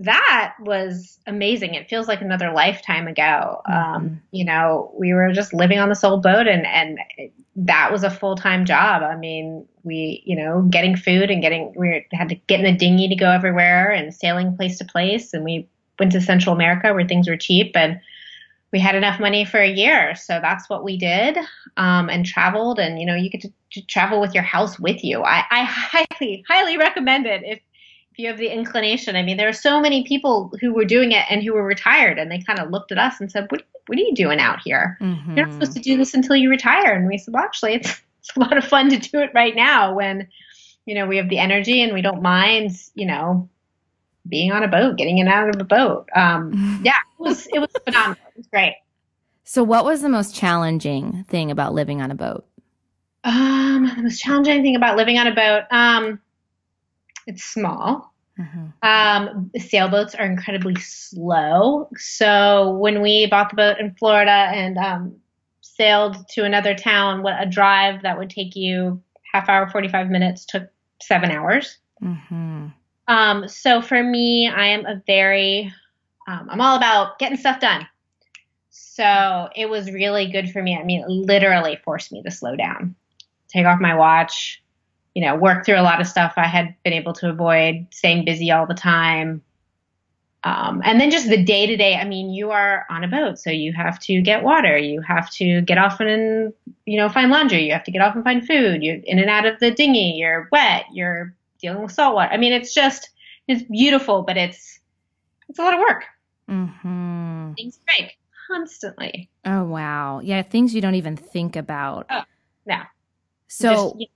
that 0.00 0.54
was 0.60 1.18
amazing. 1.26 1.74
It 1.74 1.88
feels 1.88 2.06
like 2.06 2.20
another 2.20 2.52
lifetime 2.52 3.08
ago. 3.08 3.60
Um, 3.66 3.74
mm-hmm. 3.74 3.94
Um, 3.96 4.22
you 4.30 4.44
know, 4.44 4.92
we 4.96 5.12
were 5.12 5.32
just 5.32 5.52
living 5.52 5.78
on 5.78 5.88
this 5.88 6.04
old 6.04 6.22
boat, 6.22 6.46
and 6.46 6.66
and 6.66 6.98
that 7.56 7.90
was 7.90 8.04
a 8.04 8.10
full 8.10 8.36
time 8.36 8.64
job. 8.64 9.02
I 9.02 9.16
mean, 9.16 9.66
we, 9.82 10.22
you 10.24 10.36
know, 10.36 10.62
getting 10.62 10.96
food 10.96 11.30
and 11.30 11.42
getting 11.42 11.72
we 11.76 12.06
had 12.12 12.28
to 12.28 12.36
get 12.36 12.60
in 12.60 12.66
a 12.66 12.76
dinghy 12.76 13.08
to 13.08 13.16
go 13.16 13.30
everywhere 13.30 13.90
and 13.90 14.14
sailing 14.14 14.56
place 14.56 14.78
to 14.78 14.84
place, 14.84 15.34
and 15.34 15.42
we 15.44 15.68
went 15.98 16.12
to 16.12 16.20
Central 16.20 16.54
America 16.54 16.94
where 16.94 17.06
things 17.06 17.28
were 17.28 17.36
cheap 17.36 17.76
and. 17.76 18.00
We 18.70 18.80
had 18.80 18.94
enough 18.94 19.18
money 19.18 19.46
for 19.46 19.58
a 19.58 19.66
year, 19.66 20.14
so 20.14 20.40
that's 20.42 20.68
what 20.68 20.84
we 20.84 20.98
did, 20.98 21.38
um, 21.78 22.10
and 22.10 22.26
traveled. 22.26 22.78
And 22.78 23.00
you 23.00 23.06
know, 23.06 23.14
you 23.14 23.30
get 23.30 23.40
to, 23.40 23.52
to, 23.70 23.86
travel 23.86 24.20
with 24.20 24.34
your 24.34 24.42
house 24.42 24.78
with 24.78 25.02
you. 25.02 25.22
I, 25.22 25.42
I 25.50 25.64
highly, 26.20 26.44
highly 26.46 26.76
recommend 26.76 27.24
it 27.24 27.42
if 27.46 27.60
you 28.18 28.26
have 28.26 28.36
the 28.36 28.48
inclination. 28.48 29.14
I 29.14 29.22
mean, 29.22 29.36
there 29.36 29.48
are 29.48 29.52
so 29.52 29.80
many 29.80 30.02
people 30.02 30.52
who 30.60 30.74
were 30.74 30.84
doing 30.84 31.12
it 31.12 31.24
and 31.30 31.42
who 31.42 31.54
were 31.54 31.64
retired, 31.64 32.18
and 32.18 32.30
they 32.30 32.40
kind 32.40 32.58
of 32.58 32.70
looked 32.70 32.90
at 32.90 32.98
us 32.98 33.20
and 33.20 33.30
said, 33.30 33.46
"What, 33.50 33.62
what 33.86 33.96
are 33.96 34.02
you 34.02 34.14
doing 34.14 34.40
out 34.40 34.58
here? 34.64 34.98
Mm-hmm. 35.00 35.36
You're 35.36 35.46
not 35.46 35.52
supposed 35.52 35.76
to 35.76 35.80
do 35.80 35.96
this 35.96 36.14
until 36.14 36.34
you 36.34 36.50
retire." 36.50 36.92
And 36.92 37.06
we 37.06 37.16
said, 37.16 37.32
"Well, 37.32 37.44
actually, 37.44 37.74
it's, 37.74 38.02
it's 38.18 38.36
a 38.36 38.40
lot 38.40 38.58
of 38.58 38.64
fun 38.64 38.90
to 38.90 38.98
do 38.98 39.20
it 39.20 39.30
right 39.34 39.54
now 39.54 39.94
when, 39.94 40.28
you 40.84 40.96
know, 40.96 41.06
we 41.06 41.16
have 41.16 41.28
the 41.28 41.38
energy 41.38 41.80
and 41.80 41.94
we 41.94 42.02
don't 42.02 42.20
mind, 42.20 42.72
you 42.94 43.06
know, 43.06 43.48
being 44.28 44.50
on 44.50 44.64
a 44.64 44.68
boat, 44.68 44.98
getting 44.98 45.18
in 45.18 45.28
and 45.28 45.34
out 45.34 45.54
of 45.54 45.60
a 45.60 45.64
boat. 45.64 46.08
Um, 46.14 46.80
yeah, 46.84 46.98
it 47.18 47.22
was 47.22 47.46
it 47.46 47.60
was 47.60 47.70
phenomenal. 47.84 48.22
It 48.30 48.38
was 48.38 48.46
great. 48.48 48.74
So, 49.44 49.62
what 49.62 49.84
was 49.84 50.02
the 50.02 50.08
most 50.08 50.34
challenging 50.34 51.24
thing 51.28 51.52
about 51.52 51.72
living 51.72 52.02
on 52.02 52.10
a 52.10 52.16
boat? 52.16 52.44
Um, 53.22 53.92
the 53.96 54.02
most 54.02 54.20
challenging 54.20 54.62
thing 54.62 54.74
about 54.74 54.96
living 54.96 55.18
on 55.18 55.28
a 55.28 55.34
boat. 55.34 55.62
Um, 55.70 56.20
it's 57.28 57.44
small. 57.44 58.12
Mm-hmm. 58.38 58.88
Um, 58.88 59.50
sailboats 59.58 60.14
are 60.14 60.24
incredibly 60.24 60.74
slow. 60.76 61.88
So 61.96 62.70
when 62.78 63.02
we 63.02 63.26
bought 63.26 63.50
the 63.50 63.56
boat 63.56 63.78
in 63.78 63.94
Florida 63.94 64.30
and 64.30 64.78
um, 64.78 65.16
sailed 65.60 66.16
to 66.30 66.44
another 66.44 66.74
town, 66.74 67.22
what 67.22 67.34
a 67.38 67.46
drive 67.46 68.02
that 68.02 68.18
would 68.18 68.30
take 68.30 68.56
you 68.56 69.02
half 69.32 69.48
hour, 69.48 69.68
45 69.68 70.08
minutes 70.08 70.46
took 70.46 70.68
seven 71.02 71.30
hours. 71.30 71.78
Mm-hmm. 72.02 72.68
Um, 73.08 73.48
so 73.48 73.82
for 73.82 74.02
me, 74.02 74.48
I 74.48 74.66
am 74.66 74.86
a 74.86 75.02
very, 75.06 75.72
um, 76.26 76.48
I'm 76.50 76.60
all 76.60 76.76
about 76.76 77.18
getting 77.18 77.36
stuff 77.36 77.60
done. 77.60 77.86
So 78.70 79.48
it 79.54 79.68
was 79.68 79.90
really 79.90 80.30
good 80.30 80.50
for 80.50 80.62
me. 80.62 80.76
I 80.76 80.84
mean, 80.84 81.00
it 81.00 81.08
literally 81.08 81.78
forced 81.84 82.12
me 82.12 82.22
to 82.22 82.30
slow 82.30 82.56
down, 82.56 82.94
take 83.48 83.66
off 83.66 83.80
my 83.80 83.94
watch, 83.94 84.62
you 85.14 85.24
know, 85.24 85.34
work 85.36 85.64
through 85.64 85.78
a 85.78 85.82
lot 85.82 86.00
of 86.00 86.06
stuff 86.06 86.34
I 86.36 86.46
had 86.46 86.74
been 86.84 86.92
able 86.92 87.12
to 87.14 87.28
avoid, 87.28 87.86
staying 87.90 88.24
busy 88.24 88.50
all 88.50 88.66
the 88.66 88.74
time. 88.74 89.42
Um, 90.44 90.80
and 90.84 91.00
then 91.00 91.10
just 91.10 91.28
the 91.28 91.42
day 91.42 91.66
to 91.66 91.76
day, 91.76 91.96
I 91.96 92.04
mean, 92.04 92.30
you 92.30 92.52
are 92.52 92.86
on 92.88 93.02
a 93.02 93.08
boat, 93.08 93.38
so 93.38 93.50
you 93.50 93.72
have 93.72 93.98
to 94.00 94.22
get 94.22 94.44
water, 94.44 94.78
you 94.78 95.00
have 95.00 95.28
to 95.32 95.62
get 95.62 95.78
off 95.78 95.98
and, 95.98 96.52
you 96.86 96.96
know, 96.96 97.08
find 97.08 97.30
laundry, 97.30 97.66
you 97.66 97.72
have 97.72 97.82
to 97.84 97.90
get 97.90 98.02
off 98.02 98.14
and 98.14 98.22
find 98.22 98.46
food, 98.46 98.82
you're 98.82 99.00
in 99.02 99.18
and 99.18 99.28
out 99.28 99.46
of 99.46 99.58
the 99.58 99.72
dinghy, 99.72 100.14
you're 100.16 100.48
wet, 100.52 100.84
you're 100.92 101.34
dealing 101.60 101.82
with 101.82 101.90
salt 101.90 102.14
water. 102.14 102.32
I 102.32 102.36
mean, 102.36 102.52
it's 102.52 102.72
just, 102.72 103.10
it's 103.48 103.64
beautiful, 103.64 104.22
but 104.22 104.36
it's, 104.36 104.78
it's 105.48 105.58
a 105.58 105.62
lot 105.62 105.74
of 105.74 105.80
work. 105.80 106.04
Mm-hmm. 106.48 107.54
Things 107.54 107.80
break 107.84 108.16
constantly. 108.46 109.28
Oh, 109.44 109.64
wow. 109.64 110.20
Yeah, 110.20 110.42
things 110.42 110.72
you 110.72 110.80
don't 110.80 110.94
even 110.94 111.16
think 111.16 111.56
about. 111.56 112.06
Oh, 112.10 112.22
no. 112.64 112.82
So, 113.48 113.74
just, 113.74 114.00
you 114.00 114.06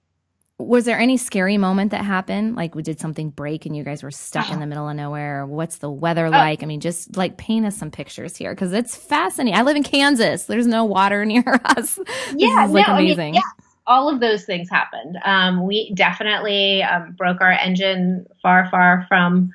was 0.58 0.84
there 0.84 0.98
any 0.98 1.16
scary 1.16 1.58
moment 1.58 1.90
that 1.90 2.04
happened? 2.04 2.56
Like, 2.56 2.74
we 2.74 2.82
did 2.82 3.00
something 3.00 3.30
break 3.30 3.66
and 3.66 3.76
you 3.76 3.82
guys 3.82 4.02
were 4.02 4.10
stuck 4.10 4.50
oh. 4.50 4.54
in 4.54 4.60
the 4.60 4.66
middle 4.66 4.88
of 4.88 4.96
nowhere? 4.96 5.46
What's 5.46 5.78
the 5.78 5.90
weather 5.90 6.26
oh. 6.26 6.30
like? 6.30 6.62
I 6.62 6.66
mean, 6.66 6.80
just 6.80 7.16
like 7.16 7.36
paint 7.36 7.66
us 7.66 7.76
some 7.76 7.90
pictures 7.90 8.36
here 8.36 8.54
because 8.54 8.72
it's 8.72 8.96
fascinating. 8.96 9.58
I 9.58 9.62
live 9.62 9.76
in 9.76 9.82
Kansas. 9.82 10.44
There's 10.44 10.66
no 10.66 10.84
water 10.84 11.24
near 11.26 11.60
us. 11.64 11.98
Yeah, 12.34 12.66
like 12.68 12.86
no, 12.88 12.94
amazing. 12.94 13.20
I 13.20 13.24
mean, 13.24 13.34
yeah, 13.34 13.64
all 13.86 14.08
of 14.08 14.20
those 14.20 14.44
things 14.44 14.68
happened. 14.70 15.18
Um, 15.24 15.66
we 15.66 15.92
definitely 15.94 16.82
um, 16.82 17.12
broke 17.12 17.40
our 17.40 17.52
engine 17.52 18.26
far, 18.42 18.68
far 18.70 19.04
from 19.08 19.50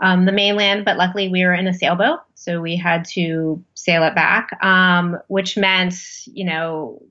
um, 0.00 0.26
the 0.26 0.32
mainland, 0.32 0.84
but 0.84 0.96
luckily 0.96 1.28
we 1.28 1.44
were 1.44 1.54
in 1.54 1.66
a 1.66 1.72
sailboat, 1.72 2.20
so 2.34 2.60
we 2.60 2.76
had 2.76 3.04
to 3.06 3.62
sail 3.74 4.02
it 4.04 4.14
back, 4.14 4.62
um, 4.62 5.18
which 5.28 5.56
meant, 5.56 5.94
you 6.26 6.44
know, 6.44 7.02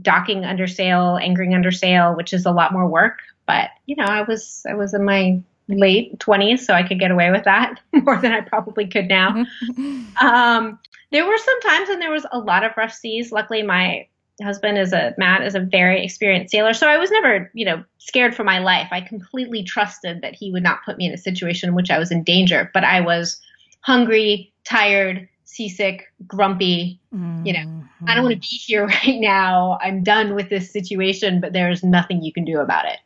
docking 0.00 0.44
under 0.44 0.66
sail, 0.66 1.18
anchoring 1.20 1.54
under 1.54 1.70
sail, 1.70 2.14
which 2.14 2.32
is 2.32 2.46
a 2.46 2.52
lot 2.52 2.72
more 2.72 2.86
work. 2.86 3.20
But 3.46 3.70
you 3.86 3.96
know, 3.96 4.04
I 4.04 4.22
was 4.22 4.64
I 4.68 4.74
was 4.74 4.94
in 4.94 5.04
my 5.04 5.40
late 5.68 6.18
twenties, 6.20 6.64
so 6.66 6.74
I 6.74 6.82
could 6.82 6.98
get 6.98 7.10
away 7.10 7.30
with 7.30 7.44
that 7.44 7.80
more 7.92 8.16
than 8.16 8.32
I 8.32 8.40
probably 8.40 8.86
could 8.86 9.08
now. 9.08 9.44
um, 10.20 10.78
there 11.10 11.26
were 11.26 11.38
some 11.38 11.60
times 11.60 11.88
when 11.88 11.98
there 11.98 12.10
was 12.10 12.26
a 12.30 12.38
lot 12.38 12.64
of 12.64 12.76
rough 12.76 12.92
seas. 12.92 13.32
Luckily, 13.32 13.62
my 13.62 14.06
husband 14.42 14.78
is 14.78 14.92
a 14.92 15.14
Matt 15.18 15.42
is 15.42 15.54
a 15.54 15.60
very 15.60 16.04
experienced 16.04 16.52
sailor, 16.52 16.72
so 16.72 16.88
I 16.88 16.96
was 16.96 17.10
never 17.10 17.50
you 17.54 17.64
know 17.64 17.84
scared 17.98 18.34
for 18.34 18.44
my 18.44 18.58
life. 18.58 18.88
I 18.90 19.00
completely 19.00 19.62
trusted 19.64 20.22
that 20.22 20.34
he 20.34 20.52
would 20.52 20.62
not 20.62 20.84
put 20.84 20.96
me 20.96 21.06
in 21.06 21.12
a 21.12 21.18
situation 21.18 21.68
in 21.68 21.74
which 21.74 21.90
I 21.90 21.98
was 21.98 22.10
in 22.10 22.22
danger. 22.22 22.70
But 22.72 22.84
I 22.84 23.00
was 23.00 23.40
hungry, 23.80 24.52
tired, 24.64 25.28
seasick, 25.50 26.12
grumpy. 26.26 27.00
Mm-hmm. 27.14 27.46
You 27.46 27.52
know, 27.52 27.84
I 28.06 28.14
don't 28.14 28.24
want 28.24 28.34
to 28.34 28.40
be 28.40 28.46
here 28.46 28.86
right 29.06 29.18
now. 29.18 29.78
I'm 29.82 30.02
done 30.02 30.34
with 30.34 30.48
this 30.48 30.72
situation, 30.72 31.40
but 31.40 31.52
there's 31.52 31.82
nothing 31.82 32.22
you 32.22 32.32
can 32.32 32.44
do 32.44 32.60
about 32.60 32.86
it. 32.86 32.98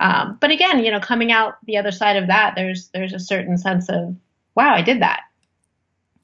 Um, 0.00 0.38
but 0.40 0.50
again, 0.50 0.82
you 0.82 0.90
know, 0.90 1.00
coming 1.00 1.30
out 1.30 1.54
the 1.66 1.76
other 1.76 1.92
side 1.92 2.16
of 2.16 2.26
that, 2.28 2.54
there's 2.56 2.88
there's 2.88 3.12
a 3.12 3.18
certain 3.18 3.58
sense 3.58 3.88
of, 3.88 4.16
wow, 4.54 4.74
I 4.74 4.82
did 4.82 5.02
that. 5.02 5.20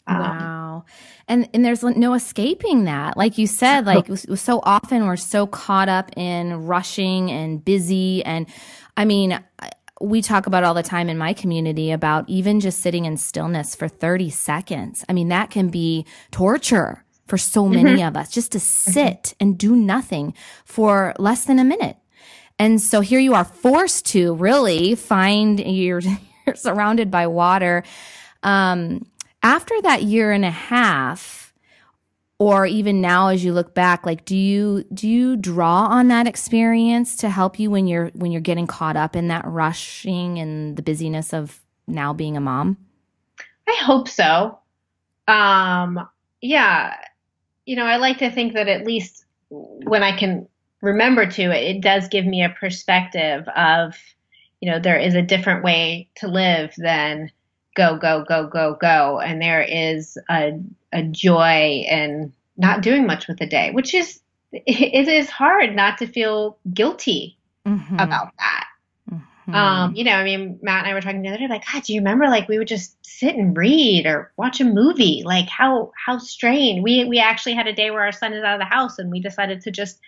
Um, 0.07 0.19
wow. 0.19 0.85
And 1.29 1.49
and 1.53 1.65
there's 1.65 1.83
no 1.83 2.15
escaping 2.15 2.85
that. 2.85 3.17
Like 3.17 3.39
you 3.39 3.47
said, 3.47 3.87
like 3.87 4.07
so 4.17 4.61
often 4.63 5.07
we're 5.07 5.17
so 5.17 5.47
caught 5.47 5.89
up 5.89 6.11
in 6.17 6.67
rushing 6.67 7.31
and 7.31 7.65
busy 7.65 8.25
and 8.25 8.47
I 8.97 9.05
mean, 9.05 9.39
we 10.01 10.21
talk 10.23 10.47
about 10.47 10.65
all 10.65 10.75
the 10.75 10.83
time 10.83 11.09
in 11.09 11.17
my 11.17 11.33
community 11.33 11.91
about 11.91 12.29
even 12.29 12.61
just 12.61 12.81
sitting 12.81 13.07
in 13.07 13.17
stillness 13.17 13.75
for 13.75 13.89
30 13.89 14.31
seconds. 14.31 15.05
I 15.09 15.13
mean, 15.13 15.29
that 15.29 15.51
can 15.51 15.69
be 15.69 16.07
torture 16.31 17.05
for 17.27 17.39
so 17.39 17.69
many 17.69 17.97
mm-hmm. 18.01 18.09
of 18.09 18.17
us 18.17 18.31
just 18.31 18.53
to 18.53 18.59
mm-hmm. 18.59 18.91
sit 18.91 19.23
mm-hmm. 19.23 19.37
and 19.41 19.59
do 19.59 19.75
nothing 19.75 20.35
for 20.65 21.15
less 21.19 21.45
than 21.45 21.59
a 21.59 21.65
minute. 21.65 21.97
And 22.59 22.81
so 22.81 23.01
here 23.01 23.21
you 23.21 23.35
are 23.35 23.45
forced 23.45 24.07
to 24.07 24.35
really 24.35 24.95
find 24.95 25.61
you're, 25.67 26.01
you're 26.47 26.57
surrounded 26.57 27.11
by 27.11 27.27
water. 27.27 27.83
Um, 28.43 29.07
after 29.43 29.81
that 29.83 30.03
year 30.03 30.33
and 30.33 30.45
a 30.45 30.51
half, 30.51 31.46
or 32.39 32.67
even 32.67 33.01
now 33.01 33.29
as 33.29 33.45
you 33.45 33.53
look 33.53 33.75
back 33.75 34.05
like 34.05 34.25
do 34.25 34.37
you 34.37 34.85
do 34.93 35.09
you 35.09 35.37
draw 35.37 35.87
on 35.87 36.09
that 36.09 36.27
experience 36.27 37.17
to 37.17 37.31
help 37.31 37.59
you 37.59 37.71
when 37.71 37.87
you're 37.87 38.11
when 38.15 38.31
you're 38.31 38.41
getting 38.41 38.67
caught 38.67 38.97
up 38.97 39.17
in 39.17 39.29
that 39.29 39.45
rushing 39.47 40.39
and 40.39 40.77
the 40.77 40.83
busyness 40.83 41.33
of 41.33 41.61
now 41.87 42.13
being 42.13 42.37
a 42.37 42.41
mom? 42.41 42.77
I 43.69 43.77
hope 43.81 44.09
so. 44.09 44.59
Um 45.29 46.09
yeah. 46.41 46.97
You 47.65 47.77
know 47.77 47.87
i 47.87 47.97
like 47.97 48.19
to 48.19 48.31
think 48.31 48.55
that 48.55 48.69
at 48.69 48.87
least 48.87 49.25
when 49.49 50.03
i 50.03 50.17
can 50.17 50.47
remember 50.83 51.27
to 51.27 51.43
it 51.43 51.77
it 51.77 51.81
does 51.81 52.09
give 52.09 52.25
me 52.25 52.45
a 52.45 52.51
perspective 52.61 53.47
of 53.57 53.97
you 54.61 54.71
know 54.71 54.79
there 54.79 54.99
is 54.99 55.15
a 55.15 55.23
different 55.23 55.65
way 55.65 56.09
to 56.17 56.29
live 56.29 56.73
than 56.77 57.31
go, 57.77 57.97
go, 57.97 58.25
go, 58.27 58.49
go, 58.49 58.77
go. 58.81 59.21
And 59.21 59.41
there 59.41 59.63
is 59.63 60.19
a, 60.29 60.59
a 60.93 61.03
joy 61.05 61.85
in 61.89 62.33
not 62.57 62.81
doing 62.81 63.07
much 63.07 63.29
with 63.29 63.39
the 63.39 63.47
day, 63.47 63.71
which 63.71 63.95
is, 63.95 64.21
it 64.53 65.07
is 65.07 65.31
hard 65.31 65.77
not 65.77 65.99
to 65.99 66.07
feel 66.07 66.59
guilty 66.73 67.37
mm-hmm. 67.67 67.95
about 67.95 68.33
that. 68.39 68.67
Mm-hmm. 69.13 69.55
Um, 69.55 69.95
you 69.95 70.05
know, 70.05 70.13
I 70.13 70.25
mean, 70.25 70.59
Matt 70.63 70.85
and 70.85 70.91
I 70.91 70.95
were 70.95 71.01
talking 71.01 71.23
the 71.23 71.29
other 71.29 71.39
day, 71.39 71.49
like, 71.49 71.65
God, 71.71 71.83
do 71.83 71.93
you 71.93 72.01
remember 72.01 72.27
like 72.27 72.49
we 72.49 72.59
would 72.59 72.67
just 72.67 72.97
sit 73.05 73.37
and 73.37 73.57
read 73.57 74.07
or 74.07 74.33
watch 74.37 74.61
a 74.61 74.65
movie? 74.65 75.23
Like 75.25 75.49
how, 75.49 75.93
how 76.05 76.19
strange. 76.19 76.83
We, 76.83 77.05
we 77.05 77.19
actually 77.19 77.55
had 77.55 77.67
a 77.67 77.75
day 77.75 77.91
where 77.91 78.03
our 78.03 78.13
son 78.13 78.33
is 78.33 78.43
out 78.43 78.55
of 78.55 78.61
the 78.61 78.75
house 78.75 78.99
and 78.99 79.11
we 79.11 79.21
decided 79.21 79.61
to 79.63 79.71
just 79.71 80.01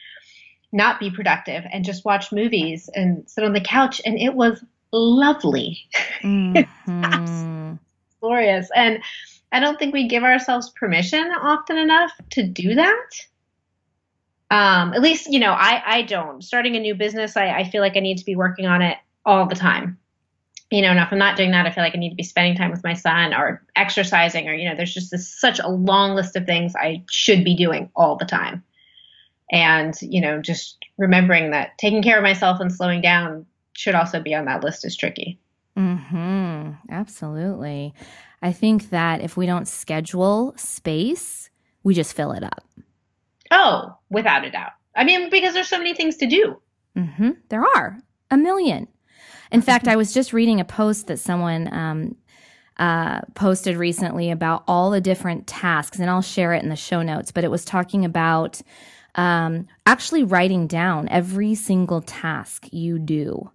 not 0.73 0.99
be 0.99 1.11
productive 1.11 1.65
and 1.71 1.85
just 1.85 2.05
watch 2.05 2.33
movies 2.33 2.91
and 2.95 3.29
sit 3.29 3.45
on 3.45 3.53
the 3.53 3.61
couch. 3.61 4.01
And 4.05 4.19
it 4.19 4.35
was 4.35 4.65
lovely. 4.93 5.79
Mm-hmm. 6.23 7.75
glorious. 8.21 8.69
And 8.75 9.03
I 9.53 9.61
don't 9.61 9.79
think 9.79 9.95
we 9.95 10.09
give 10.09 10.23
ourselves 10.23 10.71
permission 10.71 11.31
often 11.41 11.79
enough 11.79 12.13
to 12.31 12.43
do 12.47 12.75
that. 12.75 13.07
Um, 14.51 14.95
at 14.95 15.03
least, 15.03 15.31
you 15.31 15.41
know, 15.41 15.53
I, 15.53 15.83
I 15.85 16.03
don't. 16.03 16.43
Starting 16.43 16.77
a 16.77 16.81
new 16.81 16.95
business, 16.95 17.37
I, 17.37 17.51
I 17.51 17.71
feel 17.71 17.83
like 17.83 17.97
I 17.97 18.01
need 18.01 18.19
to 18.19 18.25
be 18.25 18.37
working 18.37 18.67
on 18.67 18.83
it 18.83 18.97
all 19.25 19.47
the 19.47 19.55
time. 19.55 19.99
You 20.71 20.83
know, 20.83 20.91
and 20.91 21.01
if 21.01 21.09
I'm 21.11 21.19
not 21.19 21.37
doing 21.37 21.53
that, 21.53 21.67
I 21.67 21.71
feel 21.71 21.83
like 21.83 21.95
I 21.95 21.99
need 21.99 22.11
to 22.11 22.17
be 22.17 22.23
spending 22.23 22.55
time 22.55 22.71
with 22.71 22.85
my 22.85 22.93
son 22.93 23.33
or 23.33 23.63
exercising 23.75 24.49
or, 24.49 24.55
you 24.55 24.69
know, 24.69 24.75
there's 24.77 24.93
just 24.93 25.11
this, 25.11 25.41
such 25.41 25.59
a 25.59 25.69
long 25.69 26.15
list 26.15 26.37
of 26.37 26.45
things 26.45 26.75
I 26.77 27.05
should 27.11 27.43
be 27.43 27.57
doing 27.57 27.91
all 27.97 28.17
the 28.17 28.27
time. 28.27 28.63
And, 29.51 29.95
you 30.03 30.21
know, 30.21 30.43
just 30.43 30.77
remembering 30.99 31.53
that 31.53 31.79
taking 31.79 32.03
care 32.03 32.19
of 32.19 32.23
myself 32.23 32.61
and 32.61 32.71
slowing 32.71 33.01
down 33.01 33.47
should 33.79 33.95
also 33.95 34.21
be 34.21 34.35
on 34.35 34.45
that 34.47 34.65
list 34.65 34.85
is 34.85 34.97
tricky. 34.97 35.39
Hmm. 35.77 36.73
Absolutely. 36.91 37.95
I 38.43 38.51
think 38.51 38.91
that 38.91 39.21
if 39.21 39.37
we 39.37 39.47
don't 39.47 39.69
schedule 39.69 40.53
space, 40.57 41.49
we 41.85 41.95
just 41.95 42.15
fill 42.15 42.33
it 42.33 42.43
up. 42.43 42.65
Oh, 43.53 43.97
without 44.11 44.45
a 44.45 44.51
doubt. 44.51 44.73
I 44.97 45.05
mean, 45.05 45.31
because 45.31 45.55
there's 45.55 45.69
so 45.69 45.79
many 45.79 45.95
things 45.95 46.17
to 46.17 46.27
do. 46.27 46.61
Mm-hmm. 46.97 47.31
There 47.51 47.63
are 47.63 47.99
a 48.33 48.37
million. 48.37 48.89
In 49.53 49.63
fact, 49.63 49.87
I 49.87 49.95
was 49.95 50.13
just 50.13 50.33
reading 50.33 50.59
a 50.59 50.65
post 50.65 51.07
that 51.07 51.19
someone 51.19 51.73
um, 51.73 52.17
uh, 52.79 53.21
posted 53.37 53.77
recently 53.77 54.33
about 54.33 54.65
all 54.67 54.91
the 54.91 55.01
different 55.01 55.47
tasks, 55.47 56.01
and 56.01 56.11
I'll 56.11 56.21
share 56.21 56.53
it 56.53 56.65
in 56.65 56.69
the 56.69 56.77
show 56.77 57.03
notes. 57.03 57.31
But 57.31 57.45
it 57.45 57.51
was 57.51 57.65
talking 57.65 58.05
about 58.05 58.61
um, 59.15 59.69
actually 59.87 60.25
writing 60.25 60.67
down 60.67 61.09
every 61.11 61.55
single 61.55 62.03
task 62.03 62.67
you 62.73 62.99
do 62.99 63.53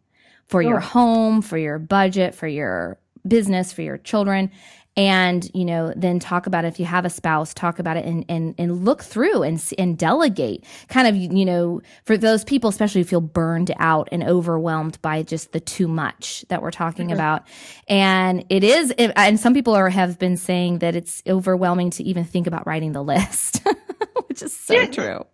for 0.47 0.61
your 0.61 0.79
home, 0.79 1.41
for 1.41 1.57
your 1.57 1.79
budget, 1.79 2.35
for 2.35 2.47
your 2.47 2.97
business, 3.27 3.71
for 3.71 3.81
your 3.81 3.97
children, 3.97 4.51
and 4.95 5.49
you 5.53 5.65
know 5.65 5.91
then 5.95 6.19
talk 6.19 6.45
about 6.45 6.65
it 6.65 6.67
if 6.67 6.79
you 6.79 6.85
have 6.85 7.05
a 7.05 7.09
spouse 7.09 7.53
talk 7.53 7.79
about 7.79 7.97
it 7.97 8.05
and 8.05 8.25
and, 8.29 8.53
and 8.57 8.85
look 8.85 9.01
through 9.01 9.41
and 9.43 9.63
and 9.77 9.97
delegate. 9.97 10.63
Kind 10.87 11.07
of 11.07 11.15
you 11.15 11.45
know 11.45 11.81
for 12.05 12.17
those 12.17 12.43
people 12.43 12.69
especially 12.69 13.01
who 13.01 13.05
feel 13.05 13.21
burned 13.21 13.71
out 13.79 14.07
and 14.11 14.23
overwhelmed 14.23 15.01
by 15.01 15.23
just 15.23 15.51
the 15.51 15.59
too 15.59 15.87
much 15.87 16.45
that 16.49 16.61
we're 16.61 16.71
talking 16.71 17.07
mm-hmm. 17.07 17.15
about. 17.15 17.43
And 17.87 18.45
it 18.49 18.63
is 18.63 18.91
and 18.91 19.39
some 19.39 19.53
people 19.53 19.73
are 19.73 19.89
have 19.89 20.19
been 20.19 20.37
saying 20.37 20.79
that 20.79 20.95
it's 20.95 21.23
overwhelming 21.27 21.89
to 21.91 22.03
even 22.03 22.23
think 22.23 22.45
about 22.45 22.67
writing 22.67 22.91
the 22.91 23.03
list 23.03 23.61
which 24.27 24.41
is 24.41 24.55
so 24.55 24.73
yeah. 24.73 24.85
true 24.85 25.25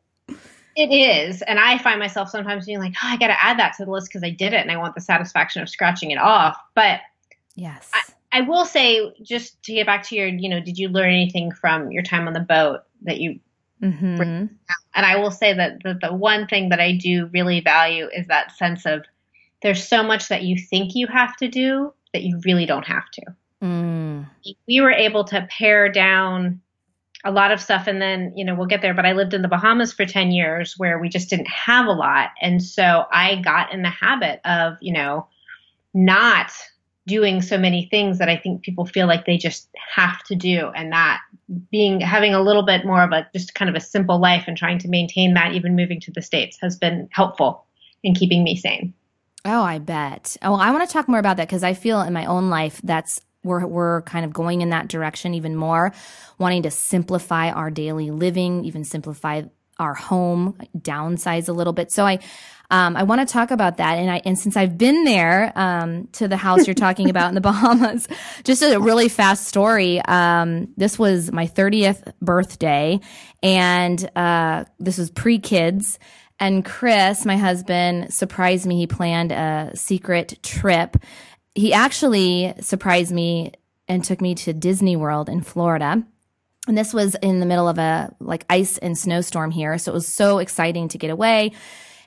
it 0.79 0.93
is. 0.93 1.41
And 1.43 1.59
I 1.59 1.77
find 1.77 1.99
myself 1.99 2.29
sometimes 2.29 2.65
being 2.65 2.79
like, 2.79 2.93
oh, 3.03 3.07
I 3.07 3.17
got 3.17 3.27
to 3.27 3.43
add 3.43 3.59
that 3.59 3.75
to 3.77 3.85
the 3.85 3.91
list 3.91 4.07
because 4.07 4.23
I 4.23 4.29
did 4.29 4.53
it 4.53 4.61
and 4.61 4.71
I 4.71 4.77
want 4.77 4.95
the 4.95 5.01
satisfaction 5.01 5.61
of 5.61 5.69
scratching 5.69 6.11
it 6.11 6.17
off. 6.17 6.57
But 6.75 7.01
yes, 7.55 7.91
I, 7.93 8.39
I 8.39 8.41
will 8.41 8.65
say, 8.65 9.13
just 9.21 9.61
to 9.63 9.73
get 9.73 9.85
back 9.85 10.03
to 10.07 10.15
your, 10.15 10.27
you 10.27 10.49
know, 10.49 10.59
did 10.59 10.77
you 10.77 10.89
learn 10.89 11.11
anything 11.11 11.51
from 11.51 11.91
your 11.91 12.03
time 12.03 12.27
on 12.27 12.33
the 12.33 12.39
boat 12.39 12.81
that 13.03 13.19
you? 13.19 13.39
Mm-hmm. 13.83 14.45
And 14.95 15.05
I 15.05 15.15
will 15.17 15.31
say 15.31 15.53
that 15.53 15.83
the, 15.83 15.97
the 16.01 16.13
one 16.13 16.47
thing 16.47 16.69
that 16.69 16.79
I 16.79 16.97
do 16.97 17.27
really 17.27 17.61
value 17.61 18.09
is 18.13 18.27
that 18.27 18.55
sense 18.57 18.85
of 18.85 19.05
there's 19.61 19.87
so 19.87 20.03
much 20.03 20.27
that 20.27 20.43
you 20.43 20.57
think 20.57 20.95
you 20.95 21.07
have 21.07 21.35
to 21.37 21.47
do 21.47 21.93
that 22.13 22.23
you 22.23 22.41
really 22.45 22.65
don't 22.65 22.85
have 22.85 23.09
to. 23.11 23.21
Mm. 23.63 24.27
We 24.67 24.81
were 24.81 24.91
able 24.91 25.23
to 25.25 25.47
pare 25.49 25.89
down 25.89 26.61
a 27.25 27.31
lot 27.31 27.51
of 27.51 27.61
stuff 27.61 27.87
and 27.87 28.01
then 28.01 28.31
you 28.35 28.45
know 28.45 28.55
we'll 28.55 28.67
get 28.67 28.81
there 28.81 28.93
but 28.93 29.05
i 29.05 29.11
lived 29.11 29.33
in 29.33 29.41
the 29.41 29.47
bahamas 29.47 29.91
for 29.91 30.05
10 30.05 30.31
years 30.31 30.75
where 30.77 30.99
we 30.99 31.09
just 31.09 31.29
didn't 31.29 31.49
have 31.49 31.85
a 31.85 31.91
lot 31.91 32.29
and 32.41 32.63
so 32.63 33.05
i 33.11 33.35
got 33.35 33.73
in 33.73 33.81
the 33.81 33.89
habit 33.89 34.39
of 34.45 34.77
you 34.79 34.93
know 34.93 35.27
not 35.93 36.51
doing 37.09 37.41
so 37.41 37.57
many 37.57 37.87
things 37.89 38.19
that 38.19 38.29
I 38.29 38.37
think 38.37 38.61
people 38.61 38.85
feel 38.85 39.07
like 39.07 39.25
they 39.25 39.37
just 39.37 39.67
have 39.95 40.23
to 40.25 40.35
do 40.35 40.69
and 40.75 40.91
that 40.91 41.19
being 41.71 41.99
having 41.99 42.35
a 42.35 42.41
little 42.41 42.61
bit 42.61 42.85
more 42.85 43.03
of 43.03 43.11
a 43.11 43.27
just 43.33 43.55
kind 43.55 43.67
of 43.67 43.75
a 43.75 43.79
simple 43.79 44.19
life 44.19 44.43
and 44.45 44.55
trying 44.55 44.77
to 44.77 44.87
maintain 44.87 45.33
that 45.33 45.53
even 45.53 45.75
moving 45.75 45.99
to 46.01 46.11
the 46.11 46.21
states 46.21 46.59
has 46.61 46.77
been 46.77 47.09
helpful 47.11 47.65
in 48.03 48.13
keeping 48.13 48.43
me 48.43 48.55
sane. 48.55 48.93
Oh, 49.43 49.63
I 49.63 49.79
bet. 49.79 50.37
Oh, 50.43 50.53
I 50.53 50.69
want 50.71 50.87
to 50.87 50.93
talk 50.93 51.07
more 51.07 51.19
about 51.19 51.37
that 51.37 51.47
because 51.47 51.63
I 51.63 51.73
feel 51.73 52.01
in 52.01 52.13
my 52.13 52.25
own 52.25 52.51
life 52.51 52.79
that's 52.83 53.19
we're 53.43 53.65
we're 53.65 54.01
kind 54.03 54.25
of 54.25 54.33
going 54.33 54.61
in 54.61 54.69
that 54.69 54.87
direction 54.87 55.33
even 55.33 55.55
more, 55.55 55.93
wanting 56.37 56.63
to 56.63 56.71
simplify 56.71 57.49
our 57.51 57.69
daily 57.69 58.11
living, 58.11 58.65
even 58.65 58.83
simplify 58.83 59.43
our 59.77 59.93
home, 59.93 60.57
downsize 60.77 61.47
a 61.47 61.53
little 61.53 61.73
bit. 61.73 61.91
So 61.91 62.05
I 62.05 62.19
um, 62.71 62.95
I 62.95 63.03
want 63.03 63.27
to 63.27 63.31
talk 63.31 63.49
about 63.51 63.77
that. 63.77 63.97
And 63.97 64.11
I, 64.11 64.21
and 64.25 64.37
since 64.37 64.55
I've 64.55 64.77
been 64.77 65.03
there, 65.03 65.51
um, 65.55 66.07
to 66.13 66.27
the 66.27 66.37
house 66.37 66.67
you're 66.67 66.75
talking 66.75 67.09
about 67.09 67.29
in 67.29 67.35
the 67.35 67.41
Bahamas, 67.49 68.07
just 68.43 68.61
a 68.61 68.79
really 68.79 69.09
fast 69.09 69.47
story. 69.47 69.99
Um, 70.05 70.71
this 70.77 70.99
was 70.99 71.31
my 71.31 71.47
30th 71.47 72.13
birthday 72.21 72.99
and, 73.41 74.09
uh, 74.15 74.65
this 74.79 74.97
was 74.97 75.09
pre 75.09 75.39
kids. 75.39 75.97
And 76.41 76.63
Chris, 76.63 77.25
my 77.25 77.35
husband, 77.35 78.13
surprised 78.13 78.65
me. 78.65 78.77
He 78.77 78.87
planned 78.87 79.31
a 79.33 79.71
secret 79.75 80.39
trip. 80.41 80.95
He 81.55 81.73
actually 81.73 82.53
surprised 82.59 83.11
me 83.11 83.53
and 83.87 84.03
took 84.03 84.21
me 84.21 84.35
to 84.35 84.53
Disney 84.53 84.95
World 84.95 85.29
in 85.29 85.41
Florida. 85.41 86.03
And 86.67 86.77
this 86.77 86.93
was 86.93 87.15
in 87.15 87.39
the 87.39 87.45
middle 87.45 87.67
of 87.67 87.79
a 87.79 88.13
like 88.19 88.45
ice 88.49 88.77
and 88.77 88.97
snowstorm 88.97 89.51
here. 89.51 89.77
So 89.77 89.91
it 89.91 89.95
was 89.95 90.07
so 90.07 90.37
exciting 90.37 90.87
to 90.89 90.97
get 90.97 91.09
away. 91.09 91.53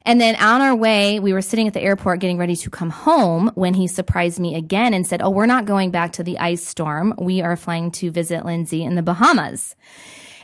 And 0.04 0.20
then 0.20 0.36
on 0.36 0.60
our 0.60 0.74
way, 0.74 1.20
we 1.20 1.32
were 1.32 1.42
sitting 1.42 1.68
at 1.68 1.74
the 1.74 1.80
airport 1.80 2.20
getting 2.20 2.38
ready 2.38 2.56
to 2.56 2.70
come 2.70 2.90
home 2.90 3.50
when 3.54 3.74
he 3.74 3.86
surprised 3.86 4.40
me 4.40 4.56
again 4.56 4.94
and 4.94 5.06
said, 5.06 5.22
Oh, 5.22 5.30
we're 5.30 5.46
not 5.46 5.64
going 5.64 5.90
back 5.90 6.12
to 6.12 6.24
the 6.24 6.38
ice 6.38 6.64
storm. 6.64 7.14
We 7.18 7.40
are 7.40 7.56
flying 7.56 7.90
to 7.92 8.10
visit 8.10 8.44
Lindsay 8.44 8.82
in 8.82 8.94
the 8.94 9.02
Bahamas. 9.02 9.76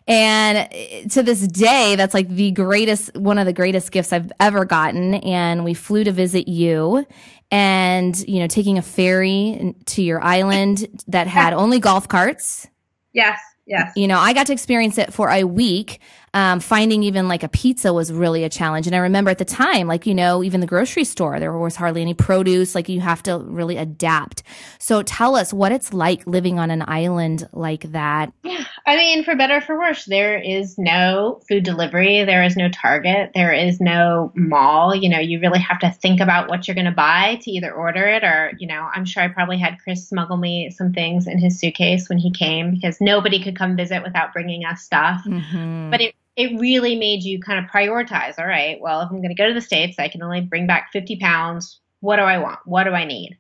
And 0.09 0.59
uh, 0.59 1.09
to 1.11 1.23
this 1.23 1.47
day, 1.47 1.95
that's 1.95 2.15
like 2.15 2.29
the 2.29 2.51
greatest, 2.51 3.15
one 3.15 3.39
of 3.39 3.45
the 3.45 3.53
greatest 3.53 3.93
gifts 3.93 4.13
I've 4.13 4.33
ever 4.41 4.65
gotten. 4.65 5.15
And 5.15 5.65
we 5.65 5.75
flew 5.75 6.03
to 6.03 6.13
visit 6.13 6.49
you 6.49 7.07
and, 7.51 8.19
you 8.27 8.41
know, 8.41 8.47
taking 8.47 8.79
a 8.79 8.83
ferry 8.83 9.75
to 9.85 10.03
your 10.03 10.23
island 10.25 10.87
that 11.09 11.27
had 11.27 11.53
only 11.55 11.79
golf 11.79 12.09
carts. 12.09 12.67
Yes. 13.13 13.39
Yes. 13.67 13.93
You 13.97 14.09
know, 14.09 14.19
I 14.19 14.33
got 14.33 14.47
to 14.47 14.53
experience 14.55 14.97
it 14.97 15.13
for 15.13 15.29
a 15.29 15.45
week 15.45 16.01
um, 16.39 16.61
finding 16.61 17.03
even 17.03 17.27
like 17.27 17.43
a 17.43 17.49
pizza 17.49 17.93
was 17.93 18.13
really 18.13 18.45
a 18.45 18.49
challenge. 18.49 18.87
And 18.87 18.95
I 18.95 19.01
remember 19.01 19.29
at 19.29 19.39
the 19.39 19.45
time, 19.45 19.89
like, 19.89 20.07
you 20.07 20.15
know, 20.15 20.45
even 20.45 20.61
the 20.61 20.69
grocery 20.69 21.03
store, 21.03 21.41
there 21.41 21.53
was 21.53 21.75
hardly 21.75 22.01
any 22.01 22.15
produce. 22.15 22.77
Like 22.77 22.89
you 22.89 23.01
have 23.01 23.25
to 23.25 23.41
really 23.41 23.77
adapt. 23.77 24.45
So 24.79 25.03
tell 25.03 25.35
us 25.35 25.53
what 25.53 25.73
it's 25.73 25.93
like 25.93 26.25
living 26.29 26.61
on 26.61 26.71
an 26.71 26.85
island 26.87 27.49
like 27.53 27.91
that. 27.91 28.33
Yeah. 28.45 28.65
I 28.87 28.97
mean, 28.97 29.25
for 29.25 29.35
better 29.35 29.61
for 29.61 29.77
worse, 29.77 30.05
there 30.05 30.39
is 30.41 30.79
no 30.79 31.41
food 31.49 31.65
delivery. 31.65 32.23
There 32.23 32.45
is 32.45 32.57
no 32.57 32.69
Target. 32.69 33.33
There 33.35 33.53
is 33.53 33.81
no 33.81 34.31
mall. 34.37 34.95
You 34.95 35.09
know, 35.09 35.19
you 35.19 35.41
really 35.41 35.59
have 35.59 35.81
to 35.81 35.91
think 35.91 36.21
about 36.21 36.49
what 36.49 36.69
you're 36.69 36.77
going 36.77 36.85
to 36.85 36.93
buy 36.93 37.41
to 37.43 37.51
either 37.51 37.73
order 37.73 38.07
it 38.07 38.23
or, 38.23 38.53
you 38.61 38.69
know, 38.69 38.89
I'm 38.95 39.05
sure 39.05 39.25
I 39.25 39.29
probably 39.29 39.59
had 39.59 39.79
Chris 39.83 40.09
smuggle 40.09 40.37
me 40.37 40.71
some 40.71 40.93
things 40.93 41.27
in 41.27 41.39
his 41.39 41.59
suitcase 41.59 42.09
when 42.09 42.19
he 42.19 42.31
came 42.31 42.71
because 42.71 43.01
nobody 43.01 43.43
could 43.43 43.57
come 43.57 43.77
visit 43.77 44.05
without 44.05 44.33
bringing 44.33 44.65
us 44.65 44.83
stuff. 44.83 45.23
Mm-hmm. 45.27 45.91
But 45.91 46.01
it 46.01 46.15
it 46.39 46.57
really 46.61 46.95
made 46.95 47.25
you 47.25 47.41
kind 47.41 47.59
of 47.59 47.69
prioritize. 47.69 48.39
All 48.39 48.47
right, 48.47 48.81
well, 48.81 49.01
if 49.01 49.11
I'm 49.11 49.17
going 49.17 49.29
to 49.29 49.35
go 49.35 49.49
to 49.49 49.55
the 49.55 49.61
States, 49.61 49.99
I 49.99 50.07
can 50.07 50.23
only 50.23 50.41
bring 50.41 50.69
back 50.69 50.91
50 50.93 51.17
pounds. 51.17 51.81
What 51.99 52.17
do 52.17 52.23
I 52.23 52.39
want? 52.39 52.61
What 52.65 52.85
do 52.85 52.91
I 52.93 53.05
need? 53.05 53.37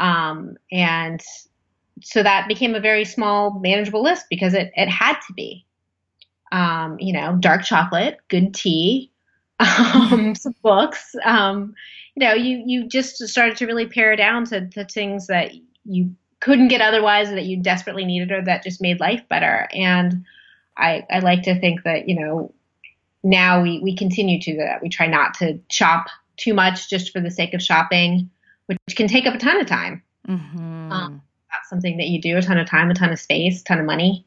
Um, 0.00 0.56
and 0.72 1.22
so 2.02 2.24
that 2.24 2.48
became 2.48 2.74
a 2.74 2.80
very 2.80 3.04
small, 3.04 3.60
manageable 3.60 4.02
list 4.02 4.26
because 4.28 4.54
it, 4.54 4.72
it 4.74 4.88
had 4.88 5.20
to 5.28 5.32
be. 5.34 5.64
Um, 6.50 6.96
you 6.98 7.12
know, 7.12 7.36
dark 7.38 7.62
chocolate, 7.64 8.18
good 8.28 8.54
tea, 8.54 9.12
um, 9.60 10.34
some 10.38 10.54
books. 10.62 11.14
Um, 11.24 11.74
you 12.16 12.26
know, 12.26 12.34
you, 12.34 12.60
you 12.66 12.88
just 12.88 13.18
started 13.28 13.56
to 13.58 13.66
really 13.66 13.86
pare 13.86 14.16
down 14.16 14.46
to, 14.46 14.66
to 14.70 14.84
things 14.84 15.28
that 15.28 15.52
you 15.84 16.12
couldn't 16.40 16.68
get 16.68 16.80
otherwise, 16.80 17.30
that 17.30 17.44
you 17.44 17.62
desperately 17.62 18.04
needed, 18.04 18.32
or 18.32 18.42
that 18.42 18.64
just 18.64 18.82
made 18.82 18.98
life 18.98 19.22
better. 19.28 19.68
And 19.72 20.24
I, 20.76 21.06
I 21.10 21.20
like 21.20 21.42
to 21.42 21.58
think 21.58 21.84
that, 21.84 22.08
you 22.08 22.18
know, 22.18 22.52
now 23.22 23.62
we, 23.62 23.80
we 23.80 23.96
continue 23.96 24.40
to 24.40 24.52
do 24.52 24.58
that. 24.58 24.82
We 24.82 24.88
try 24.88 25.06
not 25.06 25.34
to 25.34 25.58
shop 25.70 26.06
too 26.36 26.54
much 26.54 26.88
just 26.88 27.12
for 27.12 27.20
the 27.20 27.30
sake 27.30 27.54
of 27.54 27.62
shopping, 27.62 28.30
which 28.66 28.78
can 28.94 29.08
take 29.08 29.26
up 29.26 29.34
a 29.34 29.38
ton 29.38 29.60
of 29.60 29.66
time. 29.66 30.02
Mm-hmm. 30.28 30.92
Um, 30.92 31.22
that's 31.50 31.68
something 31.68 31.96
that 31.96 32.08
you 32.08 32.20
do 32.20 32.36
a 32.36 32.42
ton 32.42 32.58
of 32.58 32.68
time, 32.68 32.90
a 32.90 32.94
ton 32.94 33.12
of 33.12 33.18
space, 33.18 33.62
a 33.62 33.64
ton 33.64 33.80
of 33.80 33.86
money. 33.86 34.26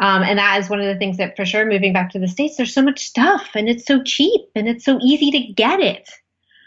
Um, 0.00 0.22
and 0.22 0.38
that 0.38 0.58
is 0.58 0.68
one 0.68 0.80
of 0.80 0.86
the 0.86 0.98
things 0.98 1.18
that 1.18 1.36
for 1.36 1.44
sure 1.44 1.64
moving 1.64 1.92
back 1.92 2.10
to 2.10 2.18
the 2.18 2.26
States, 2.26 2.56
there's 2.56 2.74
so 2.74 2.82
much 2.82 3.06
stuff 3.06 3.50
and 3.54 3.68
it's 3.68 3.86
so 3.86 4.02
cheap 4.02 4.42
and 4.54 4.68
it's 4.68 4.84
so 4.84 4.98
easy 5.00 5.30
to 5.30 5.52
get 5.52 5.80
it. 5.80 6.10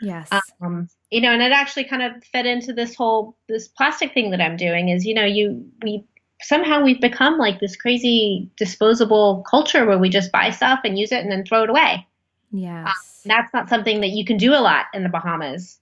Yes. 0.01 0.29
Um, 0.61 0.87
you 1.11 1.21
know, 1.21 1.31
and 1.31 1.41
it 1.41 1.51
actually 1.51 1.85
kind 1.85 2.03
of 2.03 2.23
fed 2.25 2.45
into 2.45 2.71
this 2.71 2.95
whole, 2.95 3.35
this 3.49 3.67
plastic 3.67 4.13
thing 4.13 4.31
that 4.31 4.41
I'm 4.41 4.55
doing 4.55 4.89
is, 4.89 5.05
you 5.05 5.13
know, 5.13 5.25
you, 5.25 5.65
we 5.81 6.05
somehow 6.41 6.83
we've 6.83 7.01
become 7.01 7.37
like 7.37 7.59
this 7.59 7.75
crazy 7.75 8.49
disposable 8.57 9.43
culture 9.49 9.85
where 9.85 9.97
we 9.97 10.09
just 10.09 10.31
buy 10.31 10.49
stuff 10.49 10.79
and 10.83 10.97
use 10.97 11.11
it 11.11 11.21
and 11.21 11.31
then 11.31 11.43
throw 11.45 11.63
it 11.63 11.69
away. 11.69 12.07
Yes. 12.51 12.87
Um, 12.87 12.93
that's 13.25 13.53
not 13.53 13.69
something 13.69 14.01
that 14.01 14.09
you 14.09 14.23
can 14.25 14.37
do 14.37 14.53
a 14.53 14.61
lot 14.61 14.85
in 14.93 15.03
the 15.03 15.09
Bahamas, 15.09 15.79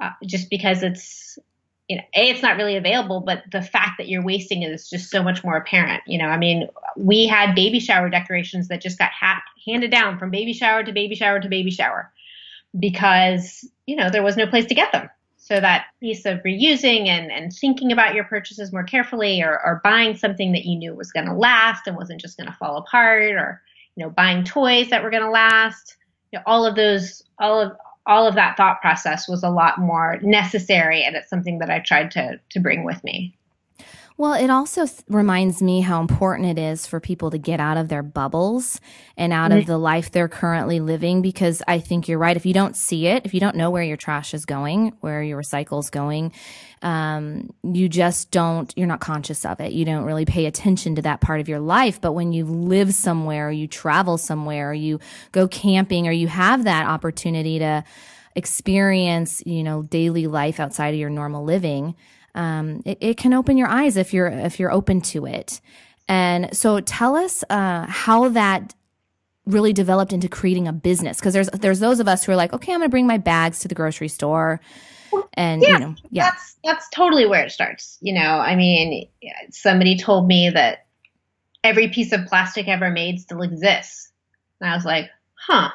uh, 0.00 0.10
just 0.24 0.48
because 0.48 0.82
it's 0.82 1.38
you 1.88 1.96
know, 1.96 2.02
a 2.14 2.30
it's 2.30 2.40
not 2.40 2.56
really 2.56 2.76
available, 2.76 3.20
but 3.20 3.42
the 3.50 3.60
fact 3.60 3.98
that 3.98 4.08
you're 4.08 4.22
wasting 4.22 4.62
it 4.62 4.70
is 4.70 4.88
just 4.88 5.10
so 5.10 5.24
much 5.24 5.42
more 5.42 5.56
apparent. 5.56 6.02
You 6.06 6.18
know, 6.18 6.26
I 6.26 6.38
mean, 6.38 6.68
we 6.96 7.26
had 7.26 7.56
baby 7.56 7.80
shower 7.80 8.08
decorations 8.08 8.68
that 8.68 8.80
just 8.80 8.96
got 8.96 9.10
ha- 9.10 9.42
handed 9.66 9.90
down 9.90 10.16
from 10.16 10.30
baby 10.30 10.52
shower 10.52 10.84
to 10.84 10.92
baby 10.92 11.16
shower 11.16 11.40
to 11.40 11.48
baby 11.48 11.72
shower 11.72 12.12
because 12.78 13.68
you 13.86 13.96
know 13.96 14.08
there 14.08 14.22
was 14.22 14.36
no 14.36 14.46
place 14.46 14.66
to 14.66 14.74
get 14.74 14.92
them. 14.92 15.10
So 15.50 15.58
that 15.58 15.86
piece 15.98 16.26
of 16.26 16.38
reusing 16.44 17.08
and, 17.08 17.32
and 17.32 17.52
thinking 17.52 17.90
about 17.90 18.14
your 18.14 18.22
purchases 18.22 18.72
more 18.72 18.84
carefully 18.84 19.42
or, 19.42 19.60
or 19.66 19.80
buying 19.82 20.16
something 20.16 20.52
that 20.52 20.64
you 20.64 20.78
knew 20.78 20.94
was 20.94 21.10
going 21.10 21.26
to 21.26 21.34
last 21.34 21.88
and 21.88 21.96
wasn't 21.96 22.20
just 22.20 22.36
going 22.36 22.46
to 22.46 22.56
fall 22.56 22.76
apart 22.76 23.32
or, 23.32 23.60
you 23.96 24.04
know, 24.04 24.10
buying 24.10 24.44
toys 24.44 24.90
that 24.90 25.02
were 25.02 25.10
going 25.10 25.24
to 25.24 25.30
last, 25.30 25.96
you 26.30 26.38
know, 26.38 26.44
all 26.46 26.64
of 26.64 26.76
those, 26.76 27.24
all 27.40 27.60
of, 27.60 27.72
all 28.06 28.28
of 28.28 28.36
that 28.36 28.56
thought 28.56 28.80
process 28.80 29.28
was 29.28 29.42
a 29.42 29.50
lot 29.50 29.76
more 29.76 30.20
necessary 30.22 31.02
and 31.02 31.16
it's 31.16 31.28
something 31.28 31.58
that 31.58 31.68
I 31.68 31.80
tried 31.80 32.12
to, 32.12 32.38
to 32.50 32.60
bring 32.60 32.84
with 32.84 33.02
me. 33.02 33.36
Well, 34.20 34.34
it 34.34 34.50
also 34.50 34.84
reminds 35.08 35.62
me 35.62 35.80
how 35.80 36.02
important 36.02 36.50
it 36.50 36.60
is 36.60 36.86
for 36.86 37.00
people 37.00 37.30
to 37.30 37.38
get 37.38 37.58
out 37.58 37.78
of 37.78 37.88
their 37.88 38.02
bubbles 38.02 38.78
and 39.16 39.32
out 39.32 39.50
mm-hmm. 39.50 39.60
of 39.60 39.66
the 39.66 39.78
life 39.78 40.10
they're 40.10 40.28
currently 40.28 40.78
living 40.78 41.22
because 41.22 41.62
I 41.66 41.78
think 41.78 42.06
you're 42.06 42.18
right. 42.18 42.36
If 42.36 42.44
you 42.44 42.52
don't 42.52 42.76
see 42.76 43.06
it, 43.06 43.24
if 43.24 43.32
you 43.32 43.40
don't 43.40 43.56
know 43.56 43.70
where 43.70 43.82
your 43.82 43.96
trash 43.96 44.34
is 44.34 44.44
going, 44.44 44.92
where 45.00 45.22
your 45.22 45.40
recycle 45.40 45.80
is 45.80 45.88
going, 45.88 46.34
um, 46.82 47.54
you 47.62 47.88
just 47.88 48.30
don't, 48.30 48.70
you're 48.76 48.86
not 48.86 49.00
conscious 49.00 49.46
of 49.46 49.58
it. 49.58 49.72
You 49.72 49.86
don't 49.86 50.04
really 50.04 50.26
pay 50.26 50.44
attention 50.44 50.96
to 50.96 51.02
that 51.02 51.22
part 51.22 51.40
of 51.40 51.48
your 51.48 51.60
life. 51.60 51.98
But 51.98 52.12
when 52.12 52.30
you 52.34 52.44
live 52.44 52.92
somewhere, 52.92 53.48
or 53.48 53.52
you 53.52 53.68
travel 53.68 54.18
somewhere, 54.18 54.72
or 54.72 54.74
you 54.74 55.00
go 55.32 55.48
camping, 55.48 56.06
or 56.06 56.12
you 56.12 56.28
have 56.28 56.64
that 56.64 56.84
opportunity 56.84 57.60
to 57.60 57.84
experience, 58.36 59.42
you 59.46 59.64
know, 59.64 59.80
daily 59.80 60.26
life 60.26 60.60
outside 60.60 60.92
of 60.92 61.00
your 61.00 61.08
normal 61.08 61.42
living, 61.42 61.94
um, 62.34 62.82
it, 62.84 62.98
it, 63.00 63.16
can 63.16 63.32
open 63.32 63.56
your 63.56 63.68
eyes 63.68 63.96
if 63.96 64.12
you're 64.14 64.28
if 64.28 64.60
you're 64.60 64.72
open 64.72 65.00
to 65.02 65.26
it. 65.26 65.60
And 66.08 66.54
so, 66.56 66.80
tell 66.80 67.16
us 67.16 67.44
uh, 67.50 67.86
how 67.86 68.28
that 68.30 68.74
really 69.46 69.72
developed 69.72 70.12
into 70.12 70.28
creating 70.28 70.68
a 70.68 70.72
business 70.72 71.18
because 71.18 71.34
there's 71.34 71.48
there's 71.50 71.80
those 71.80 72.00
of 72.00 72.08
us 72.08 72.24
who 72.24 72.32
are 72.32 72.36
like, 72.36 72.52
okay, 72.52 72.72
I'm 72.72 72.80
going 72.80 72.88
to 72.88 72.90
bring 72.90 73.06
my 73.06 73.18
bags 73.18 73.60
to 73.60 73.68
the 73.68 73.74
grocery 73.74 74.08
store, 74.08 74.60
and 75.34 75.62
yeah, 75.62 75.68
you 75.68 75.78
know, 75.78 75.94
yeah, 76.10 76.30
that's 76.30 76.56
that's 76.64 76.88
totally 76.90 77.26
where 77.26 77.44
it 77.44 77.52
starts. 77.52 77.98
You 78.00 78.14
know, 78.14 78.20
I 78.20 78.56
mean, 78.56 79.08
somebody 79.50 79.96
told 79.96 80.26
me 80.26 80.50
that 80.50 80.86
every 81.62 81.88
piece 81.88 82.12
of 82.12 82.26
plastic 82.26 82.68
ever 82.68 82.90
made 82.90 83.20
still 83.20 83.42
exists, 83.42 84.10
and 84.60 84.70
I 84.70 84.74
was 84.74 84.84
like, 84.84 85.10
huh. 85.34 85.70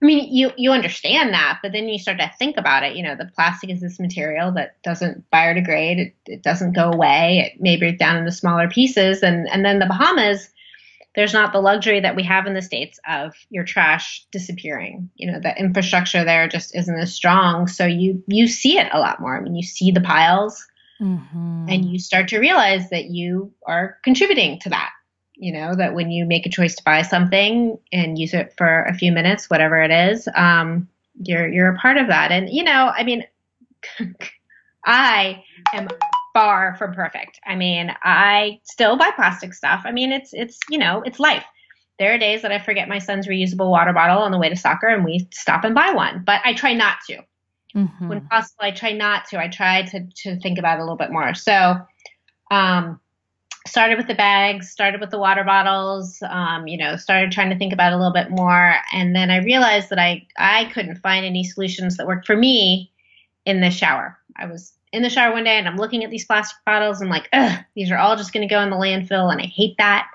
I 0.00 0.06
mean, 0.06 0.32
you 0.32 0.52
you 0.56 0.70
understand 0.70 1.32
that, 1.34 1.58
but 1.60 1.72
then 1.72 1.88
you 1.88 1.98
start 1.98 2.18
to 2.18 2.30
think 2.38 2.56
about 2.56 2.84
it. 2.84 2.94
You 2.94 3.02
know, 3.02 3.16
the 3.16 3.30
plastic 3.34 3.70
is 3.70 3.80
this 3.80 3.98
material 3.98 4.52
that 4.52 4.80
doesn't 4.82 5.28
biodegrade. 5.32 5.98
It, 5.98 6.14
it 6.26 6.42
doesn't 6.42 6.74
go 6.74 6.92
away. 6.92 7.52
It 7.52 7.60
may 7.60 7.76
break 7.76 7.98
down 7.98 8.16
into 8.16 8.30
smaller 8.30 8.68
pieces, 8.68 9.22
and 9.24 9.48
and 9.48 9.64
then 9.64 9.80
the 9.80 9.86
Bahamas, 9.86 10.50
there's 11.16 11.32
not 11.32 11.52
the 11.52 11.60
luxury 11.60 11.98
that 11.98 12.14
we 12.14 12.22
have 12.22 12.46
in 12.46 12.54
the 12.54 12.62
states 12.62 13.00
of 13.08 13.34
your 13.50 13.64
trash 13.64 14.24
disappearing. 14.30 15.10
You 15.16 15.32
know, 15.32 15.40
the 15.40 15.58
infrastructure 15.58 16.24
there 16.24 16.46
just 16.46 16.76
isn't 16.76 16.98
as 16.98 17.12
strong, 17.12 17.66
so 17.66 17.84
you 17.84 18.22
you 18.28 18.46
see 18.46 18.78
it 18.78 18.88
a 18.92 19.00
lot 19.00 19.20
more. 19.20 19.36
I 19.36 19.40
mean, 19.40 19.56
you 19.56 19.64
see 19.64 19.90
the 19.90 20.00
piles, 20.00 20.64
mm-hmm. 21.00 21.66
and 21.68 21.84
you 21.84 21.98
start 21.98 22.28
to 22.28 22.38
realize 22.38 22.88
that 22.90 23.06
you 23.06 23.52
are 23.66 23.98
contributing 24.04 24.60
to 24.60 24.68
that 24.68 24.92
you 25.38 25.52
know 25.52 25.74
that 25.74 25.94
when 25.94 26.10
you 26.10 26.26
make 26.26 26.46
a 26.46 26.50
choice 26.50 26.74
to 26.74 26.82
buy 26.84 27.02
something 27.02 27.78
and 27.92 28.18
use 28.18 28.34
it 28.34 28.52
for 28.56 28.82
a 28.84 28.94
few 28.94 29.12
minutes 29.12 29.48
whatever 29.48 29.80
it 29.80 29.90
is 29.90 30.28
um, 30.34 30.88
you're 31.20 31.48
you're 31.48 31.74
a 31.74 31.78
part 31.78 31.96
of 31.96 32.08
that. 32.08 32.30
And 32.30 32.48
you 32.50 32.62
know 32.64 32.92
i 32.94 33.02
mean 33.02 33.24
i 34.86 35.42
am 35.72 35.88
far 36.34 36.76
from 36.76 36.94
perfect. 36.94 37.40
I 37.46 37.56
mean 37.56 37.94
i 38.02 38.60
still 38.64 38.96
buy 38.96 39.10
plastic 39.14 39.54
stuff. 39.54 39.82
I 39.84 39.92
mean 39.92 40.12
it's 40.12 40.32
it's 40.32 40.58
you 40.70 40.78
know 40.78 41.02
it's 41.04 41.18
life. 41.18 41.44
There 41.98 42.14
are 42.14 42.18
days 42.18 42.42
that 42.42 42.52
i 42.52 42.58
forget 42.58 42.88
my 42.88 42.98
son's 42.98 43.26
reusable 43.26 43.70
water 43.70 43.92
bottle 43.92 44.22
on 44.22 44.30
the 44.30 44.38
way 44.38 44.48
to 44.48 44.56
soccer 44.56 44.86
and 44.86 45.04
we 45.04 45.28
stop 45.32 45.64
and 45.64 45.74
buy 45.74 45.90
one 45.90 46.22
but 46.24 46.40
i 46.44 46.54
try 46.54 46.74
not 46.74 46.98
to. 47.08 47.18
Mm-hmm. 47.76 48.08
when 48.08 48.26
possible 48.28 48.62
i 48.62 48.70
try 48.70 48.92
not 48.92 49.26
to. 49.26 49.38
I 49.38 49.48
try 49.48 49.82
to 49.82 50.06
to 50.22 50.40
think 50.40 50.58
about 50.58 50.78
it 50.78 50.80
a 50.80 50.84
little 50.84 50.96
bit 50.96 51.12
more. 51.12 51.34
So 51.34 51.76
um 52.50 53.00
started 53.66 53.98
with 53.98 54.06
the 54.06 54.14
bags, 54.14 54.70
started 54.70 55.00
with 55.00 55.10
the 55.10 55.18
water 55.18 55.44
bottles, 55.44 56.22
um, 56.28 56.66
you 56.66 56.78
know, 56.78 56.96
started 56.96 57.32
trying 57.32 57.50
to 57.50 57.58
think 57.58 57.72
about 57.72 57.92
a 57.92 57.96
little 57.96 58.12
bit 58.12 58.30
more. 58.30 58.74
And 58.92 59.14
then 59.14 59.30
I 59.30 59.38
realized 59.38 59.90
that 59.90 59.98
I, 59.98 60.26
I 60.36 60.66
couldn't 60.66 60.96
find 60.96 61.24
any 61.24 61.44
solutions 61.44 61.96
that 61.96 62.06
worked 62.06 62.26
for 62.26 62.36
me 62.36 62.90
in 63.44 63.60
the 63.60 63.70
shower. 63.70 64.18
I 64.36 64.46
was 64.46 64.72
in 64.92 65.02
the 65.02 65.10
shower 65.10 65.32
one 65.32 65.44
day 65.44 65.58
and 65.58 65.68
I'm 65.68 65.76
looking 65.76 66.04
at 66.04 66.10
these 66.10 66.24
plastic 66.24 66.56
bottles 66.64 67.00
and 67.00 67.10
like, 67.10 67.28
ugh, 67.32 67.58
these 67.74 67.90
are 67.90 67.98
all 67.98 68.16
just 68.16 68.32
going 68.32 68.46
to 68.46 68.52
go 68.52 68.62
in 68.62 68.70
the 68.70 68.76
landfill. 68.76 69.30
And 69.30 69.40
I 69.40 69.46
hate 69.46 69.76
that. 69.78 70.08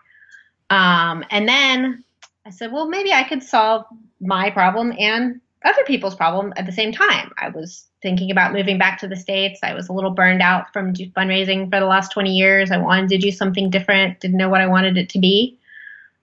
Um, 0.70 1.24
and 1.30 1.48
then 1.48 2.04
I 2.46 2.50
said, 2.50 2.72
well, 2.72 2.88
maybe 2.88 3.14
I 3.14 3.24
could 3.24 3.44
solve 3.44 3.86
my 4.20 4.50
problem 4.50 4.94
and 4.98 5.40
other 5.64 5.84
people's 5.86 6.16
problem 6.16 6.54
at 6.58 6.66
the 6.66 6.72
same 6.72 6.92
time. 6.92 7.32
I 7.38 7.50
was 7.50 7.88
thinking 8.02 8.32
about 8.32 8.54
moving 8.54 8.78
back 8.78 9.00
to 9.00 9.08
the 9.08 9.16
States. 9.16 9.60
I 9.64 9.74
was 9.74 9.88
a 9.88 9.94
little 9.94 10.12
burned 10.12 10.42
out 10.42 10.72
from 10.74 10.94
fundraising 10.94 11.70
for 11.72 11.80
the 11.80 11.86
last 11.86 12.12
20 12.12 12.32
years. 12.32 12.72
I 12.72 12.78
wanted 12.78 13.10
to 13.10 13.18
do 13.18 13.32
something 13.32 13.70
different, 13.70 14.20
didn't 14.20 14.38
know 14.38 14.50
what 14.50 14.62
I 14.62 14.68
wanted 14.68 14.98
it 14.98 15.10
to 15.10 15.20
be. 15.20 15.58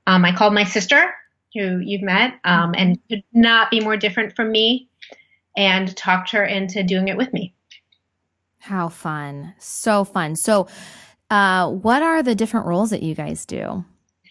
Um, 0.07 0.25
I 0.25 0.35
called 0.35 0.55
my 0.55 0.65
sister, 0.65 1.15
who 1.55 1.79
you've 1.79 2.03
met, 2.03 2.35
um, 2.45 2.75
and 2.77 2.99
could 3.09 3.23
not 3.33 3.71
be 3.71 3.81
more 3.81 3.97
different 3.97 4.37
from 4.37 4.53
me, 4.53 4.89
and 5.57 5.97
talked 5.97 6.31
her 6.33 6.45
into 6.45 6.83
doing 6.83 7.09
it 7.09 7.17
with 7.17 7.33
me. 7.33 7.55
How 8.59 8.89
fun. 8.89 9.55
So 9.59 10.05
fun. 10.05 10.37
So, 10.37 10.69
uh, 11.31 11.71
what 11.71 12.03
are 12.03 12.23
the 12.23 12.35
different 12.35 12.67
roles 12.67 12.91
that 12.91 13.03
you 13.03 13.15
guys 13.15 13.47
do? 13.47 13.85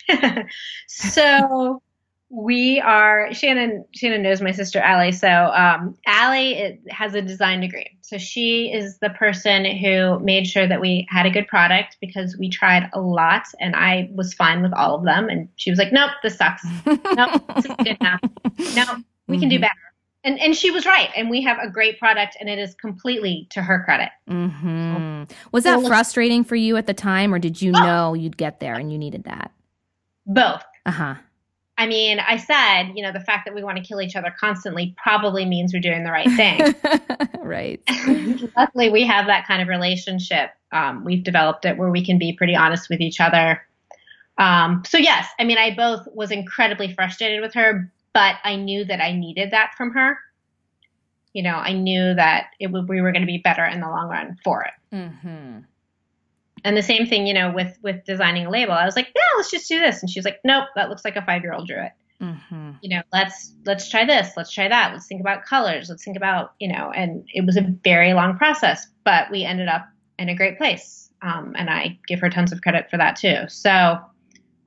so, 0.88 1.82
we 2.30 2.80
are 2.80 3.34
Shannon. 3.34 3.86
Shannon 3.96 4.22
knows 4.22 4.40
my 4.40 4.52
sister 4.52 4.80
Allie. 4.80 5.12
So 5.12 5.28
um, 5.28 5.96
Allie 6.06 6.80
has 6.90 7.16
a 7.16 7.22
design 7.22 7.62
degree. 7.62 7.98
So 8.02 8.20
she 8.20 8.72
is 8.72 9.00
the 9.00 9.10
person 9.10 9.66
who 9.66 10.20
made 10.20 10.48
sure 10.48 10.68
that 10.68 10.80
we 10.80 11.08
had 11.10 11.26
a 11.26 11.32
good 11.32 11.48
product 11.48 11.98
because 12.00 12.38
we 12.38 12.50
tried 12.50 12.90
a 12.94 13.02
lot, 13.02 13.46
and 13.60 13.76
I 13.76 14.10
was 14.14 14.34
fine 14.34 14.62
with 14.62 14.74
all 14.74 14.96
of 14.96 15.06
them. 15.06 15.28
And 15.28 15.50
she 15.56 15.72
was 15.72 15.80
like, 15.80 15.92
"Nope, 15.92 16.12
this 16.22 16.38
sucks. 16.38 16.64
nope, 16.86 17.42
this 17.56 17.66
is 17.66 17.76
good 17.78 17.98
enough. 18.00 18.20
Nope, 18.22 18.34
we 18.58 18.66
mm-hmm. 18.66 19.40
can 19.40 19.50
do 19.50 19.56
mm-hmm. 19.56 19.62
better." 19.62 19.74
And 20.24 20.40
and 20.40 20.56
she 20.56 20.70
was 20.70 20.86
right. 20.86 21.10
And 21.16 21.32
we 21.32 21.42
have 21.42 21.58
a 21.60 21.70
great 21.70 21.98
product, 21.98 22.38
and 22.40 22.48
it 22.48 22.60
is 22.60 22.76
completely 22.76 23.48
to 23.52 23.64
her 23.64 23.84
credit. 23.86 24.10
Mm-hmm. 24.30 25.24
Was 25.52 25.64
that 25.64 25.84
frustrating 25.88 26.44
for 26.44 26.56
you 26.56 26.78
at 26.78 26.86
the 26.86 26.94
time, 26.94 27.34
or 27.34 27.40
did 27.40 27.60
you 27.60 27.72
oh. 27.76 27.80
know 27.80 28.14
you'd 28.14 28.38
get 28.38 28.60
there 28.60 28.76
and 28.76 28.92
you 28.92 29.00
needed 29.00 29.24
that? 29.24 29.52
Both. 30.28 30.64
Uh 30.86 30.92
huh 30.92 31.16
I 31.80 31.88
mean, 31.88 32.20
I 32.20 32.36
said, 32.36 32.92
you 32.94 33.02
know, 33.02 33.14
the 33.14 33.22
fact 33.22 33.46
that 33.46 33.56
we 33.56 33.64
want 33.64 33.78
to 33.78 33.84
kill 33.84 34.02
each 34.02 34.18
other 34.18 34.36
constantly 34.38 34.94
probably 35.02 35.46
means 35.46 35.74
we're 35.74 35.80
doing 35.80 36.04
the 36.04 36.12
right 36.12 36.30
thing. 36.32 36.76
right. 37.40 37.82
Luckily, 38.58 38.90
we 38.90 39.08
have 39.08 39.28
that 39.28 39.48
kind 39.48 39.62
of 39.62 39.70
relationship. 39.70 40.50
Um, 40.74 41.06
we've 41.06 41.24
developed 41.24 41.64
it 41.64 41.78
where 41.78 41.90
we 41.90 42.06
can 42.06 42.20
be 42.20 42.34
pretty 42.34 42.54
honest 42.54 42.90
with 42.90 43.00
each 43.00 43.22
other. 43.22 43.62
Um, 44.38 44.84
so 44.86 44.98
yes, 44.98 45.30
I 45.40 45.46
mean, 45.46 45.58
I 45.58 45.74
both 45.74 46.06
was 46.14 46.32
incredibly 46.32 46.94
frustrated 46.94 47.40
with 47.40 47.54
her, 47.54 47.90
but 48.14 48.36
I 48.44 48.58
knew 48.58 48.84
that 48.84 49.02
I 49.02 49.14
needed 49.14 49.52
that 49.52 49.72
from 49.78 49.92
her. 49.92 50.18
You 51.32 51.44
know, 51.44 51.56
I 51.56 51.72
knew 51.72 52.14
that 52.14 52.48
it 52.60 52.68
would, 52.68 52.90
we 52.90 53.00
were 53.00 53.14
going 53.14 53.22
to 53.22 53.28
be 53.28 53.38
better 53.38 53.64
in 53.64 53.80
the 53.80 53.88
long 53.88 54.10
run 54.10 54.38
for 54.44 54.64
it. 54.64 54.74
Mm-hmm 54.94 55.60
and 56.64 56.76
the 56.76 56.82
same 56.82 57.06
thing, 57.06 57.28
you 57.28 57.34
know, 57.34 57.52
with 57.52 57.78
with 57.82 58.04
designing 58.06 58.46
a 58.46 58.50
label. 58.50 58.74
I 58.74 58.86
was 58.86 58.96
like, 58.96 59.08
yeah, 59.16 59.38
let's 59.38 59.52
just 59.52 59.68
do 59.68 59.80
this, 59.80 60.02
and 60.02 60.10
she 60.10 60.20
was 60.20 60.26
like, 60.26 60.40
nope, 60.44 60.66
that 60.76 60.90
looks 60.90 61.06
like 61.06 61.16
a 61.16 61.26
five 61.26 61.42
year 61.44 61.54
old 61.54 61.68
drew 61.68 61.82
it. 61.82 61.92
Mm-hmm. 62.22 62.72
You 62.82 62.98
know, 62.98 63.02
let's 63.14 63.54
let's 63.66 63.90
try 63.90 64.06
this, 64.06 64.32
let's 64.36 64.52
try 64.52 64.68
that, 64.68 64.92
let's 64.94 65.08
think 65.08 65.22
about 65.22 65.46
colors, 65.46 65.90
let's 65.90 66.04
think 66.04 66.18
about 66.18 66.54
you 66.60 66.68
know, 66.68 66.92
and 66.92 67.28
it 67.34 67.46
was 67.46 67.58
a 67.58 67.62
very 67.84 68.14
long 68.14 68.38
process, 68.38 68.88
but 69.04 69.32
we 69.32 69.44
ended 69.44 69.68
up 69.68 69.88
in 70.18 70.30
a 70.30 70.36
great 70.36 70.58
place, 70.58 71.10
um, 71.22 71.54
and 71.58 71.70
I 71.70 71.98
give 72.08 72.20
her 72.20 72.30
tons 72.30 72.52
of 72.52 72.62
credit 72.62 72.90
for 72.90 72.98
that 72.98 73.16
too. 73.16 73.48
So 73.48 74.00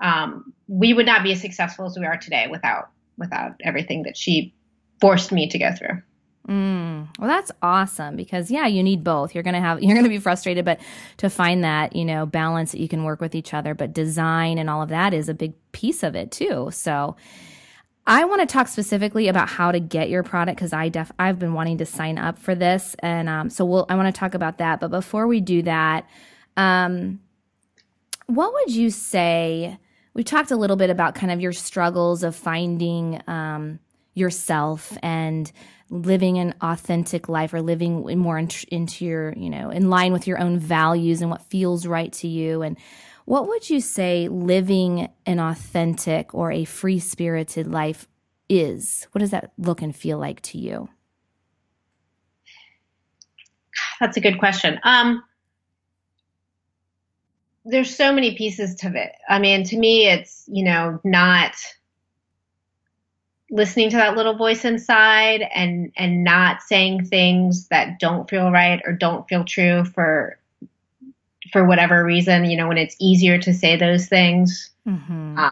um, 0.00 0.52
we 0.66 0.94
would 0.94 1.07
not 1.07 1.22
be 1.22 1.33
as 1.33 1.40
successful 1.40 1.87
as 1.87 1.96
we 1.98 2.07
are 2.07 2.16
today 2.16 2.46
without 2.50 2.90
without 3.18 3.52
everything 3.62 4.05
that 4.05 4.16
she 4.16 4.55
forced 5.00 5.33
me 5.33 5.48
to 5.48 5.59
go 5.59 5.72
through. 5.72 6.02
Mm, 6.48 7.07
well, 7.20 7.28
that's 7.28 7.52
awesome 7.62 8.16
because 8.16 8.50
yeah, 8.50 8.66
you 8.66 8.83
need 8.83 9.05
both. 9.05 9.35
You're 9.35 9.44
gonna 9.44 9.61
have 9.61 9.83
you're 9.83 9.94
gonna 9.94 10.09
be 10.09 10.18
frustrated, 10.18 10.64
but 10.64 10.81
to 11.18 11.31
find 11.31 11.62
that 11.64 11.94
you 11.94 12.05
know 12.05 12.26
balance 12.26 12.72
that 12.72 12.81
you 12.81 12.88
can 12.88 13.05
work 13.05 13.20
with 13.20 13.35
each 13.35 13.55
other, 13.55 13.74
but 13.74 13.92
design 13.92 14.59
and 14.59 14.68
all 14.68 14.83
of 14.83 14.88
that 14.88 15.14
is 15.14 15.28
a 15.28 15.35
big 15.35 15.55
piece 15.72 16.02
of 16.02 16.16
it 16.16 16.33
too. 16.33 16.70
So, 16.72 17.16
I 18.07 18.24
want 18.24 18.40
to 18.40 18.46
talk 18.46 18.66
specifically 18.66 19.28
about 19.28 19.48
how 19.48 19.70
to 19.70 19.78
get 19.78 20.11
your 20.11 20.24
product 20.24 20.57
because 20.57 20.72
I 20.72 20.88
def 20.88 21.12
I've 21.18 21.38
been 21.38 21.55
wanting 21.55 21.78
to 21.78 21.87
sign 21.87 22.18
up 22.18 22.38
for 22.38 22.55
this, 22.57 22.96
and 22.98 23.28
um, 23.28 23.48
so 23.48 23.64
we'll 23.64 23.87
I 23.88 23.94
want 23.94 24.12
to 24.12 24.18
talk 24.18 24.35
about 24.35 24.59
that. 24.59 24.81
But 24.81 24.90
before 24.90 25.28
we 25.28 25.40
do 25.40 25.62
that, 25.62 26.09
um, 26.57 27.20
what 28.26 28.52
would 28.52 28.74
you 28.74 28.90
say? 28.90 29.78
We 30.14 30.24
talked 30.24 30.50
a 30.50 30.57
little 30.57 30.76
bit 30.76 30.90
about 30.90 31.14
kind 31.14 31.33
of 31.33 31.40
your 31.40 31.52
struggles 31.52 32.22
of 32.22 32.37
finding 32.37 33.22
um, 33.28 33.78
yourself 34.14 34.96
and 35.03 35.51
living 35.90 36.38
an 36.38 36.55
authentic 36.61 37.29
life 37.29 37.53
or 37.53 37.61
living 37.61 38.18
more 38.18 38.38
in, 38.38 38.48
into 38.68 39.05
your, 39.05 39.35
you 39.37 39.51
know, 39.51 39.70
in 39.70 39.90
line 39.90 40.12
with 40.12 40.27
your 40.27 40.40
own 40.40 40.59
values 40.59 41.20
and 41.20 41.31
what 41.31 41.42
feels 41.42 41.87
right 41.87 42.12
to 42.12 42.29
you. 42.29 42.62
And 42.62 42.79
what 43.25 43.46
would 43.48 43.68
you 43.68 43.81
say 43.81 44.29
living 44.29 45.11
an 45.27 45.38
authentic 45.38 46.35
or 46.35 46.51
a 46.51 46.64
free 46.64 46.98
spirited 46.98 47.66
life 47.66 48.09
is? 48.48 49.07
What 49.12 49.20
does 49.20 49.31
that 49.31 49.53
look 49.59 49.83
and 49.83 49.94
feel 49.94 50.18
like 50.18 50.40
to 50.42 50.59
you? 50.59 50.88
That's 54.01 54.16
a 54.16 54.20
good 54.20 54.38
question. 54.38 54.81
Um, 54.83 55.22
there's 57.64 57.94
so 57.94 58.12
many 58.12 58.37
pieces 58.37 58.75
to 58.77 58.88
it. 58.88 59.12
I 59.29 59.38
mean, 59.38 59.62
to 59.64 59.79
me, 59.79 60.09
it's, 60.09 60.44
you 60.48 60.64
know, 60.64 61.01
not 61.05 61.55
listening 63.52 63.90
to 63.90 63.96
that 63.96 64.16
little 64.16 64.34
voice 64.34 64.64
inside 64.64 65.42
and 65.54 65.92
and 65.96 66.24
not 66.24 66.62
saying 66.62 67.04
things 67.04 67.68
that 67.68 68.00
don't 68.00 68.28
feel 68.28 68.50
right 68.50 68.80
or 68.86 68.92
don't 68.92 69.28
feel 69.28 69.44
true 69.44 69.84
for 69.84 70.38
for 71.52 71.64
whatever 71.64 72.02
reason 72.02 72.46
you 72.46 72.56
know 72.56 72.66
when 72.66 72.78
it's 72.78 72.96
easier 72.98 73.38
to 73.38 73.52
say 73.52 73.76
those 73.76 74.08
things 74.08 74.70
mm-hmm. 74.88 75.38
uh, 75.38 75.50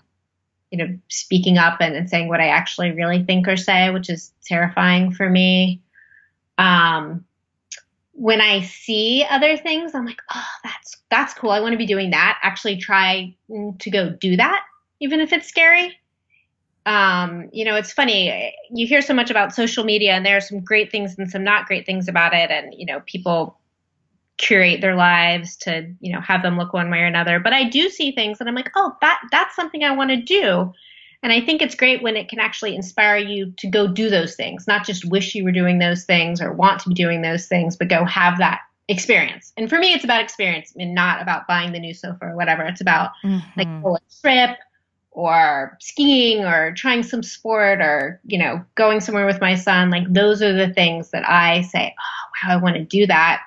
you 0.71 0.79
know 0.79 0.99
speaking 1.09 1.59
up 1.59 1.77
and, 1.81 1.95
and 1.95 2.09
saying 2.09 2.27
what 2.27 2.41
i 2.41 2.49
actually 2.49 2.91
really 2.91 3.23
think 3.23 3.47
or 3.47 3.57
say 3.57 3.91
which 3.91 4.09
is 4.11 4.33
terrifying 4.45 5.13
for 5.13 5.29
me. 5.29 5.81
Um 6.57 7.25
when 8.13 8.41
i 8.41 8.63
see 8.63 9.27
other 9.29 9.59
things 9.59 9.95
i'm 9.95 10.07
like 10.07 10.23
oh 10.35 10.49
that's 10.65 10.97
that's 11.11 11.35
cool. 11.35 11.51
I 11.51 11.61
want 11.61 11.73
to 11.73 11.79
be 11.79 11.87
doing 11.87 12.11
that. 12.11 12.39
Actually 12.43 12.77
try 12.77 13.35
to 13.51 13.91
go 13.91 14.11
do 14.11 14.37
that 14.37 14.65
even 15.01 15.21
if 15.21 15.33
it's 15.33 15.49
scary 15.49 15.99
um, 16.87 17.49
you 17.53 17.65
know, 17.65 17.77
it's 17.77 17.93
funny. 17.93 18.55
You 18.71 18.87
hear 18.87 19.03
so 19.03 19.15
much 19.15 19.31
about 19.31 19.55
social 19.55 19.85
media, 19.85 20.13
and 20.13 20.25
there 20.25 20.37
are 20.37 20.43
some 20.43 20.61
great 20.61 20.91
things 20.91 21.17
and 21.19 21.31
some 21.31 21.45
not 21.45 21.67
great 21.67 21.87
things 21.87 22.09
about 22.09 22.33
it. 22.33 22.51
And 22.51 22.75
you 22.77 22.87
know, 22.87 23.01
people 23.07 23.59
curate 24.39 24.81
their 24.81 24.97
lives 24.97 25.57
to 25.59 25.93
you 26.01 26.13
know 26.13 26.21
have 26.21 26.43
them 26.43 26.57
look 26.57 26.73
one 26.73 26.91
way 26.91 27.01
or 27.01 27.07
another. 27.07 27.39
But 27.39 27.53
I 27.53 27.65
do 27.65 27.91
see 27.91 28.13
things, 28.13 28.41
and 28.41 28.49
I'm 28.49 28.55
like, 28.55 28.71
oh, 28.77 28.97
that 29.01 29.21
that's 29.31 29.55
something 29.55 29.85
I 29.85 29.95
want 29.95 30.11
to 30.11 30.17
do. 30.17 30.73
And 31.23 31.33
I 31.33 31.41
think 31.43 31.61
it's 31.61 31.75
great 31.75 32.03
when 32.03 32.17
it 32.17 32.31
can 32.31 32.41
actually 32.41 32.75
inspire 32.75 33.19
you 33.19 33.53
to 33.59 33.67
go 33.69 33.87
do 33.87 34.09
those 34.09 34.37
things, 34.37 34.67
not 34.67 34.87
just 34.87 35.05
wish 35.05 35.35
you 35.35 35.45
were 35.45 35.53
doing 35.53 35.79
those 35.79 36.05
things 36.05 36.41
or 36.41 36.51
want 36.51 36.81
to 36.81 36.89
be 36.89 36.95
doing 36.95 37.21
those 37.21 37.47
things, 37.47 37.77
but 37.77 37.89
go 37.89 38.07
have 38.07 38.39
that 38.39 38.61
experience. 38.89 39.53
And 39.59 39.69
for 39.69 39.79
me, 39.79 39.93
it's 39.93 40.03
about 40.03 40.23
experience 40.23 40.73
and 40.79 40.95
not 40.95 41.21
about 41.21 41.47
buying 41.47 41.73
the 41.73 41.79
new 41.79 41.93
sofa 41.93 42.25
or 42.25 42.37
whatever. 42.37 42.63
It's 42.63 42.81
about 42.81 43.11
mm-hmm. 43.23 43.59
like 43.59 43.69
a 43.69 43.99
trip 44.23 44.57
or 45.27 45.77
skiing 45.81 46.45
or 46.45 46.73
trying 46.77 47.03
some 47.03 47.23
sport 47.23 47.81
or 47.81 48.21
you 48.27 48.39
know 48.39 48.65
going 48.75 49.01
somewhere 49.01 49.27
with 49.27 49.41
my 49.41 49.55
son 49.55 49.91
like 49.91 50.11
those 50.13 50.43
are 50.43 50.53
the 50.53 50.73
things 50.75 51.11
that 51.11 51.29
i 51.29 51.63
say 51.63 51.95
oh 51.99 52.49
wow 52.49 52.55
i 52.55 52.57
want 52.57 52.77
to 52.77 52.85
do 52.85 53.07
that. 53.07 53.43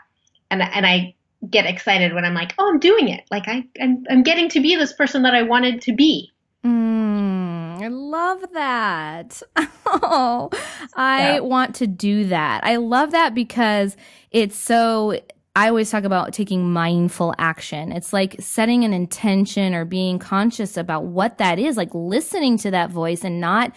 And 0.51 0.61
and 0.61 0.85
i 0.85 1.15
get 1.49 1.65
excited 1.65 2.13
when 2.13 2.25
i'm 2.25 2.33
like 2.33 2.53
oh 2.57 2.69
i'm 2.69 2.79
doing 2.79 3.09
it. 3.09 3.23
Like 3.31 3.47
i 3.47 3.65
i'm, 3.81 4.05
I'm 4.09 4.23
getting 4.23 4.49
to 4.49 4.61
be 4.61 4.75
this 4.75 4.93
person 4.93 5.23
that 5.23 5.33
i 5.33 5.41
wanted 5.41 5.81
to 5.81 5.93
be. 5.93 6.31
Mm, 6.65 7.81
i 7.81 7.87
love 7.87 8.43
that. 8.53 9.41
Oh 9.85 10.49
i 10.95 11.33
yeah. 11.33 11.39
want 11.39 11.75
to 11.75 11.87
do 11.87 12.25
that. 12.25 12.63
I 12.63 12.77
love 12.77 13.11
that 13.11 13.35
because 13.35 13.95
it's 14.31 14.55
so 14.55 15.19
I 15.55 15.67
always 15.67 15.91
talk 15.91 16.03
about 16.03 16.33
taking 16.33 16.73
mindful 16.73 17.35
action. 17.37 17.91
It's 17.91 18.11
like 18.11 18.35
setting 18.39 18.83
an 18.83 18.93
intention 18.93 19.75
or 19.75 19.85
being 19.85 20.17
conscious 20.17 20.77
about 20.77 21.05
what 21.05 21.37
that 21.37 21.59
is, 21.59 21.77
like 21.77 21.93
listening 21.93 22.57
to 22.59 22.71
that 22.71 22.89
voice 22.89 23.23
and 23.23 23.39
not 23.39 23.71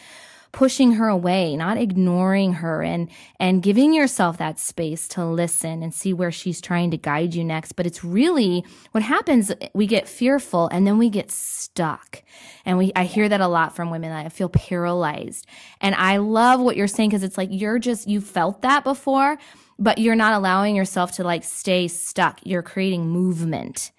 pushing 0.52 0.92
her 0.92 1.06
away, 1.06 1.54
not 1.54 1.76
ignoring 1.76 2.54
her 2.54 2.82
and, 2.82 3.10
and 3.38 3.62
giving 3.62 3.92
yourself 3.92 4.38
that 4.38 4.58
space 4.58 5.06
to 5.06 5.22
listen 5.22 5.82
and 5.82 5.92
see 5.92 6.14
where 6.14 6.32
she's 6.32 6.62
trying 6.62 6.90
to 6.90 6.96
guide 6.96 7.34
you 7.34 7.44
next. 7.44 7.72
But 7.72 7.84
it's 7.84 8.02
really 8.02 8.64
what 8.92 9.02
happens. 9.02 9.52
We 9.74 9.86
get 9.86 10.08
fearful 10.08 10.68
and 10.68 10.86
then 10.86 10.96
we 10.96 11.10
get 11.10 11.30
stuck. 11.30 12.22
And 12.64 12.78
we, 12.78 12.90
I 12.96 13.04
hear 13.04 13.28
that 13.28 13.42
a 13.42 13.48
lot 13.48 13.76
from 13.76 13.90
women. 13.90 14.12
I 14.12 14.30
feel 14.30 14.48
paralyzed. 14.48 15.46
And 15.82 15.94
I 15.94 16.16
love 16.16 16.58
what 16.60 16.76
you're 16.76 16.86
saying 16.86 17.10
because 17.10 17.22
it's 17.22 17.36
like 17.36 17.50
you're 17.52 17.78
just, 17.78 18.08
you 18.08 18.22
felt 18.22 18.62
that 18.62 18.82
before 18.82 19.36
but 19.78 19.98
you're 19.98 20.14
not 20.14 20.34
allowing 20.34 20.76
yourself 20.76 21.12
to 21.12 21.24
like 21.24 21.44
stay 21.44 21.88
stuck. 21.88 22.40
You're 22.44 22.62
creating 22.62 23.08
movement. 23.08 23.92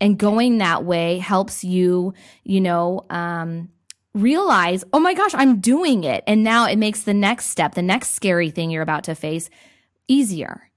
And 0.00 0.18
going 0.18 0.58
that 0.58 0.84
way 0.84 1.18
helps 1.18 1.62
you, 1.62 2.12
you 2.42 2.60
know, 2.60 3.06
um, 3.08 3.68
realize, 4.14 4.84
oh 4.92 4.98
my 4.98 5.14
gosh, 5.14 5.32
I'm 5.32 5.60
doing 5.60 6.04
it. 6.04 6.24
And 6.26 6.42
now 6.42 6.66
it 6.66 6.76
makes 6.76 7.02
the 7.02 7.14
next 7.14 7.46
step, 7.46 7.74
the 7.74 7.82
next 7.82 8.10
scary 8.10 8.50
thing 8.50 8.70
you're 8.70 8.82
about 8.82 9.04
to 9.04 9.14
face 9.14 9.48
easier. 10.08 10.70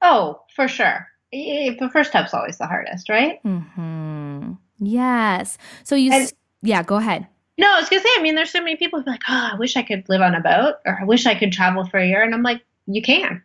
Oh, 0.00 0.42
for 0.54 0.68
sure. 0.68 1.08
The 1.32 1.90
first 1.92 2.10
step's 2.10 2.32
always 2.32 2.58
the 2.58 2.66
hardest, 2.66 3.08
right? 3.08 3.42
Mm-hmm. 3.44 4.52
Yes. 4.78 5.58
So 5.84 5.94
you, 5.94 6.12
and, 6.12 6.32
yeah, 6.62 6.82
go 6.82 6.96
ahead. 6.96 7.26
No, 7.58 7.70
I 7.70 7.80
was 7.80 7.88
gonna 7.90 8.02
say. 8.02 8.08
I 8.16 8.22
mean, 8.22 8.34
there's 8.34 8.50
so 8.50 8.60
many 8.60 8.76
people 8.76 9.00
who 9.00 9.06
are 9.06 9.12
like, 9.12 9.22
"Oh, 9.28 9.50
I 9.52 9.56
wish 9.56 9.76
I 9.76 9.82
could 9.82 10.08
live 10.08 10.22
on 10.22 10.34
a 10.34 10.40
boat," 10.40 10.76
or 10.86 10.98
"I 10.98 11.04
wish 11.04 11.26
I 11.26 11.34
could 11.34 11.52
travel 11.52 11.84
for 11.84 11.98
a 11.98 12.06
year," 12.06 12.22
and 12.22 12.34
I'm 12.34 12.42
like, 12.42 12.62
you 12.94 13.02
can. 13.02 13.42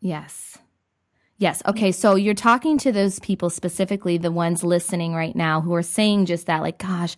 Yes. 0.00 0.58
Yes. 1.38 1.62
Okay. 1.66 1.92
So 1.92 2.14
you're 2.14 2.34
talking 2.34 2.78
to 2.78 2.92
those 2.92 3.18
people 3.18 3.50
specifically, 3.50 4.18
the 4.18 4.30
ones 4.30 4.62
listening 4.62 5.14
right 5.14 5.34
now 5.34 5.60
who 5.60 5.74
are 5.74 5.82
saying 5.82 6.26
just 6.26 6.46
that, 6.46 6.62
like, 6.62 6.78
gosh, 6.78 7.16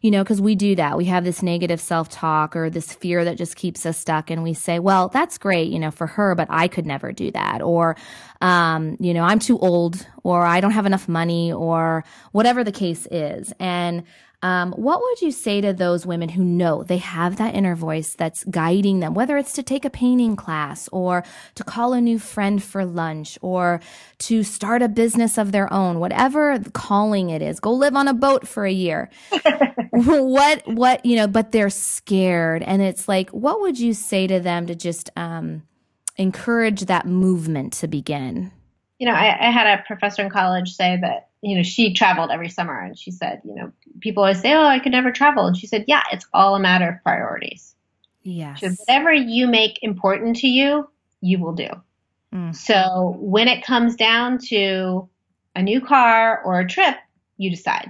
you 0.00 0.10
know, 0.10 0.22
because 0.22 0.40
we 0.40 0.54
do 0.54 0.76
that. 0.76 0.96
We 0.96 1.06
have 1.06 1.24
this 1.24 1.42
negative 1.42 1.80
self 1.80 2.08
talk 2.08 2.54
or 2.54 2.70
this 2.70 2.92
fear 2.92 3.24
that 3.24 3.36
just 3.36 3.56
keeps 3.56 3.84
us 3.84 3.98
stuck. 3.98 4.30
And 4.30 4.42
we 4.42 4.54
say, 4.54 4.78
well, 4.78 5.08
that's 5.08 5.38
great, 5.38 5.70
you 5.72 5.78
know, 5.78 5.90
for 5.90 6.06
her, 6.06 6.34
but 6.34 6.46
I 6.50 6.68
could 6.68 6.86
never 6.86 7.12
do 7.12 7.30
that. 7.32 7.62
Or, 7.62 7.96
um, 8.40 8.96
you 9.00 9.12
know, 9.12 9.22
I'm 9.22 9.40
too 9.40 9.58
old 9.58 10.06
or 10.22 10.46
I 10.46 10.60
don't 10.60 10.70
have 10.70 10.86
enough 10.86 11.08
money 11.08 11.52
or 11.52 12.04
whatever 12.32 12.62
the 12.62 12.72
case 12.72 13.08
is. 13.10 13.52
And 13.58 14.04
um, 14.42 14.72
what 14.72 15.00
would 15.00 15.20
you 15.20 15.32
say 15.32 15.60
to 15.60 15.72
those 15.72 16.06
women 16.06 16.28
who 16.28 16.44
know 16.44 16.84
they 16.84 16.98
have 16.98 17.36
that 17.36 17.56
inner 17.56 17.74
voice 17.74 18.14
that's 18.14 18.44
guiding 18.44 19.00
them, 19.00 19.12
whether 19.12 19.36
it's 19.36 19.52
to 19.54 19.64
take 19.64 19.84
a 19.84 19.90
painting 19.90 20.36
class 20.36 20.88
or 20.92 21.24
to 21.56 21.64
call 21.64 21.92
a 21.92 22.00
new 22.00 22.20
friend 22.20 22.62
for 22.62 22.84
lunch 22.84 23.36
or 23.42 23.80
to 24.18 24.44
start 24.44 24.80
a 24.80 24.88
business 24.88 25.38
of 25.38 25.50
their 25.50 25.72
own, 25.72 25.98
whatever 25.98 26.60
calling 26.72 27.30
it 27.30 27.42
is, 27.42 27.58
go 27.58 27.72
live 27.72 27.96
on 27.96 28.06
a 28.06 28.14
boat 28.14 28.46
for 28.46 28.64
a 28.64 28.72
year. 28.72 29.10
what, 29.90 30.62
what, 30.68 31.04
you 31.04 31.16
know, 31.16 31.26
but 31.26 31.50
they're 31.50 31.70
scared. 31.70 32.62
And 32.62 32.80
it's 32.80 33.08
like, 33.08 33.30
what 33.30 33.60
would 33.60 33.78
you 33.78 33.92
say 33.92 34.28
to 34.28 34.38
them 34.38 34.66
to 34.68 34.76
just, 34.76 35.10
um, 35.16 35.62
encourage 36.16 36.82
that 36.82 37.06
movement 37.06 37.72
to 37.74 37.88
begin? 37.88 38.52
You 38.98 39.06
know, 39.06 39.14
I, 39.14 39.48
I 39.48 39.50
had 39.50 39.78
a 39.78 39.82
professor 39.84 40.22
in 40.22 40.30
college 40.30 40.74
say 40.74 40.98
that 41.00 41.27
you 41.42 41.56
know, 41.56 41.62
she 41.62 41.94
traveled 41.94 42.30
every 42.30 42.48
summer 42.48 42.80
and 42.80 42.98
she 42.98 43.10
said, 43.10 43.40
you 43.44 43.54
know, 43.54 43.72
people 44.00 44.22
always 44.22 44.40
say, 44.40 44.54
oh, 44.54 44.64
I 44.64 44.78
could 44.78 44.92
never 44.92 45.12
travel. 45.12 45.46
And 45.46 45.56
she 45.56 45.66
said, 45.66 45.84
yeah, 45.86 46.02
it's 46.12 46.26
all 46.32 46.54
a 46.54 46.60
matter 46.60 46.88
of 46.88 47.02
priorities. 47.02 47.74
Yes. 48.22 48.60
So 48.60 48.70
whatever 48.70 49.12
you 49.12 49.46
make 49.46 49.78
important 49.82 50.36
to 50.36 50.48
you, 50.48 50.88
you 51.20 51.38
will 51.38 51.52
do. 51.52 51.68
Mm. 52.34 52.54
So 52.54 53.16
when 53.18 53.48
it 53.48 53.64
comes 53.64 53.94
down 53.96 54.38
to 54.48 55.08
a 55.54 55.62
new 55.62 55.80
car 55.80 56.42
or 56.44 56.60
a 56.60 56.68
trip, 56.68 56.96
you 57.36 57.50
decide. 57.50 57.88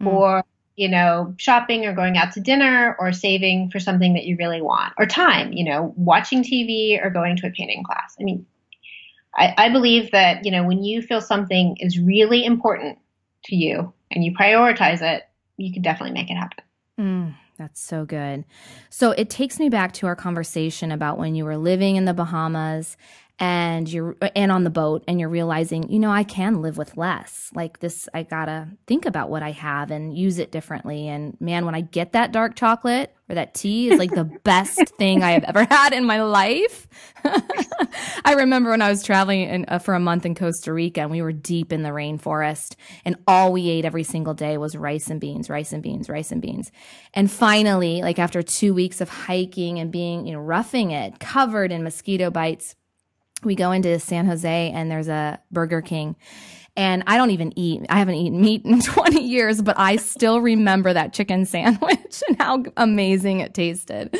Mm. 0.00 0.06
Or, 0.06 0.44
you 0.76 0.88
know, 0.88 1.34
shopping 1.36 1.84
or 1.84 1.92
going 1.92 2.16
out 2.16 2.32
to 2.34 2.40
dinner 2.40 2.96
or 3.00 3.12
saving 3.12 3.70
for 3.70 3.80
something 3.80 4.14
that 4.14 4.24
you 4.24 4.36
really 4.38 4.62
want. 4.62 4.94
Or 4.96 5.06
time, 5.06 5.52
you 5.52 5.64
know, 5.64 5.92
watching 5.96 6.44
TV 6.44 7.04
or 7.04 7.10
going 7.10 7.36
to 7.36 7.48
a 7.48 7.50
painting 7.50 7.82
class. 7.82 8.14
I 8.20 8.22
mean, 8.22 8.46
I, 9.38 9.54
I 9.56 9.68
believe 9.68 10.10
that, 10.10 10.44
you 10.44 10.50
know, 10.50 10.64
when 10.64 10.82
you 10.82 11.00
feel 11.00 11.20
something 11.20 11.76
is 11.78 11.98
really 11.98 12.44
important 12.44 12.98
to 13.44 13.56
you 13.56 13.92
and 14.10 14.24
you 14.24 14.34
prioritize 14.34 15.00
it, 15.00 15.22
you 15.56 15.72
can 15.72 15.82
definitely 15.82 16.12
make 16.12 16.30
it 16.30 16.34
happen. 16.34 16.64
Mm, 16.98 17.34
that's 17.56 17.80
so 17.80 18.04
good. 18.04 18.44
So 18.90 19.12
it 19.12 19.30
takes 19.30 19.60
me 19.60 19.68
back 19.68 19.92
to 19.94 20.06
our 20.06 20.16
conversation 20.16 20.90
about 20.90 21.18
when 21.18 21.36
you 21.36 21.44
were 21.44 21.56
living 21.56 21.96
in 21.96 22.04
the 22.04 22.14
Bahamas 22.14 22.96
and 23.40 23.88
you're 23.88 24.16
and 24.34 24.50
on 24.50 24.64
the 24.64 24.70
boat 24.70 25.04
and 25.06 25.20
you're 25.20 25.28
realizing 25.28 25.88
you 25.90 25.98
know 25.98 26.10
i 26.10 26.24
can 26.24 26.60
live 26.60 26.76
with 26.76 26.96
less. 26.96 27.50
Like 27.54 27.78
this 27.80 28.08
i 28.12 28.22
gotta 28.22 28.68
think 28.86 29.06
about 29.06 29.30
what 29.30 29.42
i 29.42 29.52
have 29.52 29.90
and 29.90 30.16
use 30.16 30.38
it 30.38 30.50
differently. 30.50 31.08
And 31.08 31.40
man 31.40 31.64
when 31.64 31.74
i 31.74 31.80
get 31.80 32.12
that 32.12 32.32
dark 32.32 32.56
chocolate 32.56 33.14
or 33.28 33.34
that 33.34 33.54
tea 33.54 33.90
is 33.90 33.98
like 33.98 34.10
the 34.10 34.24
best 34.44 34.80
thing 34.96 35.22
i 35.22 35.32
have 35.32 35.44
ever 35.44 35.64
had 35.64 35.92
in 35.92 36.04
my 36.04 36.22
life. 36.22 36.88
I 38.24 38.34
remember 38.34 38.70
when 38.70 38.82
i 38.82 38.88
was 38.88 39.02
traveling 39.04 39.42
in, 39.42 39.64
uh, 39.68 39.78
for 39.78 39.94
a 39.94 40.00
month 40.00 40.26
in 40.26 40.34
costa 40.34 40.72
rica 40.72 41.02
and 41.02 41.10
we 41.10 41.22
were 41.22 41.32
deep 41.32 41.72
in 41.72 41.82
the 41.82 41.90
rainforest 41.90 42.74
and 43.04 43.16
all 43.26 43.52
we 43.52 43.68
ate 43.68 43.84
every 43.84 44.04
single 44.04 44.34
day 44.34 44.58
was 44.58 44.74
rice 44.76 45.08
and 45.10 45.20
beans 45.20 45.48
rice 45.48 45.72
and 45.72 45.82
beans 45.82 46.08
rice 46.08 46.32
and 46.32 46.42
beans. 46.42 46.72
And 47.14 47.30
finally 47.30 48.02
like 48.02 48.18
after 48.18 48.42
two 48.42 48.74
weeks 48.74 49.00
of 49.00 49.08
hiking 49.08 49.78
and 49.78 49.92
being 49.92 50.26
you 50.26 50.32
know 50.32 50.40
roughing 50.40 50.90
it 50.90 51.20
covered 51.20 51.70
in 51.70 51.84
mosquito 51.84 52.30
bites 52.30 52.74
we 53.44 53.54
go 53.54 53.72
into 53.72 53.98
San 53.98 54.26
Jose 54.26 54.70
and 54.70 54.90
there's 54.90 55.08
a 55.08 55.40
Burger 55.50 55.80
King 55.82 56.16
And 56.76 57.02
I 57.08 57.16
don't 57.16 57.30
even 57.30 57.58
eat, 57.58 57.84
I 57.88 57.98
haven't 57.98 58.14
eaten 58.14 58.40
meat 58.40 58.64
in 58.64 58.80
20 58.82 59.20
years, 59.22 59.60
but 59.62 59.78
I 59.78 59.96
still 59.96 60.40
remember 60.40 60.92
that 60.92 61.12
chicken 61.12 61.44
sandwich 61.44 62.22
and 62.28 62.40
how 62.40 62.62
amazing 62.76 63.40
it 63.40 63.52
tasted. 63.52 64.16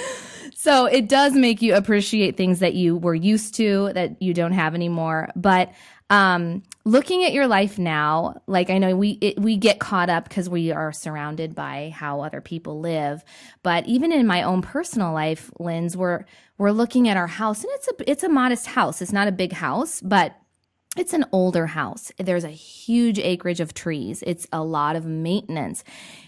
So 0.54 0.86
it 0.86 1.08
does 1.08 1.34
make 1.34 1.62
you 1.62 1.76
appreciate 1.76 2.36
things 2.36 2.58
that 2.58 2.74
you 2.74 2.96
were 2.96 3.14
used 3.14 3.54
to 3.56 3.92
that 3.94 4.20
you 4.20 4.34
don't 4.34 4.52
have 4.52 4.74
anymore. 4.74 5.28
But 5.36 5.72
um, 6.10 6.62
looking 6.84 7.24
at 7.24 7.32
your 7.32 7.46
life 7.46 7.78
now, 7.78 8.40
like 8.46 8.70
I 8.70 8.78
know 8.78 8.96
we 8.96 9.10
it, 9.20 9.38
we 9.38 9.56
get 9.56 9.78
caught 9.78 10.08
up 10.08 10.28
because 10.28 10.48
we 10.48 10.72
are 10.72 10.92
surrounded 10.92 11.54
by 11.54 11.92
how 11.94 12.22
other 12.22 12.40
people 12.40 12.80
live. 12.80 13.22
But 13.62 13.86
even 13.86 14.12
in 14.12 14.26
my 14.26 14.42
own 14.42 14.62
personal 14.62 15.12
life, 15.12 15.50
Linz, 15.58 15.96
we're 15.96 16.24
we're 16.56 16.70
looking 16.72 17.08
at 17.08 17.16
our 17.16 17.26
house, 17.26 17.62
and 17.62 17.72
it's 17.74 17.88
a 17.88 18.10
it's 18.10 18.24
a 18.24 18.28
modest 18.28 18.66
house. 18.68 19.02
It's 19.02 19.12
not 19.12 19.28
a 19.28 19.32
big 19.32 19.52
house, 19.52 20.00
but 20.00 20.34
it's 20.96 21.12
an 21.12 21.26
older 21.30 21.66
house. 21.66 22.10
There's 22.18 22.44
a 22.44 22.50
huge 22.50 23.18
acreage 23.18 23.60
of 23.60 23.74
trees. 23.74 24.24
It's 24.26 24.46
a 24.52 24.62
lot 24.62 24.96
of 24.96 25.04
maintenance. 25.04 25.84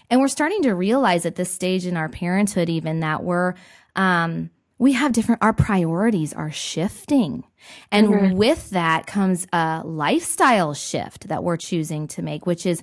And 0.09 0.21
we're 0.21 0.27
starting 0.27 0.61
to 0.63 0.73
realize 0.73 1.25
at 1.25 1.35
this 1.35 1.51
stage 1.51 1.85
in 1.85 1.97
our 1.97 2.09
parenthood, 2.09 2.69
even 2.69 2.99
that 2.99 3.23
we're, 3.23 3.55
um, 3.95 4.49
we 4.81 4.93
have 4.93 5.11
different, 5.11 5.43
our 5.43 5.53
priorities 5.53 6.33
are 6.33 6.49
shifting. 6.51 7.43
And 7.91 8.07
mm-hmm. 8.07 8.35
with 8.35 8.71
that 8.71 9.05
comes 9.05 9.45
a 9.53 9.83
lifestyle 9.85 10.73
shift 10.73 11.27
that 11.27 11.43
we're 11.43 11.57
choosing 11.57 12.07
to 12.07 12.23
make, 12.23 12.47
which 12.47 12.65
is 12.65 12.81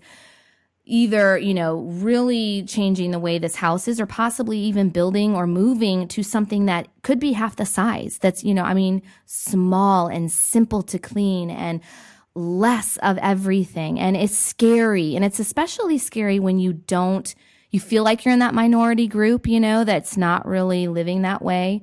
either, 0.84 1.36
you 1.36 1.52
know, 1.52 1.80
really 1.80 2.62
changing 2.62 3.10
the 3.10 3.18
way 3.18 3.40
this 3.40 3.56
house 3.56 3.88
is 3.88 4.00
or 4.00 4.06
possibly 4.06 4.58
even 4.58 4.90
building 4.90 5.34
or 5.34 5.48
moving 5.48 6.06
to 6.06 6.22
something 6.22 6.66
that 6.66 6.86
could 7.02 7.18
be 7.18 7.32
half 7.32 7.56
the 7.56 7.66
size. 7.66 8.18
That's, 8.18 8.44
you 8.44 8.54
know, 8.54 8.62
I 8.62 8.74
mean, 8.74 9.02
small 9.26 10.06
and 10.06 10.30
simple 10.30 10.84
to 10.84 11.00
clean 11.00 11.50
and 11.50 11.80
less 12.36 12.96
of 12.98 13.18
everything. 13.18 13.98
And 13.98 14.16
it's 14.16 14.38
scary. 14.38 15.16
And 15.16 15.24
it's 15.24 15.40
especially 15.40 15.98
scary 15.98 16.38
when 16.38 16.60
you 16.60 16.74
don't 16.74 17.34
you 17.70 17.80
feel 17.80 18.04
like 18.04 18.24
you're 18.24 18.32
in 18.32 18.40
that 18.40 18.54
minority 18.54 19.06
group, 19.06 19.46
you 19.46 19.60
know, 19.60 19.84
that's 19.84 20.16
not 20.16 20.46
really 20.46 20.88
living 20.88 21.22
that 21.22 21.42
way. 21.42 21.82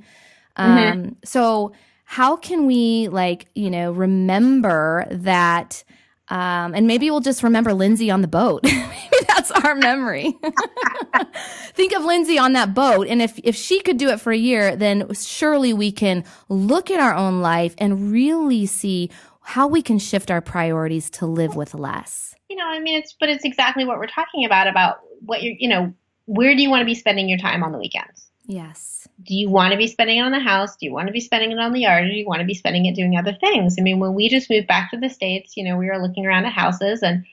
Mm-hmm. 0.58 1.00
Um, 1.00 1.16
so 1.24 1.74
how 2.06 2.36
can 2.36 2.66
we 2.66 3.10
like, 3.10 3.48
you 3.56 3.70
know, 3.70 3.92
remember 3.92 5.06
that, 5.12 5.84
um, 6.30 6.74
and 6.74 6.88
maybe 6.88 7.10
we'll 7.12 7.20
just 7.20 7.44
remember 7.44 7.74
Lindsey 7.74 8.10
on 8.10 8.22
the 8.22 8.28
boat. 8.28 8.64
maybe 8.64 9.26
that's 9.28 9.52
our 9.52 9.76
memory. 9.76 10.38
Think 11.74 11.94
of 11.94 12.04
Lindsey 12.04 12.40
on 12.40 12.54
that 12.54 12.74
boat. 12.74 13.08
And 13.08 13.22
if, 13.22 13.40
if 13.44 13.56
she 13.56 13.82
could 13.82 13.98
do 13.98 14.10
it 14.10 14.20
for 14.20 14.32
a 14.32 14.38
year, 14.38 14.76
then 14.76 15.14
surely 15.14 15.74
we 15.74 15.92
can 15.92 16.24
look 16.50 16.90
at 16.90 17.00
our 17.00 17.14
own 17.14 17.42
life 17.42 17.76
and 17.78 18.12
really 18.12 18.66
see 18.66 19.10
how 19.42 19.68
we 19.68 19.82
can 19.82 20.00
shift 20.00 20.32
our 20.32 20.42
priorities 20.42 21.10
to 21.12 21.26
live 21.28 21.56
with 21.56 21.76
less. 21.76 22.34
You 22.50 22.56
know, 22.56 22.66
I 22.66 22.80
mean, 22.80 22.98
it's, 22.98 23.16
but 23.20 23.30
it's 23.30 23.44
exactly 23.44 23.86
what 23.86 23.98
we're 23.98 24.08
talking 24.08 24.46
about, 24.46 24.68
about 24.68 25.02
what 25.22 25.44
you're, 25.44 25.56
you 25.58 25.70
know, 25.70 25.94
where 26.26 26.56
do 26.56 26.62
you 26.62 26.70
want 26.70 26.82
to 26.82 26.86
be 26.86 26.96
spending 26.96 27.30
your 27.30 27.38
time 27.38 27.64
on 27.64 27.72
the 27.72 27.78
weekends? 27.78 28.30
Yes. 28.48 29.08
Do 29.24 29.34
you 29.34 29.50
want 29.50 29.72
to 29.72 29.78
be 29.78 29.88
spending 29.88 30.18
it 30.18 30.22
on 30.22 30.32
the 30.32 30.40
house? 30.40 30.76
Do 30.76 30.86
you 30.86 30.94
want 30.94 31.08
to 31.08 31.14
be 31.14 31.22
spending 31.22 31.52
it 31.52 31.60
on 31.60 31.74
the 31.74 31.82
yard? 31.82 32.06
Or 32.06 32.08
do 32.08 32.14
you 32.14 32.28
want 32.28 32.42
to 32.42 32.46
be 32.46 32.54
spending 32.54 32.86
it 32.86 32.96
doing 32.96 33.18
other 33.18 33.34
things? 33.34 33.76
I 33.80 33.82
mean, 33.82 34.00
when 34.00 34.14
we 34.14 34.30
just 34.30 34.50
moved 34.50 34.68
back 34.68 34.92
to 34.92 34.98
the 34.98 35.10
States, 35.10 35.56
you 35.56 35.64
know, 35.64 35.78
we 35.78 35.88
were 35.88 36.02
looking 36.02 36.26
around 36.26 36.46
at 36.46 36.54
houses 36.54 37.02
and 37.02 37.26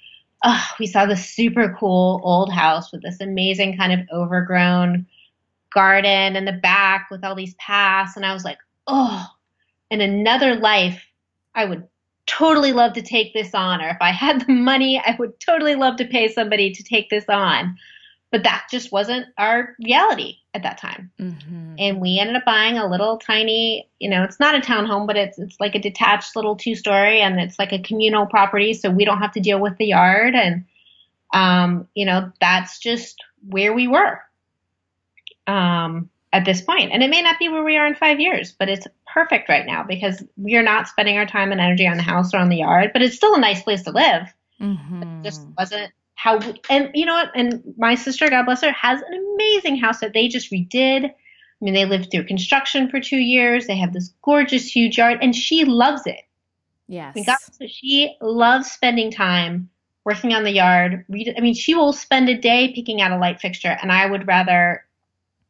oh, 0.44 0.64
we 0.78 0.86
saw 0.86 1.06
this 1.06 1.28
super 1.28 1.76
cool 1.78 2.20
old 2.24 2.52
house 2.52 2.92
with 2.92 3.02
this 3.02 3.20
amazing 3.20 3.76
kind 3.76 3.92
of 3.92 4.08
overgrown 4.12 5.06
garden 5.72 6.36
in 6.36 6.44
the 6.44 6.52
back 6.52 7.08
with 7.10 7.24
all 7.24 7.34
these 7.34 7.54
paths. 7.54 8.16
And 8.16 8.24
I 8.24 8.32
was 8.32 8.44
like, 8.44 8.58
oh, 8.86 9.26
in 9.90 10.00
another 10.00 10.56
life, 10.56 11.04
I 11.54 11.64
would 11.64 11.86
totally 12.26 12.72
love 12.72 12.92
to 12.94 13.02
take 13.02 13.34
this 13.34 13.54
on. 13.54 13.80
Or 13.80 13.88
if 13.88 13.98
I 14.00 14.10
had 14.10 14.46
the 14.46 14.52
money, 14.52 14.98
I 15.04 15.16
would 15.18 15.38
totally 15.40 15.74
love 15.74 15.96
to 15.96 16.04
pay 16.04 16.28
somebody 16.28 16.72
to 16.72 16.82
take 16.82 17.10
this 17.10 17.28
on 17.28 17.76
but 18.32 18.42
that 18.44 18.66
just 18.70 18.90
wasn't 18.90 19.26
our 19.36 19.76
reality 19.84 20.38
at 20.54 20.62
that 20.62 20.78
time. 20.78 21.12
Mm-hmm. 21.20 21.74
And 21.78 22.00
we 22.00 22.18
ended 22.18 22.34
up 22.34 22.46
buying 22.46 22.78
a 22.78 22.88
little 22.88 23.18
tiny, 23.18 23.88
you 24.00 24.08
know, 24.08 24.24
it's 24.24 24.40
not 24.40 24.54
a 24.54 24.60
townhome, 24.60 25.06
but 25.06 25.18
it's 25.18 25.38
it's 25.38 25.60
like 25.60 25.74
a 25.74 25.78
detached 25.78 26.34
little 26.34 26.56
two 26.56 26.74
story, 26.74 27.20
and 27.20 27.38
it's 27.38 27.58
like 27.58 27.72
a 27.72 27.82
communal 27.82 28.26
property, 28.26 28.72
so 28.72 28.90
we 28.90 29.04
don't 29.04 29.18
have 29.18 29.32
to 29.32 29.40
deal 29.40 29.60
with 29.60 29.76
the 29.76 29.86
yard, 29.86 30.34
and 30.34 30.64
um, 31.34 31.86
you 31.94 32.06
know, 32.06 32.32
that's 32.40 32.78
just 32.78 33.22
where 33.48 33.74
we 33.74 33.86
were 33.86 34.18
um, 35.46 36.08
at 36.32 36.46
this 36.46 36.62
point. 36.62 36.90
And 36.90 37.02
it 37.02 37.10
may 37.10 37.20
not 37.20 37.38
be 37.38 37.50
where 37.50 37.64
we 37.64 37.76
are 37.76 37.86
in 37.86 37.94
five 37.94 38.18
years, 38.18 38.52
but 38.58 38.70
it's 38.70 38.86
perfect 39.12 39.48
right 39.48 39.66
now 39.66 39.84
because 39.84 40.22
we 40.36 40.56
are 40.56 40.62
not 40.62 40.88
spending 40.88 41.16
our 41.18 41.26
time 41.26 41.52
and 41.52 41.60
energy 41.60 41.86
on 41.86 41.96
the 41.96 42.02
house 42.02 42.32
or 42.32 42.38
on 42.38 42.48
the 42.48 42.58
yard, 42.58 42.90
but 42.92 43.02
it's 43.02 43.16
still 43.16 43.34
a 43.34 43.40
nice 43.40 43.62
place 43.62 43.82
to 43.82 43.90
live. 43.90 44.32
Mm-hmm. 44.60 45.02
It 45.02 45.24
just 45.24 45.46
wasn't 45.58 45.92
how 46.14 46.38
and 46.70 46.90
you 46.94 47.04
know 47.04 47.14
what? 47.14 47.30
And 47.34 47.62
my 47.76 47.94
sister 47.94 48.28
god 48.28 48.44
bless 48.44 48.62
her 48.62 48.72
has 48.72 49.00
an 49.02 49.34
amazing 49.34 49.76
house 49.76 50.00
that 50.00 50.12
they 50.12 50.28
just 50.28 50.52
redid. 50.52 51.04
I 51.04 51.12
mean 51.60 51.74
they 51.74 51.84
lived 51.84 52.10
through 52.10 52.26
construction 52.26 52.88
for 52.88 53.00
two 53.00 53.18
years. 53.18 53.66
They 53.66 53.76
have 53.76 53.92
this 53.92 54.12
gorgeous 54.22 54.64
huge 54.66 54.98
yard 54.98 55.18
and 55.20 55.34
she 55.34 55.64
loves 55.64 56.06
it. 56.06 56.20
Yes. 56.88 57.16
God, 57.26 57.38
so 57.52 57.66
she 57.66 58.16
loves 58.20 58.70
spending 58.70 59.10
time 59.10 59.70
working 60.04 60.32
on 60.32 60.44
the 60.44 60.52
yard. 60.52 61.04
I 61.10 61.40
mean 61.40 61.54
she 61.54 61.74
will 61.74 61.92
spend 61.92 62.28
a 62.28 62.36
day 62.36 62.72
picking 62.74 63.00
out 63.00 63.12
a 63.12 63.18
light 63.18 63.40
fixture 63.40 63.76
and 63.82 63.90
i 63.90 64.06
would 64.06 64.26
rather 64.26 64.84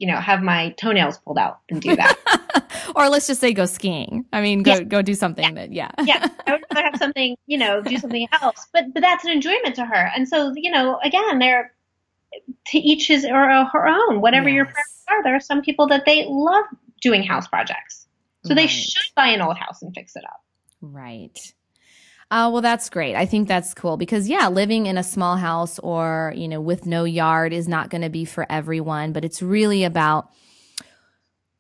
you 0.03 0.09
know, 0.09 0.17
have 0.17 0.43
my 0.43 0.71
toenails 0.71 1.19
pulled 1.19 1.39
out 1.39 1.61
and 1.71 1.81
do 1.81 1.95
that. 1.95 2.67
or 2.97 3.09
let's 3.09 3.29
just 3.29 3.41
say 3.41 3.53
go 3.53 3.67
skiing. 3.67 4.27
I 4.33 4.43
mean, 4.43 4.65
go 4.65 4.75
yeah. 4.75 4.83
go 4.83 5.01
do 5.01 5.15
something 5.15 5.45
yeah. 5.45 5.53
that, 5.53 5.73
yeah. 5.73 5.91
yeah. 6.03 6.29
I 6.45 6.51
would 6.51 6.65
rather 6.75 6.83
have 6.83 6.97
something, 6.99 7.37
you 7.47 7.57
know, 7.57 7.81
do 7.81 7.97
something 7.99 8.27
else. 8.33 8.67
But 8.73 8.93
but 8.95 9.01
that's 9.01 9.25
an 9.25 9.31
enjoyment 9.31 9.77
to 9.77 9.85
her. 9.85 10.11
And 10.17 10.29
so, 10.29 10.53
you 10.57 10.73
know, 10.73 10.99
again, 11.05 11.39
they're 11.39 11.73
to 12.67 12.79
each 12.79 13.07
his 13.07 13.25
or 13.25 13.65
her 13.65 13.87
own, 13.87 14.21
whatever 14.21 14.49
yes. 14.49 14.57
your 14.57 14.65
preferences 14.65 15.05
are. 15.09 15.23
There 15.23 15.37
are 15.37 15.41
some 15.41 15.63
people 15.63 15.87
that 15.87 16.05
they 16.05 16.27
love 16.29 16.65
doing 17.01 17.23
house 17.23 17.47
projects. 17.47 18.09
So 18.45 18.51
right. 18.51 18.57
they 18.57 18.67
should 18.67 19.15
buy 19.15 19.29
an 19.29 19.41
old 19.41 19.57
house 19.57 19.83
and 19.83 19.95
fix 19.95 20.17
it 20.17 20.25
up. 20.25 20.43
Right. 20.81 21.39
Oh, 22.35 22.49
well, 22.49 22.63
that's 22.63 22.89
great. 22.89 23.15
I 23.15 23.27
think 23.27 23.47
that's 23.47 23.75
cool 23.75 23.99
because, 23.99 24.27
yeah, 24.27 24.49
living 24.49 24.87
in 24.87 24.97
a 24.97 25.03
small 25.03 25.37
house 25.37 25.79
or, 25.81 26.33
you 26.35 26.49
know, 26.49 26.63
with 26.63 26.87
no 26.87 27.05
yard 27.05 27.53
is 27.53 27.69
not 27.69 27.91
going 27.91 28.01
to 28.01 28.09
be 28.09 28.25
for 28.25 28.51
everyone, 28.51 29.13
but 29.13 29.23
it's 29.23 29.43
really 29.43 29.85
about 29.85 30.31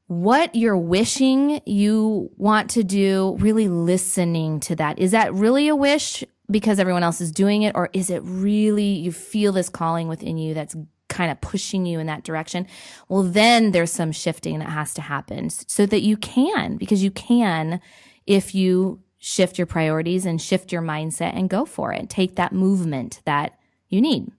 what 0.06 0.54
you're 0.54 0.78
wishing 0.78 1.60
you 1.66 2.30
want 2.38 2.70
to 2.70 2.82
do, 2.82 3.36
really 3.38 3.68
listening 3.68 4.60
to 4.60 4.74
that. 4.76 4.98
Is 4.98 5.10
that 5.10 5.34
really 5.34 5.68
a 5.68 5.76
wish 5.76 6.24
because 6.50 6.78
everyone 6.78 7.02
else 7.02 7.20
is 7.20 7.32
doing 7.32 7.62
it? 7.62 7.74
Or 7.74 7.90
is 7.92 8.08
it 8.08 8.22
really 8.24 8.84
you 8.84 9.12
feel 9.12 9.52
this 9.52 9.68
calling 9.68 10.08
within 10.08 10.38
you 10.38 10.54
that's 10.54 10.74
kind 11.10 11.30
of 11.30 11.38
pushing 11.42 11.84
you 11.84 11.98
in 11.98 12.06
that 12.06 12.24
direction? 12.24 12.66
Well, 13.10 13.24
then 13.24 13.72
there's 13.72 13.92
some 13.92 14.10
shifting 14.10 14.58
that 14.60 14.70
has 14.70 14.94
to 14.94 15.02
happen 15.02 15.50
so 15.50 15.84
that 15.84 16.00
you 16.00 16.16
can, 16.16 16.78
because 16.78 17.04
you 17.04 17.10
can 17.10 17.78
if 18.26 18.54
you 18.54 19.00
shift 19.24 19.56
your 19.56 19.68
priorities 19.68 20.26
and 20.26 20.42
shift 20.42 20.72
your 20.72 20.82
mindset 20.82 21.36
and 21.36 21.48
go 21.48 21.64
for 21.64 21.92
it. 21.92 22.10
Take 22.10 22.34
that 22.34 22.52
movement 22.52 23.20
that 23.24 23.56
you 23.88 24.00
need. 24.00 24.32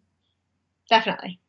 Definitely. 0.89 1.39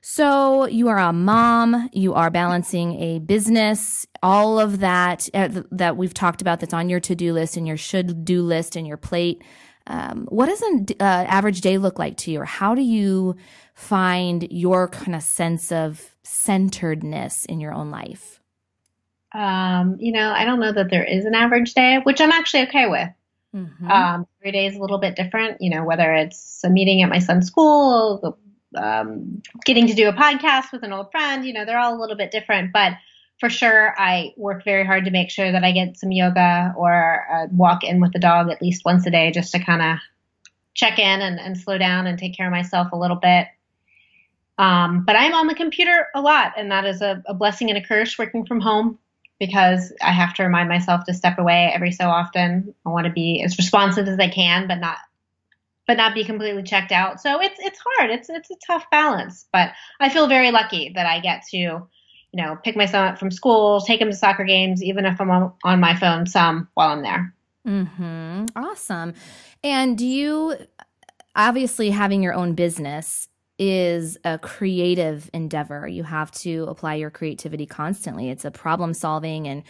So 0.00 0.66
you 0.66 0.88
are 0.88 0.98
a 0.98 1.12
mom, 1.12 1.88
you 1.92 2.14
are 2.14 2.30
balancing 2.30 3.00
a 3.00 3.20
business, 3.20 4.06
all 4.24 4.58
of 4.58 4.80
that 4.80 5.28
uh, 5.34 5.62
that 5.70 5.96
we've 5.96 6.14
talked 6.14 6.40
about 6.40 6.58
that's 6.58 6.74
on 6.74 6.88
your 6.88 6.98
to-do 6.98 7.32
list 7.32 7.56
and 7.56 7.66
your 7.66 7.76
should-do 7.76 8.42
list 8.42 8.74
and 8.74 8.88
your 8.88 8.96
plate. 8.96 9.44
Um, 9.86 10.26
what 10.28 10.46
does 10.46 10.60
an 10.62 10.86
uh, 10.98 11.04
average 11.04 11.60
day 11.60 11.78
look 11.78 11.98
like 11.98 12.16
to 12.18 12.32
you, 12.32 12.40
or 12.40 12.44
how 12.44 12.74
do 12.74 12.82
you 12.82 13.36
find 13.74 14.48
your 14.50 14.88
kind 14.88 15.14
of 15.14 15.22
sense 15.22 15.70
of 15.70 16.16
centeredness 16.24 17.44
in 17.44 17.60
your 17.60 17.72
own 17.72 17.90
life? 17.90 18.37
Um, 19.32 19.96
you 19.98 20.12
know, 20.12 20.30
I 20.30 20.44
don't 20.44 20.60
know 20.60 20.72
that 20.72 20.90
there 20.90 21.04
is 21.04 21.24
an 21.24 21.34
average 21.34 21.74
day, 21.74 22.00
which 22.02 22.20
I'm 22.20 22.32
actually 22.32 22.64
okay 22.64 22.88
with. 22.88 23.08
Mm-hmm. 23.54 23.90
Um, 23.90 24.26
every 24.40 24.52
day 24.52 24.66
is 24.66 24.76
a 24.76 24.80
little 24.80 24.98
bit 24.98 25.16
different, 25.16 25.60
you 25.60 25.70
know, 25.70 25.84
whether 25.84 26.12
it's 26.14 26.60
a 26.64 26.70
meeting 26.70 27.02
at 27.02 27.08
my 27.08 27.18
son's 27.18 27.46
school, 27.46 28.38
um, 28.76 29.42
getting 29.64 29.86
to 29.86 29.94
do 29.94 30.08
a 30.08 30.12
podcast 30.12 30.72
with 30.72 30.82
an 30.82 30.92
old 30.92 31.10
friend, 31.10 31.44
you 31.44 31.52
know, 31.52 31.64
they're 31.64 31.78
all 31.78 31.96
a 31.96 32.00
little 32.00 32.16
bit 32.16 32.30
different. 32.30 32.72
But 32.72 32.92
for 33.40 33.48
sure, 33.48 33.94
I 33.96 34.32
work 34.36 34.64
very 34.64 34.84
hard 34.84 35.04
to 35.04 35.10
make 35.10 35.30
sure 35.30 35.50
that 35.50 35.64
I 35.64 35.72
get 35.72 35.96
some 35.96 36.12
yoga 36.12 36.74
or 36.76 37.26
uh, 37.32 37.46
walk 37.52 37.84
in 37.84 38.00
with 38.00 38.12
the 38.12 38.18
dog 38.18 38.50
at 38.50 38.60
least 38.60 38.84
once 38.84 39.06
a 39.06 39.10
day 39.10 39.30
just 39.30 39.52
to 39.52 39.58
kind 39.58 39.82
of 39.82 39.98
check 40.74 40.98
in 40.98 41.20
and, 41.20 41.38
and 41.38 41.56
slow 41.58 41.78
down 41.78 42.06
and 42.06 42.18
take 42.18 42.36
care 42.36 42.46
of 42.46 42.52
myself 42.52 42.92
a 42.92 42.96
little 42.96 43.16
bit. 43.16 43.46
Um, 44.58 45.04
but 45.04 45.16
I'm 45.16 45.34
on 45.34 45.46
the 45.46 45.54
computer 45.54 46.08
a 46.14 46.20
lot, 46.20 46.54
and 46.56 46.70
that 46.72 46.84
is 46.84 47.00
a, 47.00 47.22
a 47.26 47.34
blessing 47.34 47.70
and 47.70 47.78
a 47.78 47.86
curse 47.86 48.18
working 48.18 48.44
from 48.44 48.60
home 48.60 48.98
because 49.38 49.92
I 50.02 50.12
have 50.12 50.34
to 50.34 50.42
remind 50.42 50.68
myself 50.68 51.04
to 51.04 51.14
step 51.14 51.38
away 51.38 51.70
every 51.72 51.92
so 51.92 52.08
often. 52.08 52.74
I 52.84 52.88
want 52.90 53.06
to 53.06 53.12
be 53.12 53.42
as 53.42 53.56
responsive 53.58 54.08
as 54.08 54.18
I 54.18 54.28
can, 54.28 54.66
but 54.66 54.76
not 54.76 54.98
but 55.86 55.96
not 55.96 56.14
be 56.14 56.22
completely 56.22 56.62
checked 56.62 56.92
out. 56.92 57.20
So 57.20 57.40
it's 57.40 57.58
it's 57.58 57.80
hard. 57.84 58.10
It's 58.10 58.28
it's 58.28 58.50
a 58.50 58.56
tough 58.66 58.84
balance, 58.90 59.46
but 59.52 59.72
I 60.00 60.10
feel 60.10 60.28
very 60.28 60.50
lucky 60.50 60.92
that 60.94 61.06
I 61.06 61.20
get 61.20 61.42
to, 61.50 61.56
you 61.56 61.88
know, 62.34 62.56
pick 62.62 62.76
my 62.76 62.86
son 62.86 63.08
up 63.08 63.18
from 63.18 63.30
school, 63.30 63.80
take 63.80 64.00
him 64.00 64.10
to 64.10 64.16
soccer 64.16 64.44
games, 64.44 64.82
even 64.82 65.06
if 65.06 65.20
I'm 65.20 65.30
on, 65.30 65.52
on 65.64 65.80
my 65.80 65.96
phone 65.96 66.26
some 66.26 66.68
while 66.74 66.90
I'm 66.90 67.02
there. 67.02 67.34
Mm-hmm. 67.66 68.46
Awesome. 68.54 69.14
And 69.64 69.96
do 69.96 70.06
you 70.06 70.56
obviously 71.34 71.90
having 71.90 72.22
your 72.22 72.34
own 72.34 72.54
business 72.54 73.28
is 73.58 74.16
a 74.24 74.38
creative 74.38 75.28
endeavor. 75.34 75.88
You 75.88 76.04
have 76.04 76.30
to 76.32 76.64
apply 76.68 76.94
your 76.94 77.10
creativity 77.10 77.66
constantly. 77.66 78.30
It's 78.30 78.44
a 78.44 78.50
problem 78.50 78.94
solving 78.94 79.48
and 79.48 79.64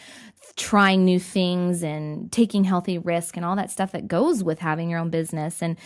trying 0.57 1.05
new 1.05 1.19
things 1.19 1.83
and 1.83 2.31
taking 2.31 2.65
healthy 2.65 2.99
risk 2.99 3.37
and 3.37 3.47
all 3.47 3.57
that 3.57 3.71
stuff 3.71 3.93
that 3.93 4.07
goes 4.07 4.45
with 4.45 4.59
having 4.59 4.91
your 4.91 4.99
own 4.99 5.09
business. 5.09 5.63
And 5.63 5.79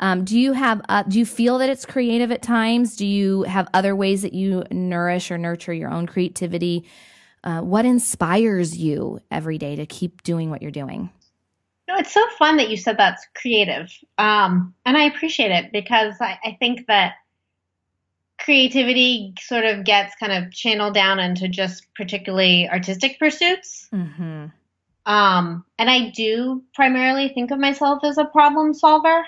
um, 0.00 0.24
do 0.24 0.38
you 0.38 0.54
have 0.54 0.80
uh, 0.88 1.02
do 1.02 1.18
you 1.18 1.26
feel 1.26 1.58
that 1.58 1.68
it's 1.68 1.84
creative 1.84 2.32
at 2.32 2.42
times? 2.42 2.96
Do 2.96 3.06
you 3.06 3.42
have 3.42 3.68
other 3.74 3.94
ways 3.94 4.22
that 4.22 4.32
you 4.32 4.64
nourish 4.70 5.30
or 5.30 5.36
nurture 5.36 5.74
your 5.74 5.90
own 5.90 6.06
creativity? 6.06 6.86
Uh, 7.44 7.60
what 7.60 7.84
inspires 7.84 8.76
you 8.76 9.20
every 9.30 9.58
day 9.58 9.76
to 9.76 9.86
keep 9.86 10.22
doing 10.22 10.50
what 10.50 10.62
you're 10.62 10.70
doing? 10.70 11.10
No, 11.88 11.96
it's 11.96 12.12
so 12.12 12.24
fun 12.38 12.56
that 12.58 12.70
you 12.70 12.76
said 12.76 12.96
that's 12.98 13.26
creative, 13.34 13.90
um, 14.16 14.74
and 14.86 14.96
I 14.96 15.04
appreciate 15.04 15.50
it 15.50 15.72
because 15.72 16.14
I, 16.20 16.38
I 16.44 16.56
think 16.60 16.86
that 16.86 17.14
creativity 18.44 19.34
sort 19.40 19.64
of 19.64 19.84
gets 19.84 20.14
kind 20.16 20.32
of 20.32 20.52
channeled 20.52 20.94
down 20.94 21.20
into 21.20 21.48
just 21.48 21.86
particularly 21.94 22.68
artistic 22.68 23.18
pursuits. 23.18 23.88
Mm-hmm. 23.92 24.46
Um, 25.06 25.64
and 25.78 25.90
I 25.90 26.10
do 26.10 26.62
primarily 26.74 27.28
think 27.28 27.50
of 27.50 27.58
myself 27.58 28.04
as 28.04 28.18
a 28.18 28.24
problem 28.24 28.74
solver. 28.74 29.24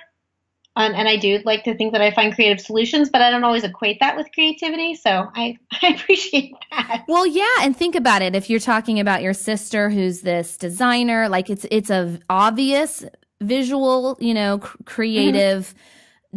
And, 0.74 0.94
and, 0.94 1.06
I 1.06 1.16
do 1.16 1.38
like 1.44 1.64
to 1.64 1.74
think 1.74 1.92
that 1.92 2.00
I 2.00 2.10
find 2.12 2.34
creative 2.34 2.58
solutions, 2.58 3.10
but 3.10 3.20
I 3.20 3.30
don't 3.30 3.44
always 3.44 3.62
equate 3.62 4.00
that 4.00 4.16
with 4.16 4.32
creativity. 4.32 4.94
So 4.94 5.28
I, 5.34 5.58
I 5.82 5.88
appreciate 5.88 6.54
that. 6.70 7.04
Well, 7.08 7.26
yeah, 7.26 7.56
and 7.60 7.76
think 7.76 7.94
about 7.94 8.22
it. 8.22 8.34
If 8.34 8.48
you're 8.48 8.58
talking 8.58 8.98
about 8.98 9.20
your 9.20 9.34
sister, 9.34 9.90
who's 9.90 10.22
this 10.22 10.56
designer, 10.56 11.28
like 11.28 11.50
it's 11.50 11.66
it's 11.70 11.90
a 11.90 12.18
obvious 12.30 13.04
visual, 13.42 14.16
you 14.18 14.32
know, 14.32 14.58
cr- 14.58 14.76
creative. 14.84 15.68
Mm-hmm 15.68 15.78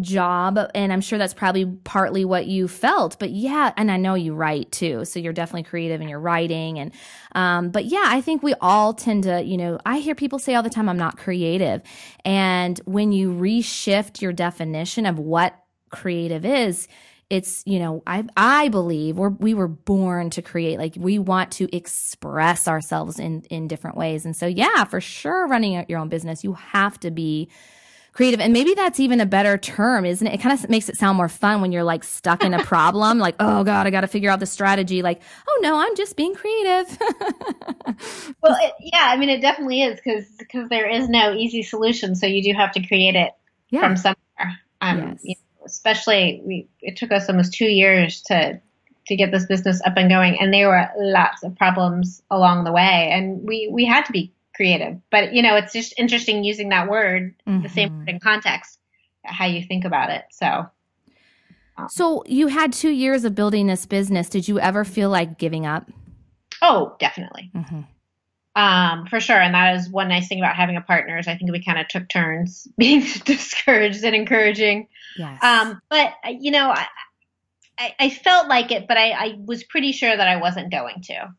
job 0.01 0.59
and 0.75 0.91
i'm 0.91 0.99
sure 0.99 1.17
that's 1.17 1.33
probably 1.33 1.65
partly 1.85 2.25
what 2.25 2.47
you 2.47 2.67
felt 2.67 3.17
but 3.17 3.29
yeah 3.29 3.71
and 3.77 3.89
i 3.89 3.95
know 3.95 4.13
you 4.13 4.33
write 4.33 4.69
too 4.71 5.05
so 5.05 5.19
you're 5.19 5.31
definitely 5.31 5.63
creative 5.63 6.01
in 6.01 6.09
your 6.09 6.19
writing 6.19 6.77
and 6.77 6.91
um, 7.33 7.69
but 7.69 7.85
yeah 7.85 8.03
i 8.07 8.19
think 8.19 8.43
we 8.43 8.53
all 8.59 8.93
tend 8.93 9.23
to 9.23 9.41
you 9.43 9.55
know 9.55 9.79
i 9.85 9.99
hear 9.99 10.13
people 10.13 10.37
say 10.37 10.53
all 10.53 10.63
the 10.63 10.69
time 10.69 10.89
i'm 10.89 10.97
not 10.97 11.17
creative 11.17 11.81
and 12.25 12.81
when 12.85 13.13
you 13.13 13.31
reshift 13.31 14.21
your 14.21 14.33
definition 14.33 15.05
of 15.05 15.17
what 15.17 15.55
creative 15.91 16.43
is 16.43 16.89
it's 17.29 17.63
you 17.65 17.79
know 17.79 18.03
i 18.05 18.23
i 18.35 18.67
believe 18.69 19.17
we're 19.17 19.29
we 19.29 19.53
were 19.53 19.67
born 19.67 20.29
to 20.29 20.41
create 20.41 20.77
like 20.77 20.93
we 20.97 21.17
want 21.17 21.51
to 21.51 21.73
express 21.75 22.67
ourselves 22.67 23.17
in 23.17 23.41
in 23.49 23.67
different 23.67 23.97
ways 23.97 24.25
and 24.25 24.35
so 24.35 24.45
yeah 24.45 24.83
for 24.83 25.01
sure 25.01 25.47
running 25.47 25.85
your 25.87 25.99
own 25.99 26.09
business 26.09 26.43
you 26.43 26.53
have 26.53 26.99
to 26.99 27.09
be 27.09 27.49
creative. 28.16 28.39
And 28.39 28.53
maybe 28.53 28.74
that's 28.74 28.99
even 28.99 29.20
a 29.20 29.26
better 29.26 29.57
term, 29.57 30.05
isn't 30.05 30.26
it? 30.26 30.36
It 30.36 30.41
kind 30.41 30.57
of 30.57 30.70
makes 30.70 30.88
it 30.88 30.95
sound 30.95 31.18
more 31.18 31.28
fun 31.28 31.59
when 31.59 31.74
you're 31.74 31.84
like 31.84 32.03
stuck 32.03 32.43
in 32.43 32.53
a 32.53 32.63
problem, 32.63 33.20
like, 33.20 33.36
oh 33.39 33.63
God, 33.63 33.86
I 33.86 33.89
got 33.89 34.01
to 34.01 34.07
figure 34.07 34.32
out 34.32 34.39
the 34.39 34.45
strategy. 34.45 35.01
Like, 35.01 35.22
oh 35.47 35.59
no, 35.61 35.78
I'm 35.78 35.95
just 35.95 36.16
being 36.16 36.34
creative. 36.34 36.97
well, 38.41 38.57
it, 38.61 38.74
yeah, 38.80 39.09
I 39.11 39.18
mean, 39.18 39.30
it 39.30 39.41
definitely 39.41 39.84
is 39.84 39.99
because 39.99 40.26
because 40.39 40.70
there 40.70 40.89
is 40.89 41.09
no 41.09 41.34
easy 41.34 41.61
solution. 41.61 42.16
So 42.16 42.26
you 42.26 42.41
do 42.41 42.57
have 42.57 42.72
to 42.72 42.88
create 42.88 43.16
it 43.16 43.34
yeah. 43.70 43.82
from 43.82 43.97
somewhere. 43.97 44.59
Um, 44.80 44.97
yes. 44.97 45.20
You 45.24 45.36
know, 45.36 45.66
especially, 45.66 46.41
we, 46.45 46.68
it 46.82 46.95
took 46.95 47.11
us 47.11 47.30
almost 47.30 47.53
two 47.53 47.66
years 47.66 48.22
to 48.24 48.61
to 49.07 49.16
get 49.16 49.32
this 49.32 49.45
business 49.45 49.82
up 49.86 49.93
and 49.97 50.09
going 50.09 50.39
and 50.39 50.51
there 50.51 50.68
were 50.68 50.89
lots 50.97 51.43
of 51.43 51.55
problems 51.55 52.24
along 52.32 52.63
the 52.63 52.72
way 52.72 53.11
and 53.13 53.47
we 53.47 53.70
we 53.72 53.86
had 53.86 54.03
to 54.03 54.11
be 54.11 54.34
creative. 54.56 54.99
But 55.12 55.34
you 55.34 55.41
know, 55.41 55.56
it's 55.56 55.74
just 55.74 55.93
interesting 55.97 56.43
using 56.43 56.70
that 56.70 56.89
word, 56.89 57.36
mm-hmm. 57.47 57.64
the 57.64 57.70
same 57.70 57.97
word 57.97 58.10
in 58.10 58.20
context, 58.20 58.80
how 59.24 59.45
you 59.45 59.64
think 59.64 59.86
about 59.86 60.10
it. 60.10 60.26
So. 60.32 60.68
Um, 61.78 61.89
so 61.89 62.24
you 62.26 62.47
had 62.47 62.72
two 62.72 62.89
years 62.89 63.26
of 63.26 63.36
building 63.36 63.68
this 63.68 63.86
business. 63.86 64.30
Did 64.30 64.47
you 64.47 64.60
ever 64.60 64.86
feel 64.86 65.10
like 65.10 65.38
giving 65.38 65.66
up? 65.66 65.89
Oh, 66.62 66.95
definitely. 66.99 67.51
Mm-hmm. 67.53 67.82
Um, 68.56 69.06
for 69.08 69.20
sure. 69.20 69.36
And 69.36 69.53
that 69.53 69.76
is 69.76 69.89
one 69.89 70.08
nice 70.08 70.30
thing 70.30 70.39
about 70.39 70.56
having 70.56 70.78
a 70.78 70.82
partner 70.82 71.18
is 71.18 71.28
I 71.28 71.36
think 71.36 71.51
we 71.51 71.62
kind 71.62 71.78
of 71.78 71.89
took 71.89 72.08
turns 72.08 72.66
being 72.78 73.03
discouraged 73.26 74.03
and 74.06 74.16
encouraging. 74.16 74.88
Yes. 75.18 75.43
Um, 75.43 75.82
but 75.89 76.14
you 76.39 76.51
know, 76.51 76.70
I, 76.70 76.88
I, 77.78 77.95
I 77.99 78.10
felt 78.10 78.47
like 78.47 78.72
it, 78.72 78.88
but 78.88 78.97
I, 78.97 79.12
I 79.12 79.36
was 79.43 79.66
pretty 79.66 79.91
sure 79.91 80.16
that 80.16 80.28
I 80.28 80.38
wasn't 80.38 80.72
going 80.72 81.01
to 81.08 81.34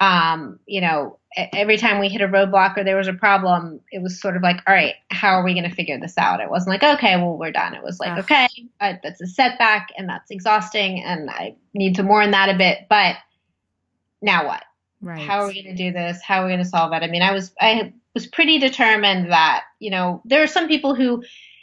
um, 0.00 0.58
you 0.66 0.80
know, 0.80 1.18
every 1.36 1.76
time 1.76 2.00
we 2.00 2.08
hit 2.08 2.20
a 2.20 2.28
roadblock 2.28 2.76
or 2.76 2.84
there 2.84 2.96
was 2.96 3.08
a 3.08 3.12
problem, 3.12 3.80
it 3.92 4.02
was 4.02 4.20
sort 4.20 4.36
of 4.36 4.42
like, 4.42 4.60
all 4.66 4.74
right, 4.74 4.94
how 5.10 5.34
are 5.34 5.44
we 5.44 5.54
going 5.54 5.68
to 5.68 5.74
figure 5.74 5.98
this 5.98 6.18
out? 6.18 6.40
It 6.40 6.50
wasn't 6.50 6.70
like, 6.70 6.82
okay, 6.98 7.16
well, 7.16 7.38
we're 7.38 7.52
done. 7.52 7.74
It 7.74 7.82
was 7.82 8.00
like, 8.00 8.18
okay, 8.18 8.48
uh, 8.80 8.94
that's 9.02 9.20
a 9.20 9.26
setback 9.26 9.90
and 9.96 10.08
that's 10.08 10.30
exhausting 10.30 11.02
and 11.02 11.30
I 11.30 11.56
need 11.72 11.94
to 11.96 12.02
mourn 12.02 12.32
that 12.32 12.48
a 12.48 12.58
bit, 12.58 12.86
but 12.88 13.16
now 14.20 14.46
what? 14.46 14.64
Right. 15.00 15.20
How 15.20 15.40
are 15.40 15.46
we 15.46 15.62
going 15.62 15.74
to 15.74 15.82
do 15.82 15.92
this? 15.92 16.20
How 16.20 16.42
are 16.42 16.46
we 16.46 16.50
going 16.50 16.64
to 16.64 16.68
solve 16.68 16.92
it? 16.92 17.02
I 17.02 17.06
mean, 17.06 17.22
I 17.22 17.32
was, 17.32 17.52
I 17.60 17.92
was 18.12 18.26
pretty 18.26 18.58
determined 18.58 19.30
that, 19.30 19.64
you 19.78 19.90
know, 19.90 20.20
there 20.24 20.42
are 20.42 20.48
some 20.48 20.68
people 20.68 20.94
who, 20.94 21.22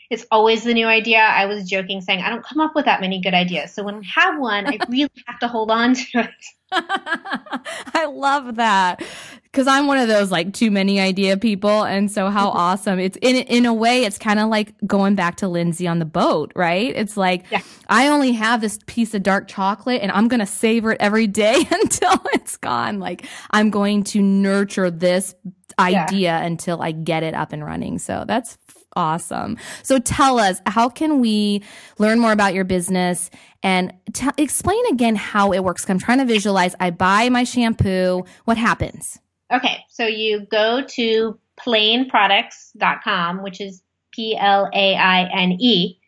it's 0.10 0.26
always 0.32 0.64
the 0.64 0.74
new 0.74 0.88
idea. 0.88 1.20
I 1.20 1.46
was 1.46 1.70
joking 1.70 2.02
saying 2.02 2.22
I 2.22 2.30
don't 2.30 2.44
come 2.44 2.60
up 2.60 2.76
with 2.76 2.86
that 2.86 3.02
many 3.02 3.22
good 3.22 3.34
ideas. 3.34 3.74
So 3.74 3.84
when 3.84 3.96
I 3.96 4.22
have 4.22 4.40
one, 4.40 4.68
I 4.68 4.78
really 4.90 5.10
have 5.26 5.40
to 5.40 5.48
hold 5.48 5.72
on 5.72 5.94
to 5.94 6.20
it. 6.20 6.30
I 6.72 8.08
love 8.12 8.56
that 8.56 9.02
because 9.44 9.68
I'm 9.68 9.88
one 9.88 9.98
of 9.98 10.10
those 10.10 10.32
like 10.32 10.54
too 10.54 10.70
many 10.70 11.00
idea 11.00 11.38
people, 11.38 11.84
and 11.84 12.12
so 12.12 12.30
how 12.30 12.50
mm-hmm. 12.50 12.58
awesome! 12.58 13.00
It's 13.00 13.18
in 13.22 13.38
in 13.38 13.66
a 13.66 13.74
way, 13.74 14.04
it's 14.04 14.18
kind 14.18 14.40
of 14.40 14.50
like 14.50 14.74
going 14.86 15.16
back 15.16 15.38
to 15.38 15.48
Lindsey 15.48 15.88
on 15.88 16.00
the 16.00 16.06
boat, 16.06 16.52
right? 16.56 16.94
It's 16.94 17.16
like 17.16 17.46
yeah. 17.52 17.62
I 17.88 18.10
only 18.10 18.34
have 18.34 18.60
this 18.60 18.80
piece 18.86 19.14
of 19.14 19.24
dark 19.24 19.48
chocolate, 19.48 20.02
and 20.02 20.12
I'm 20.12 20.28
gonna 20.28 20.46
savor 20.46 20.92
it 20.92 20.98
every 21.00 21.26
day 21.26 21.66
until 21.72 22.22
it's 22.34 22.58
gone. 22.58 23.00
Like 23.00 23.26
I'm 23.52 23.70
going 23.70 24.04
to 24.06 24.22
nurture 24.22 24.92
this 24.92 25.36
idea 25.80 26.20
yeah. 26.20 26.44
until 26.44 26.82
I 26.82 26.92
get 26.92 27.24
it 27.24 27.34
up 27.34 27.54
and 27.54 27.64
running. 27.64 28.00
So 28.00 28.26
that's 28.28 28.58
awesome. 28.98 29.58
So 29.84 30.00
tell 30.00 30.40
us, 30.40 30.60
how 30.66 30.90
can 30.90 31.22
we 31.22 31.64
learn 32.00 32.20
more 32.20 32.32
about 32.32 32.54
your 32.54 32.64
business 32.64 33.30
and 33.62 33.94
t- 34.12 34.28
explain 34.38 34.84
again 34.88 35.16
how 35.16 35.54
it 35.54 35.64
works? 35.64 35.88
I'm 35.88 36.00
trying 36.00 36.18
to 36.18 36.26
visualize. 36.26 36.76
I 36.80 36.90
buy 36.90 37.30
my 37.30 37.44
shampoo. 37.44 38.26
What 38.46 38.58
happens? 38.58 39.20
Okay, 39.54 39.86
so 39.90 40.06
you 40.06 40.48
go 40.52 40.84
to 40.96 41.40
plaineproducts.com, 41.58 43.44
which 43.44 43.62
is 43.62 43.82
P 44.12 44.36
L 44.36 44.70
A 44.74 44.96
I 44.96 45.30
N 45.32 45.54
E. 45.60 46.00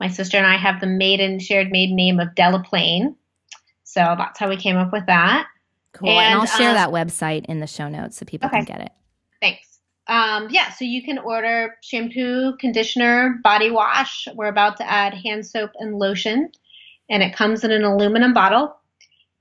My 0.00 0.08
sister 0.08 0.38
and 0.38 0.46
I 0.46 0.56
have 0.56 0.80
the 0.80 0.86
maiden 0.86 1.38
shared 1.38 1.70
maiden 1.70 1.96
name 1.96 2.18
of 2.18 2.28
Delaplaine. 2.34 3.14
So 3.84 4.00
that's 4.00 4.38
how 4.38 4.48
we 4.48 4.56
came 4.56 4.76
up 4.76 4.92
with 4.92 5.06
that. 5.06 5.46
Cool. 5.92 6.10
And, 6.10 6.18
and 6.18 6.40
I'll 6.40 6.46
share 6.46 6.70
um, 6.70 6.74
that 6.74 6.90
website 6.90 7.46
in 7.46 7.60
the 7.60 7.66
show 7.66 7.88
notes 7.88 8.16
so 8.16 8.24
people 8.24 8.46
okay. 8.46 8.58
can 8.58 8.64
get 8.64 8.80
it. 8.80 8.92
Thanks. 9.40 9.67
Um, 10.08 10.48
yeah, 10.50 10.70
so 10.70 10.84
you 10.86 11.02
can 11.02 11.18
order 11.18 11.76
shampoo, 11.82 12.56
conditioner, 12.58 13.38
body 13.44 13.70
wash. 13.70 14.26
We're 14.34 14.46
about 14.46 14.78
to 14.78 14.90
add 14.90 15.12
hand 15.12 15.46
soap 15.46 15.70
and 15.78 15.98
lotion, 15.98 16.50
and 17.10 17.22
it 17.22 17.36
comes 17.36 17.62
in 17.62 17.70
an 17.70 17.84
aluminum 17.84 18.32
bottle. 18.32 18.74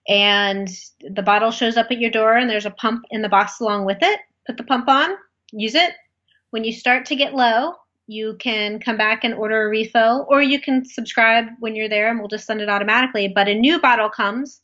And 0.10 0.70
the 1.02 1.22
bottle 1.22 1.52
shows 1.52 1.78
up 1.78 1.88
at 1.90 2.00
your 2.00 2.12
door, 2.12 2.36
and 2.36 2.50
there's 2.50 2.66
a 2.66 2.72
pump 2.72 3.06
in 3.12 3.22
the 3.22 3.30
box 3.30 3.60
along 3.60 3.86
with 3.86 4.00
it. 4.02 4.20
Put 4.46 4.58
the 4.58 4.64
pump 4.64 4.90
on, 4.90 5.12
use 5.52 5.76
it. 5.76 5.94
When 6.50 6.64
you 6.64 6.74
start 6.74 7.06
to 7.08 7.16
get 7.16 7.34
low, 7.34 7.74
you 8.08 8.36
can 8.40 8.80
come 8.80 8.98
back 8.98 9.24
and 9.24 9.34
order 9.34 9.64
a 9.64 9.70
refill, 9.70 10.26
or 10.30 10.42
you 10.42 10.62
can 10.62 10.86
subscribe 10.86 11.46
when 11.60 11.76
you're 11.76 11.90
there, 11.90 12.10
and 12.10 12.20
we'll 12.20 12.30
just 12.30 12.46
send 12.46 12.62
it 12.62 12.70
automatically. 12.70 13.28
But 13.34 13.48
a 13.48 13.54
new 13.54 13.80
bottle 13.80 14.10
comes, 14.10 14.62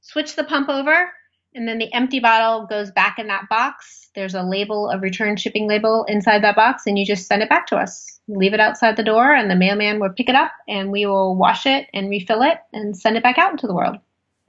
switch 0.00 0.36
the 0.36 0.44
pump 0.44 0.68
over, 0.68 1.10
and 1.54 1.66
then 1.66 1.78
the 1.78 1.92
empty 1.92 2.20
bottle 2.20 2.66
goes 2.66 2.90
back 2.90 3.18
in 3.18 3.26
that 3.28 3.48
box. 3.48 4.10
There's 4.14 4.34
a 4.34 4.42
label, 4.42 4.90
a 4.90 4.98
return 4.98 5.36
shipping 5.36 5.68
label 5.68 6.04
inside 6.08 6.42
that 6.42 6.56
box, 6.56 6.84
and 6.86 6.98
you 6.98 7.06
just 7.06 7.26
send 7.26 7.42
it 7.42 7.48
back 7.48 7.66
to 7.68 7.76
us. 7.76 8.20
Leave 8.28 8.54
it 8.54 8.60
outside 8.60 8.96
the 8.96 9.02
door, 9.02 9.32
and 9.32 9.50
the 9.50 9.56
mailman 9.56 10.00
will 10.00 10.10
pick 10.10 10.28
it 10.28 10.34
up, 10.34 10.52
and 10.66 10.90
we 10.90 11.06
will 11.06 11.36
wash 11.36 11.66
it 11.66 11.86
and 11.94 12.10
refill 12.10 12.42
it 12.42 12.58
and 12.72 12.96
send 12.96 13.16
it 13.16 13.22
back 13.22 13.38
out 13.38 13.50
into 13.50 13.66
the 13.66 13.74
world. 13.74 13.96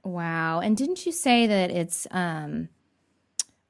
Wow! 0.04 0.60
And 0.60 0.76
didn't 0.76 1.06
you 1.06 1.12
say 1.12 1.46
that 1.46 1.70
it's 1.70 2.06
um, 2.10 2.68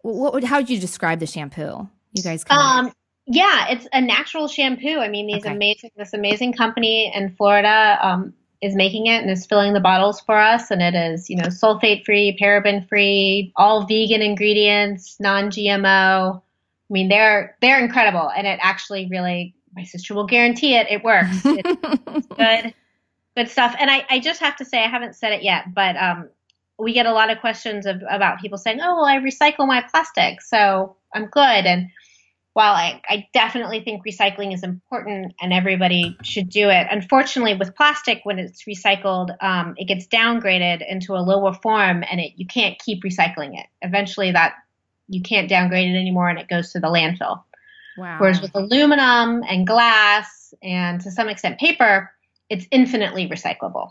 what? 0.02 0.32
Would, 0.34 0.44
how 0.44 0.58
would 0.58 0.70
you 0.70 0.78
describe 0.78 1.20
the 1.20 1.26
shampoo? 1.26 1.88
You 2.12 2.22
guys 2.22 2.44
um, 2.50 2.92
yeah, 3.26 3.66
it's 3.68 3.86
a 3.92 4.00
natural 4.00 4.48
shampoo. 4.48 4.98
I 4.98 5.08
mean, 5.08 5.28
these 5.28 5.44
okay. 5.44 5.54
amazing, 5.54 5.90
this 5.96 6.12
amazing 6.12 6.52
company 6.54 7.12
in 7.14 7.30
Florida. 7.36 7.98
Um, 8.02 8.34
is 8.60 8.74
making 8.74 9.06
it 9.06 9.22
and 9.22 9.30
is 9.30 9.46
filling 9.46 9.72
the 9.72 9.80
bottles 9.80 10.20
for 10.20 10.38
us 10.38 10.70
and 10.70 10.82
it 10.82 10.94
is 10.94 11.30
you 11.30 11.36
know 11.36 11.44
sulfate 11.44 12.04
free 12.04 12.36
paraben 12.40 12.86
free 12.88 13.52
all 13.56 13.86
vegan 13.86 14.22
ingredients 14.22 15.16
non-gmo 15.18 16.36
i 16.36 16.92
mean 16.92 17.08
they're 17.08 17.56
they're 17.60 17.82
incredible 17.82 18.30
and 18.36 18.46
it 18.46 18.58
actually 18.62 19.06
really 19.10 19.54
my 19.74 19.84
sister 19.84 20.14
will 20.14 20.26
guarantee 20.26 20.74
it 20.74 20.86
it 20.90 21.04
works. 21.04 21.40
It's 21.44 22.26
good 22.36 22.74
good 23.36 23.48
stuff. 23.48 23.76
And 23.78 23.88
I, 23.90 24.04
I 24.10 24.18
just 24.18 24.40
have 24.40 24.56
to 24.56 24.64
say 24.64 24.82
i 24.82 24.88
haven't 24.88 25.14
said 25.14 25.32
it 25.32 25.42
yet 25.42 25.74
but 25.74 25.96
um, 25.96 26.28
we 26.78 26.92
get 26.92 27.06
a 27.06 27.12
lot 27.12 27.30
of 27.30 27.40
questions 27.40 27.86
of, 27.86 28.02
about 28.10 28.40
people 28.40 28.58
saying 28.58 28.80
oh 28.80 28.96
well 28.96 29.04
i 29.04 29.18
recycle 29.18 29.66
my 29.66 29.82
plastic 29.90 30.42
so 30.42 30.96
i'm 31.14 31.26
good 31.26 31.66
and 31.66 31.88
while 32.52 32.74
I, 32.74 33.00
I 33.08 33.28
definitely 33.32 33.80
think 33.80 34.04
recycling 34.04 34.52
is 34.52 34.64
important 34.64 35.34
and 35.40 35.52
everybody 35.52 36.16
should 36.22 36.48
do 36.48 36.68
it, 36.68 36.88
unfortunately, 36.90 37.54
with 37.54 37.76
plastic, 37.76 38.20
when 38.24 38.38
it's 38.38 38.64
recycled, 38.64 39.36
um, 39.40 39.74
it 39.76 39.86
gets 39.86 40.06
downgraded 40.08 40.84
into 40.88 41.14
a 41.14 41.22
lower 41.22 41.54
form 41.54 42.02
and 42.10 42.20
it, 42.20 42.32
you 42.36 42.46
can't 42.46 42.78
keep 42.78 43.04
recycling 43.04 43.58
it. 43.58 43.66
Eventually, 43.82 44.32
that 44.32 44.54
you 45.08 45.22
can't 45.22 45.48
downgrade 45.48 45.94
it 45.94 45.98
anymore 45.98 46.28
and 46.28 46.38
it 46.38 46.48
goes 46.48 46.72
to 46.72 46.80
the 46.80 46.88
landfill. 46.88 47.42
Wow. 47.96 48.18
Whereas 48.18 48.40
with 48.40 48.54
aluminum 48.54 49.42
and 49.48 49.66
glass 49.66 50.52
and 50.62 51.00
to 51.02 51.10
some 51.10 51.28
extent 51.28 51.58
paper, 51.58 52.10
it's 52.48 52.66
infinitely 52.70 53.28
recyclable. 53.28 53.90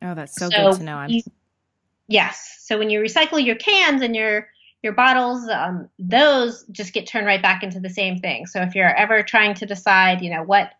Oh, 0.00 0.14
that's 0.14 0.34
so, 0.34 0.48
so 0.48 0.70
good 0.70 0.78
to 0.78 0.84
know. 0.84 1.04
You, 1.08 1.22
yes. 2.06 2.56
So 2.60 2.78
when 2.78 2.88
you 2.88 3.00
recycle 3.00 3.44
your 3.44 3.56
cans 3.56 4.00
and 4.00 4.16
your 4.16 4.48
your 4.82 4.92
bottles, 4.92 5.48
um, 5.48 5.88
those 5.98 6.64
just 6.70 6.92
get 6.92 7.06
turned 7.06 7.26
right 7.26 7.42
back 7.42 7.62
into 7.62 7.80
the 7.80 7.90
same 7.90 8.18
thing. 8.18 8.46
So 8.46 8.60
if 8.62 8.74
you're 8.74 8.94
ever 8.94 9.22
trying 9.22 9.54
to 9.54 9.66
decide, 9.66 10.22
you 10.22 10.30
know, 10.30 10.42
what 10.42 10.72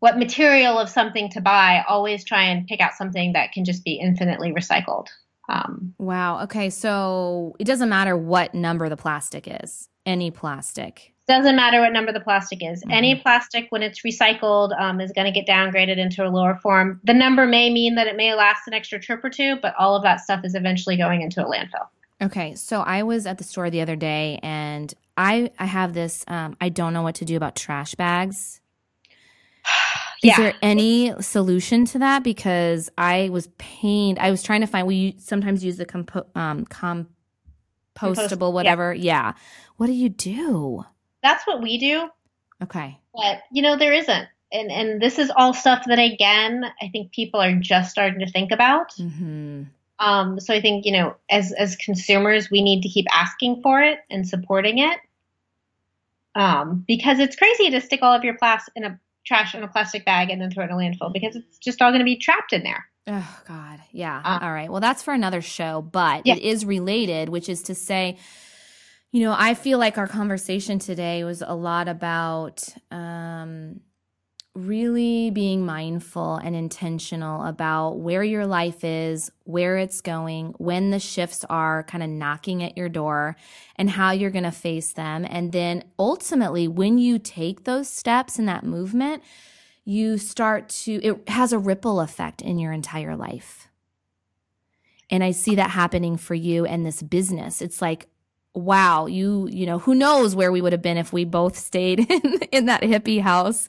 what 0.00 0.18
material 0.18 0.78
of 0.78 0.90
something 0.90 1.30
to 1.30 1.40
buy, 1.40 1.82
always 1.88 2.22
try 2.22 2.44
and 2.44 2.66
pick 2.66 2.80
out 2.80 2.92
something 2.92 3.32
that 3.32 3.52
can 3.52 3.64
just 3.64 3.82
be 3.82 3.94
infinitely 3.94 4.52
recycled. 4.52 5.06
Um, 5.48 5.94
wow. 5.98 6.42
Okay. 6.42 6.70
So 6.70 7.56
it 7.58 7.64
doesn't 7.64 7.88
matter 7.88 8.16
what 8.16 8.54
number 8.54 8.88
the 8.88 8.96
plastic 8.96 9.48
is. 9.62 9.88
Any 10.04 10.30
plastic. 10.30 11.14
Doesn't 11.26 11.56
matter 11.56 11.80
what 11.80 11.92
number 11.92 12.12
the 12.12 12.20
plastic 12.20 12.62
is. 12.62 12.80
Mm-hmm. 12.82 12.90
Any 12.92 13.14
plastic, 13.16 13.66
when 13.70 13.82
it's 13.82 14.02
recycled, 14.02 14.78
um, 14.80 15.00
is 15.00 15.10
going 15.12 15.32
to 15.32 15.32
get 15.32 15.48
downgraded 15.48 15.96
into 15.96 16.24
a 16.24 16.30
lower 16.30 16.56
form. 16.62 17.00
The 17.02 17.14
number 17.14 17.46
may 17.46 17.70
mean 17.70 17.96
that 17.96 18.06
it 18.06 18.16
may 18.16 18.32
last 18.34 18.68
an 18.68 18.74
extra 18.74 19.00
trip 19.00 19.24
or 19.24 19.30
two, 19.30 19.56
but 19.60 19.74
all 19.76 19.96
of 19.96 20.04
that 20.04 20.20
stuff 20.20 20.44
is 20.44 20.54
eventually 20.54 20.96
going 20.96 21.22
into 21.22 21.44
a 21.44 21.48
landfill. 21.48 21.88
Okay, 22.22 22.54
so 22.54 22.80
I 22.80 23.02
was 23.02 23.26
at 23.26 23.38
the 23.38 23.44
store 23.44 23.68
the 23.68 23.82
other 23.82 23.96
day, 23.96 24.40
and 24.42 24.92
I 25.16 25.50
I 25.58 25.66
have 25.66 25.92
this. 25.92 26.24
Um, 26.28 26.56
I 26.60 26.70
don't 26.70 26.92
know 26.92 27.02
what 27.02 27.16
to 27.16 27.24
do 27.24 27.36
about 27.36 27.56
trash 27.56 27.94
bags. 27.94 28.60
Is 30.22 30.30
yeah. 30.30 30.36
there 30.38 30.54
any 30.62 31.12
solution 31.20 31.84
to 31.86 31.98
that? 31.98 32.22
Because 32.22 32.90
I 32.96 33.28
was 33.28 33.48
pained. 33.58 34.18
I 34.18 34.30
was 34.30 34.42
trying 34.42 34.62
to 34.62 34.66
find. 34.66 34.86
We 34.86 35.16
sometimes 35.18 35.62
use 35.62 35.76
the 35.76 35.84
compo- 35.84 36.26
um, 36.34 36.64
compostable, 36.64 38.52
whatever. 38.52 38.94
Yeah. 38.94 39.02
yeah. 39.02 39.32
What 39.76 39.88
do 39.88 39.92
you 39.92 40.08
do? 40.08 40.84
That's 41.22 41.46
what 41.46 41.60
we 41.60 41.76
do. 41.76 42.08
Okay. 42.62 42.98
But 43.14 43.42
you 43.52 43.60
know 43.60 43.76
there 43.76 43.92
isn't, 43.92 44.26
and 44.52 44.70
and 44.70 45.02
this 45.02 45.18
is 45.18 45.30
all 45.36 45.52
stuff 45.52 45.84
that 45.86 45.98
again 45.98 46.64
I 46.80 46.88
think 46.88 47.12
people 47.12 47.40
are 47.42 47.54
just 47.56 47.90
starting 47.90 48.20
to 48.20 48.30
think 48.30 48.52
about. 48.52 48.92
Mm-hmm. 48.92 49.64
Um, 49.98 50.40
so 50.40 50.52
I 50.52 50.60
think 50.60 50.84
you 50.84 50.92
know, 50.92 51.16
as 51.30 51.52
as 51.52 51.76
consumers, 51.76 52.50
we 52.50 52.62
need 52.62 52.82
to 52.82 52.88
keep 52.88 53.06
asking 53.10 53.62
for 53.62 53.80
it 53.82 53.98
and 54.10 54.28
supporting 54.28 54.78
it, 54.78 54.98
um, 56.34 56.84
because 56.86 57.18
it's 57.18 57.36
crazy 57.36 57.70
to 57.70 57.80
stick 57.80 58.00
all 58.02 58.14
of 58.14 58.24
your 58.24 58.36
plastic 58.36 58.72
in 58.76 58.84
a 58.84 59.00
trash 59.24 59.54
in 59.54 59.62
a 59.62 59.68
plastic 59.68 60.04
bag 60.04 60.30
and 60.30 60.40
then 60.40 60.50
throw 60.50 60.64
it 60.64 60.70
in 60.70 60.72
a 60.72 60.76
landfill 60.76 61.12
because 61.12 61.36
it's 61.36 61.58
just 61.58 61.82
all 61.82 61.90
going 61.90 62.00
to 62.00 62.04
be 62.04 62.16
trapped 62.16 62.52
in 62.52 62.62
there. 62.62 62.86
Oh 63.08 63.40
God, 63.46 63.80
yeah. 63.92 64.20
Uh, 64.24 64.38
all 64.42 64.52
right. 64.52 64.70
Well, 64.70 64.80
that's 64.80 65.02
for 65.02 65.14
another 65.14 65.40
show, 65.40 65.80
but 65.80 66.26
yeah. 66.26 66.34
it 66.34 66.42
is 66.42 66.64
related, 66.64 67.28
which 67.28 67.48
is 67.48 67.62
to 67.64 67.74
say, 67.74 68.18
you 69.12 69.20
know, 69.20 69.34
I 69.36 69.54
feel 69.54 69.78
like 69.78 69.96
our 69.96 70.08
conversation 70.08 70.78
today 70.78 71.22
was 71.24 71.40
a 71.40 71.54
lot 71.54 71.88
about 71.88 72.68
um, 72.90 73.80
really 74.56 75.30
being 75.30 75.64
mindful 75.64 76.36
and 76.36 76.56
intentional 76.56 77.44
about 77.44 77.98
where 77.98 78.24
your 78.24 78.46
life 78.46 78.82
is, 78.82 79.30
where 79.44 79.76
it's 79.76 80.00
going, 80.00 80.54
when 80.58 80.90
the 80.90 80.98
shifts 80.98 81.44
are 81.50 81.82
kind 81.84 82.02
of 82.02 82.10
knocking 82.10 82.62
at 82.62 82.76
your 82.76 82.88
door, 82.88 83.36
and 83.76 83.90
how 83.90 84.10
you're 84.10 84.30
going 84.30 84.44
to 84.44 84.50
face 84.50 84.92
them. 84.92 85.26
And 85.28 85.52
then 85.52 85.84
ultimately, 85.98 86.66
when 86.66 86.98
you 86.98 87.18
take 87.18 87.64
those 87.64 87.88
steps 87.88 88.38
in 88.38 88.46
that 88.46 88.64
movement, 88.64 89.22
you 89.84 90.18
start 90.18 90.68
to, 90.70 90.92
it 91.02 91.28
has 91.28 91.52
a 91.52 91.58
ripple 91.58 92.00
effect 92.00 92.42
in 92.42 92.58
your 92.58 92.72
entire 92.72 93.14
life. 93.14 93.68
And 95.10 95.22
I 95.22 95.30
see 95.30 95.54
that 95.54 95.70
happening 95.70 96.16
for 96.16 96.34
you 96.34 96.66
and 96.66 96.84
this 96.84 97.02
business. 97.02 97.62
It's 97.62 97.80
like, 97.80 98.08
wow, 98.56 99.06
you, 99.06 99.48
you 99.50 99.66
know, 99.66 99.78
who 99.78 99.94
knows 99.94 100.34
where 100.34 100.50
we 100.50 100.60
would 100.60 100.72
have 100.72 100.82
been 100.82 100.96
if 100.96 101.12
we 101.12 101.24
both 101.24 101.56
stayed 101.56 102.00
in, 102.10 102.38
in 102.50 102.66
that 102.66 102.82
hippie 102.82 103.20
house. 103.20 103.68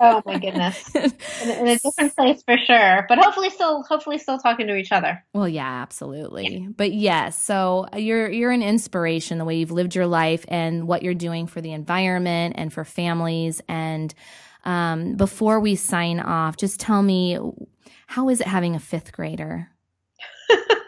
oh 0.00 0.22
my 0.26 0.38
goodness. 0.38 0.94
In, 0.94 1.50
in, 1.50 1.66
a 1.66 1.78
different 1.78 2.14
place 2.14 2.42
for 2.44 2.56
sure, 2.56 3.04
but 3.08 3.18
hopefully 3.18 3.50
still, 3.50 3.82
hopefully 3.82 4.18
still 4.18 4.38
talking 4.38 4.68
to 4.68 4.76
each 4.76 4.92
other. 4.92 5.22
Well, 5.34 5.48
yeah, 5.48 5.82
absolutely. 5.82 6.58
Yeah. 6.58 6.68
But 6.76 6.92
yes, 6.92 7.42
so 7.42 7.86
you're, 7.94 8.30
you're 8.30 8.52
an 8.52 8.62
inspiration 8.62 9.38
the 9.38 9.44
way 9.44 9.56
you've 9.56 9.72
lived 9.72 9.94
your 9.94 10.06
life 10.06 10.44
and 10.48 10.86
what 10.86 11.02
you're 11.02 11.12
doing 11.12 11.48
for 11.48 11.60
the 11.60 11.72
environment 11.72 12.54
and 12.56 12.72
for 12.72 12.84
families. 12.84 13.60
And, 13.68 14.14
um, 14.64 15.16
before 15.16 15.60
we 15.60 15.74
sign 15.74 16.20
off, 16.20 16.56
just 16.56 16.80
tell 16.80 17.02
me, 17.02 17.38
how 18.06 18.28
is 18.28 18.40
it 18.40 18.46
having 18.46 18.74
a 18.74 18.80
fifth 18.80 19.12
grader? 19.12 19.68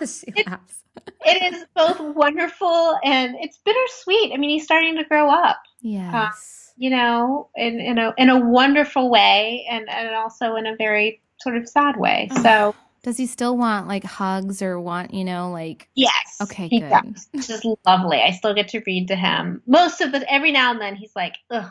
she 0.06 0.44
laughs 0.46 0.82
it 1.24 1.54
is 1.54 1.64
both 1.74 2.00
wonderful 2.00 2.98
and 3.04 3.36
it's 3.40 3.58
bittersweet. 3.58 4.32
I 4.32 4.36
mean, 4.36 4.50
he's 4.50 4.64
starting 4.64 4.96
to 4.96 5.04
grow 5.04 5.30
up. 5.30 5.60
Yes. 5.80 6.14
Uh, 6.14 6.30
you 6.76 6.90
know, 6.90 7.48
in, 7.56 7.80
in 7.80 7.98
a 7.98 8.14
in 8.16 8.28
a 8.28 8.38
wonderful 8.38 9.10
way 9.10 9.66
and, 9.68 9.88
and 9.88 10.14
also 10.14 10.54
in 10.54 10.66
a 10.66 10.76
very 10.76 11.20
sort 11.40 11.56
of 11.56 11.68
sad 11.68 11.96
way. 11.96 12.28
Oh. 12.30 12.42
So 12.42 12.74
does 13.02 13.16
he 13.16 13.26
still 13.26 13.56
want 13.56 13.88
like 13.88 14.04
hugs 14.04 14.62
or 14.62 14.80
want, 14.80 15.12
you 15.12 15.24
know, 15.24 15.50
like 15.50 15.88
Yes. 15.94 16.36
Okay, 16.40 16.68
good. 16.68 16.90
Does. 16.90 17.28
It's 17.32 17.48
just 17.48 17.66
lovely. 17.84 18.20
I 18.20 18.30
still 18.30 18.54
get 18.54 18.68
to 18.68 18.82
read 18.86 19.08
to 19.08 19.16
him. 19.16 19.62
Most 19.66 20.00
of 20.00 20.12
the 20.12 20.30
every 20.32 20.52
now 20.52 20.70
and 20.70 20.80
then 20.80 20.94
he's 20.94 21.14
like, 21.16 21.34
ugh, 21.50 21.70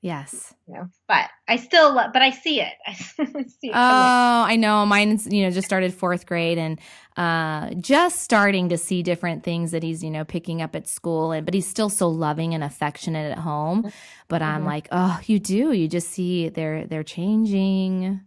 Yes. 0.00 0.54
You 0.68 0.74
know, 0.74 0.88
but 1.08 1.28
I 1.48 1.56
still, 1.56 1.92
love, 1.92 2.12
but 2.12 2.22
I 2.22 2.30
see 2.30 2.60
it. 2.60 2.72
I 2.86 2.94
see 2.94 3.68
it 3.68 3.72
oh, 3.74 4.44
I 4.46 4.54
know. 4.54 4.86
Mine's, 4.86 5.26
you 5.26 5.42
know, 5.42 5.50
just 5.50 5.66
started 5.66 5.92
fourth 5.92 6.24
grade 6.24 6.56
and 6.56 6.78
uh, 7.16 7.74
just 7.74 8.22
starting 8.22 8.68
to 8.68 8.78
see 8.78 9.02
different 9.02 9.42
things 9.42 9.72
that 9.72 9.82
he's, 9.82 10.04
you 10.04 10.10
know, 10.10 10.24
picking 10.24 10.62
up 10.62 10.76
at 10.76 10.86
school. 10.86 11.32
And 11.32 11.44
but 11.44 11.52
he's 11.52 11.66
still 11.66 11.88
so 11.88 12.08
loving 12.08 12.54
and 12.54 12.62
affectionate 12.62 13.32
at 13.32 13.38
home. 13.38 13.90
But 14.28 14.40
mm-hmm. 14.40 14.54
I'm 14.54 14.64
like, 14.64 14.86
oh, 14.92 15.18
you 15.24 15.40
do. 15.40 15.72
You 15.72 15.88
just 15.88 16.10
see 16.10 16.48
they're 16.48 16.86
they're 16.86 17.02
changing. 17.02 18.20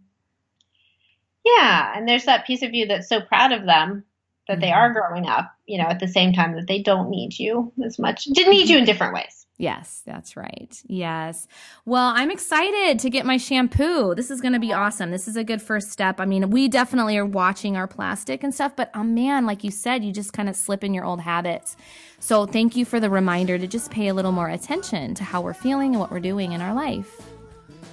Yeah, 1.44 1.92
and 1.96 2.06
there's 2.06 2.26
that 2.26 2.46
piece 2.46 2.62
of 2.62 2.74
you 2.74 2.86
that's 2.86 3.08
so 3.08 3.22
proud 3.22 3.52
of 3.52 3.64
them 3.64 4.04
that 4.46 4.54
mm-hmm. 4.54 4.60
they 4.60 4.72
are 4.72 4.92
growing 4.92 5.26
up. 5.26 5.50
You 5.64 5.78
know, 5.78 5.88
at 5.88 6.00
the 6.00 6.08
same 6.08 6.34
time 6.34 6.54
that 6.56 6.66
they 6.66 6.82
don't 6.82 7.08
need 7.08 7.38
you 7.38 7.72
as 7.82 7.98
much. 7.98 8.24
Did 8.24 8.48
need 8.48 8.68
you 8.68 8.76
in 8.76 8.84
different 8.84 9.14
ways. 9.14 9.41
Yes, 9.58 10.02
that's 10.04 10.36
right. 10.36 10.74
Yes. 10.86 11.46
Well, 11.84 12.12
I'm 12.14 12.30
excited 12.30 12.98
to 12.98 13.10
get 13.10 13.26
my 13.26 13.36
shampoo. 13.36 14.14
This 14.14 14.30
is 14.30 14.40
going 14.40 14.54
to 14.54 14.58
be 14.58 14.72
awesome. 14.72 15.10
This 15.10 15.28
is 15.28 15.36
a 15.36 15.44
good 15.44 15.62
first 15.62 15.90
step. 15.90 16.20
I 16.20 16.24
mean, 16.24 16.50
we 16.50 16.68
definitely 16.68 17.16
are 17.18 17.26
watching 17.26 17.76
our 17.76 17.86
plastic 17.86 18.42
and 18.42 18.54
stuff, 18.54 18.74
but 18.74 18.90
oh 18.94 19.04
man, 19.04 19.46
like 19.46 19.62
you 19.62 19.70
said, 19.70 20.02
you 20.02 20.12
just 20.12 20.32
kind 20.32 20.48
of 20.48 20.56
slip 20.56 20.82
in 20.82 20.94
your 20.94 21.04
old 21.04 21.20
habits. 21.20 21.76
So 22.18 22.46
thank 22.46 22.76
you 22.76 22.84
for 22.84 22.98
the 22.98 23.10
reminder 23.10 23.58
to 23.58 23.66
just 23.66 23.90
pay 23.90 24.08
a 24.08 24.14
little 24.14 24.32
more 24.32 24.48
attention 24.48 25.14
to 25.16 25.24
how 25.24 25.42
we're 25.42 25.54
feeling 25.54 25.92
and 25.92 26.00
what 26.00 26.10
we're 26.10 26.20
doing 26.20 26.52
in 26.52 26.60
our 26.60 26.74
life. 26.74 27.20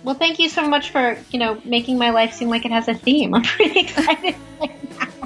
Well, 0.03 0.15
thank 0.15 0.39
you 0.39 0.49
so 0.49 0.67
much 0.67 0.91
for, 0.91 1.17
you 1.29 1.39
know, 1.39 1.61
making 1.65 1.97
my 1.97 2.11
life 2.11 2.33
seem 2.33 2.49
like 2.49 2.65
it 2.65 2.71
has 2.71 2.87
a 2.87 2.93
theme. 2.93 3.33
I'm 3.33 3.43
pretty 3.43 3.79
excited 3.81 4.35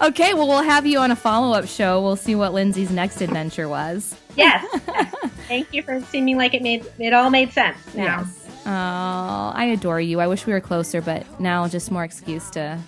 okay, 0.00 0.34
well, 0.34 0.48
we'll 0.48 0.62
have 0.62 0.86
you 0.86 0.98
on 0.98 1.10
a 1.10 1.16
follow 1.16 1.56
up 1.56 1.66
show. 1.66 2.02
We'll 2.02 2.16
see 2.16 2.34
what 2.34 2.52
Lindsey's 2.52 2.90
next 2.90 3.20
adventure 3.20 3.68
was. 3.68 4.14
Yes. 4.36 4.64
yes. 4.88 5.14
Thank 5.48 5.72
you 5.72 5.82
for 5.82 6.00
seeming 6.02 6.36
like 6.36 6.54
it 6.54 6.62
made 6.62 6.86
it 6.98 7.12
all 7.12 7.30
made 7.30 7.52
sense 7.52 7.78
now. 7.94 8.20
Yes. 8.20 8.48
Oh, 8.66 9.52
I 9.54 9.70
adore 9.72 10.00
you. 10.00 10.20
I 10.20 10.26
wish 10.26 10.44
we 10.44 10.52
were 10.52 10.60
closer, 10.60 11.00
but 11.00 11.40
now 11.40 11.68
just 11.68 11.90
more 11.90 12.02
excuse 12.02 12.50
to 12.50 12.80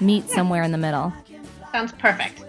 meet 0.00 0.30
somewhere 0.30 0.62
in 0.62 0.70
the 0.70 0.78
middle. 0.78 1.12
Sounds 1.72 1.92
perfect. 1.92 2.44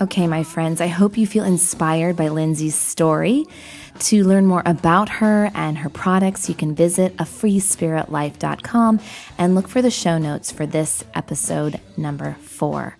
Okay, 0.00 0.26
my 0.26 0.42
friends, 0.42 0.80
I 0.80 0.86
hope 0.86 1.18
you 1.18 1.26
feel 1.26 1.44
inspired 1.44 2.16
by 2.16 2.28
Lindsey's 2.28 2.74
story. 2.74 3.44
To 4.00 4.24
learn 4.24 4.46
more 4.46 4.62
about 4.64 5.10
her 5.10 5.50
and 5.54 5.76
her 5.78 5.90
products, 5.90 6.48
you 6.48 6.54
can 6.54 6.74
visit 6.74 7.12
a 7.18 7.24
freespiritlife.com 7.24 9.00
and 9.36 9.54
look 9.54 9.68
for 9.68 9.82
the 9.82 9.90
show 9.90 10.16
notes 10.16 10.50
for 10.50 10.64
this 10.64 11.04
episode 11.12 11.78
number 11.98 12.34
four. 12.40 12.96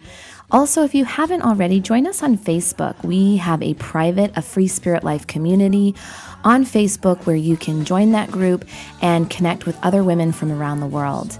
Also, 0.50 0.84
if 0.84 0.94
you 0.94 1.06
haven't 1.06 1.42
already, 1.42 1.80
join 1.80 2.06
us 2.06 2.22
on 2.22 2.36
Facebook. 2.36 3.02
We 3.02 3.38
have 3.38 3.62
a 3.62 3.74
private, 3.74 4.32
a 4.36 4.42
Free 4.42 4.68
Spirit 4.68 5.02
Life 5.02 5.26
community 5.26 5.94
on 6.44 6.64
Facebook 6.64 7.24
where 7.24 7.36
you 7.36 7.56
can 7.56 7.84
join 7.84 8.12
that 8.12 8.30
group 8.30 8.66
and 9.00 9.30
connect 9.30 9.64
with 9.64 9.78
other 9.82 10.04
women 10.04 10.32
from 10.32 10.52
around 10.52 10.80
the 10.80 10.86
world. 10.86 11.38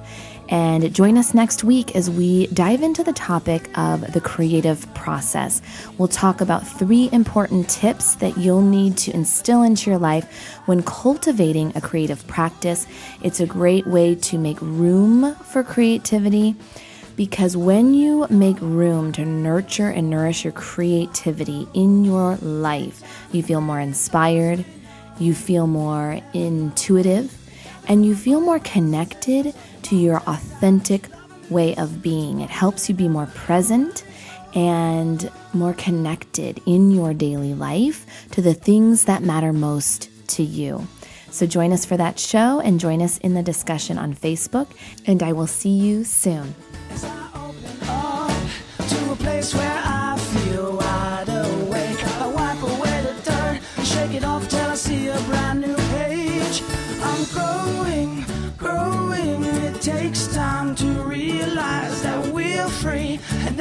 And 0.51 0.93
join 0.93 1.17
us 1.17 1.33
next 1.33 1.63
week 1.63 1.95
as 1.95 2.11
we 2.11 2.49
dive 2.49 2.83
into 2.83 3.05
the 3.05 3.13
topic 3.13 3.71
of 3.79 4.13
the 4.13 4.21
creative 4.21 4.93
process. 4.95 5.63
We'll 5.97 6.09
talk 6.09 6.41
about 6.41 6.67
three 6.67 7.09
important 7.13 7.69
tips 7.69 8.17
that 8.17 8.37
you'll 8.37 8.61
need 8.61 8.97
to 8.99 9.15
instill 9.15 9.63
into 9.63 9.91
your 9.91 9.99
life 10.01 10.27
when 10.67 10.83
cultivating 10.83 11.73
a 11.77 11.81
creative 11.81 12.27
practice. 12.27 12.89
It's 13.23 13.39
a 13.39 13.47
great 13.47 13.87
way 13.87 14.17
to 14.17 14.39
make 14.39 14.61
room 14.61 15.37
for 15.37 15.63
creativity 15.63 16.57
Because 17.17 17.57
when 17.57 17.93
you 17.93 18.27
make 18.31 18.59
room 18.61 19.13
to 19.13 19.27
nurture 19.27 19.89
and 19.91 20.09
nourish 20.09 20.45
your 20.45 20.55
creativity 20.55 21.69
in 21.75 22.05
your 22.05 22.37
life, 22.37 23.03
you 23.31 23.43
feel 23.43 23.61
more 23.61 23.79
inspired, 23.79 24.65
you 25.19 25.35
feel 25.35 25.67
more 25.67 26.21
intuitive, 26.33 27.37
and 27.89 28.07
you 28.07 28.15
feel 28.15 28.41
more 28.41 28.59
connected 28.61 29.55
to 29.91 29.97
your 29.97 30.19
authentic 30.29 31.09
way 31.51 31.75
of 31.75 32.01
being. 32.01 32.41
It 32.43 32.49
helps 32.49 32.89
you 32.89 32.95
be 32.95 33.09
more 33.09 33.27
present 33.27 34.05
and 34.55 35.29
more 35.53 35.75
connected 35.75 36.61
in 36.65 36.93
your 36.93 37.13
daily 37.13 37.55
life 37.55 38.07
to 38.31 38.41
the 38.41 38.55
things 38.55 39.07
that 39.07 39.25
matter 39.25 39.53
most 39.53 40.09
to 40.29 40.45
you. 40.45 40.87
So 41.33 41.45
join 41.45 41.73
us 41.73 41.85
for 41.85 41.97
that 41.97 42.21
show 42.21 42.61
and 42.61 42.79
join 42.79 43.03
us 43.03 43.19
in 43.19 43.35
the 43.35 43.43
discussion 43.43 43.99
on 43.99 44.15
Facebook, 44.15 44.69
and 45.07 45.25
I 45.25 45.33
will 45.33 45.49
see 45.49 45.71
you 45.71 46.05
soon. 46.05 46.55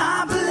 I 0.02 0.26
believe. 0.26 0.49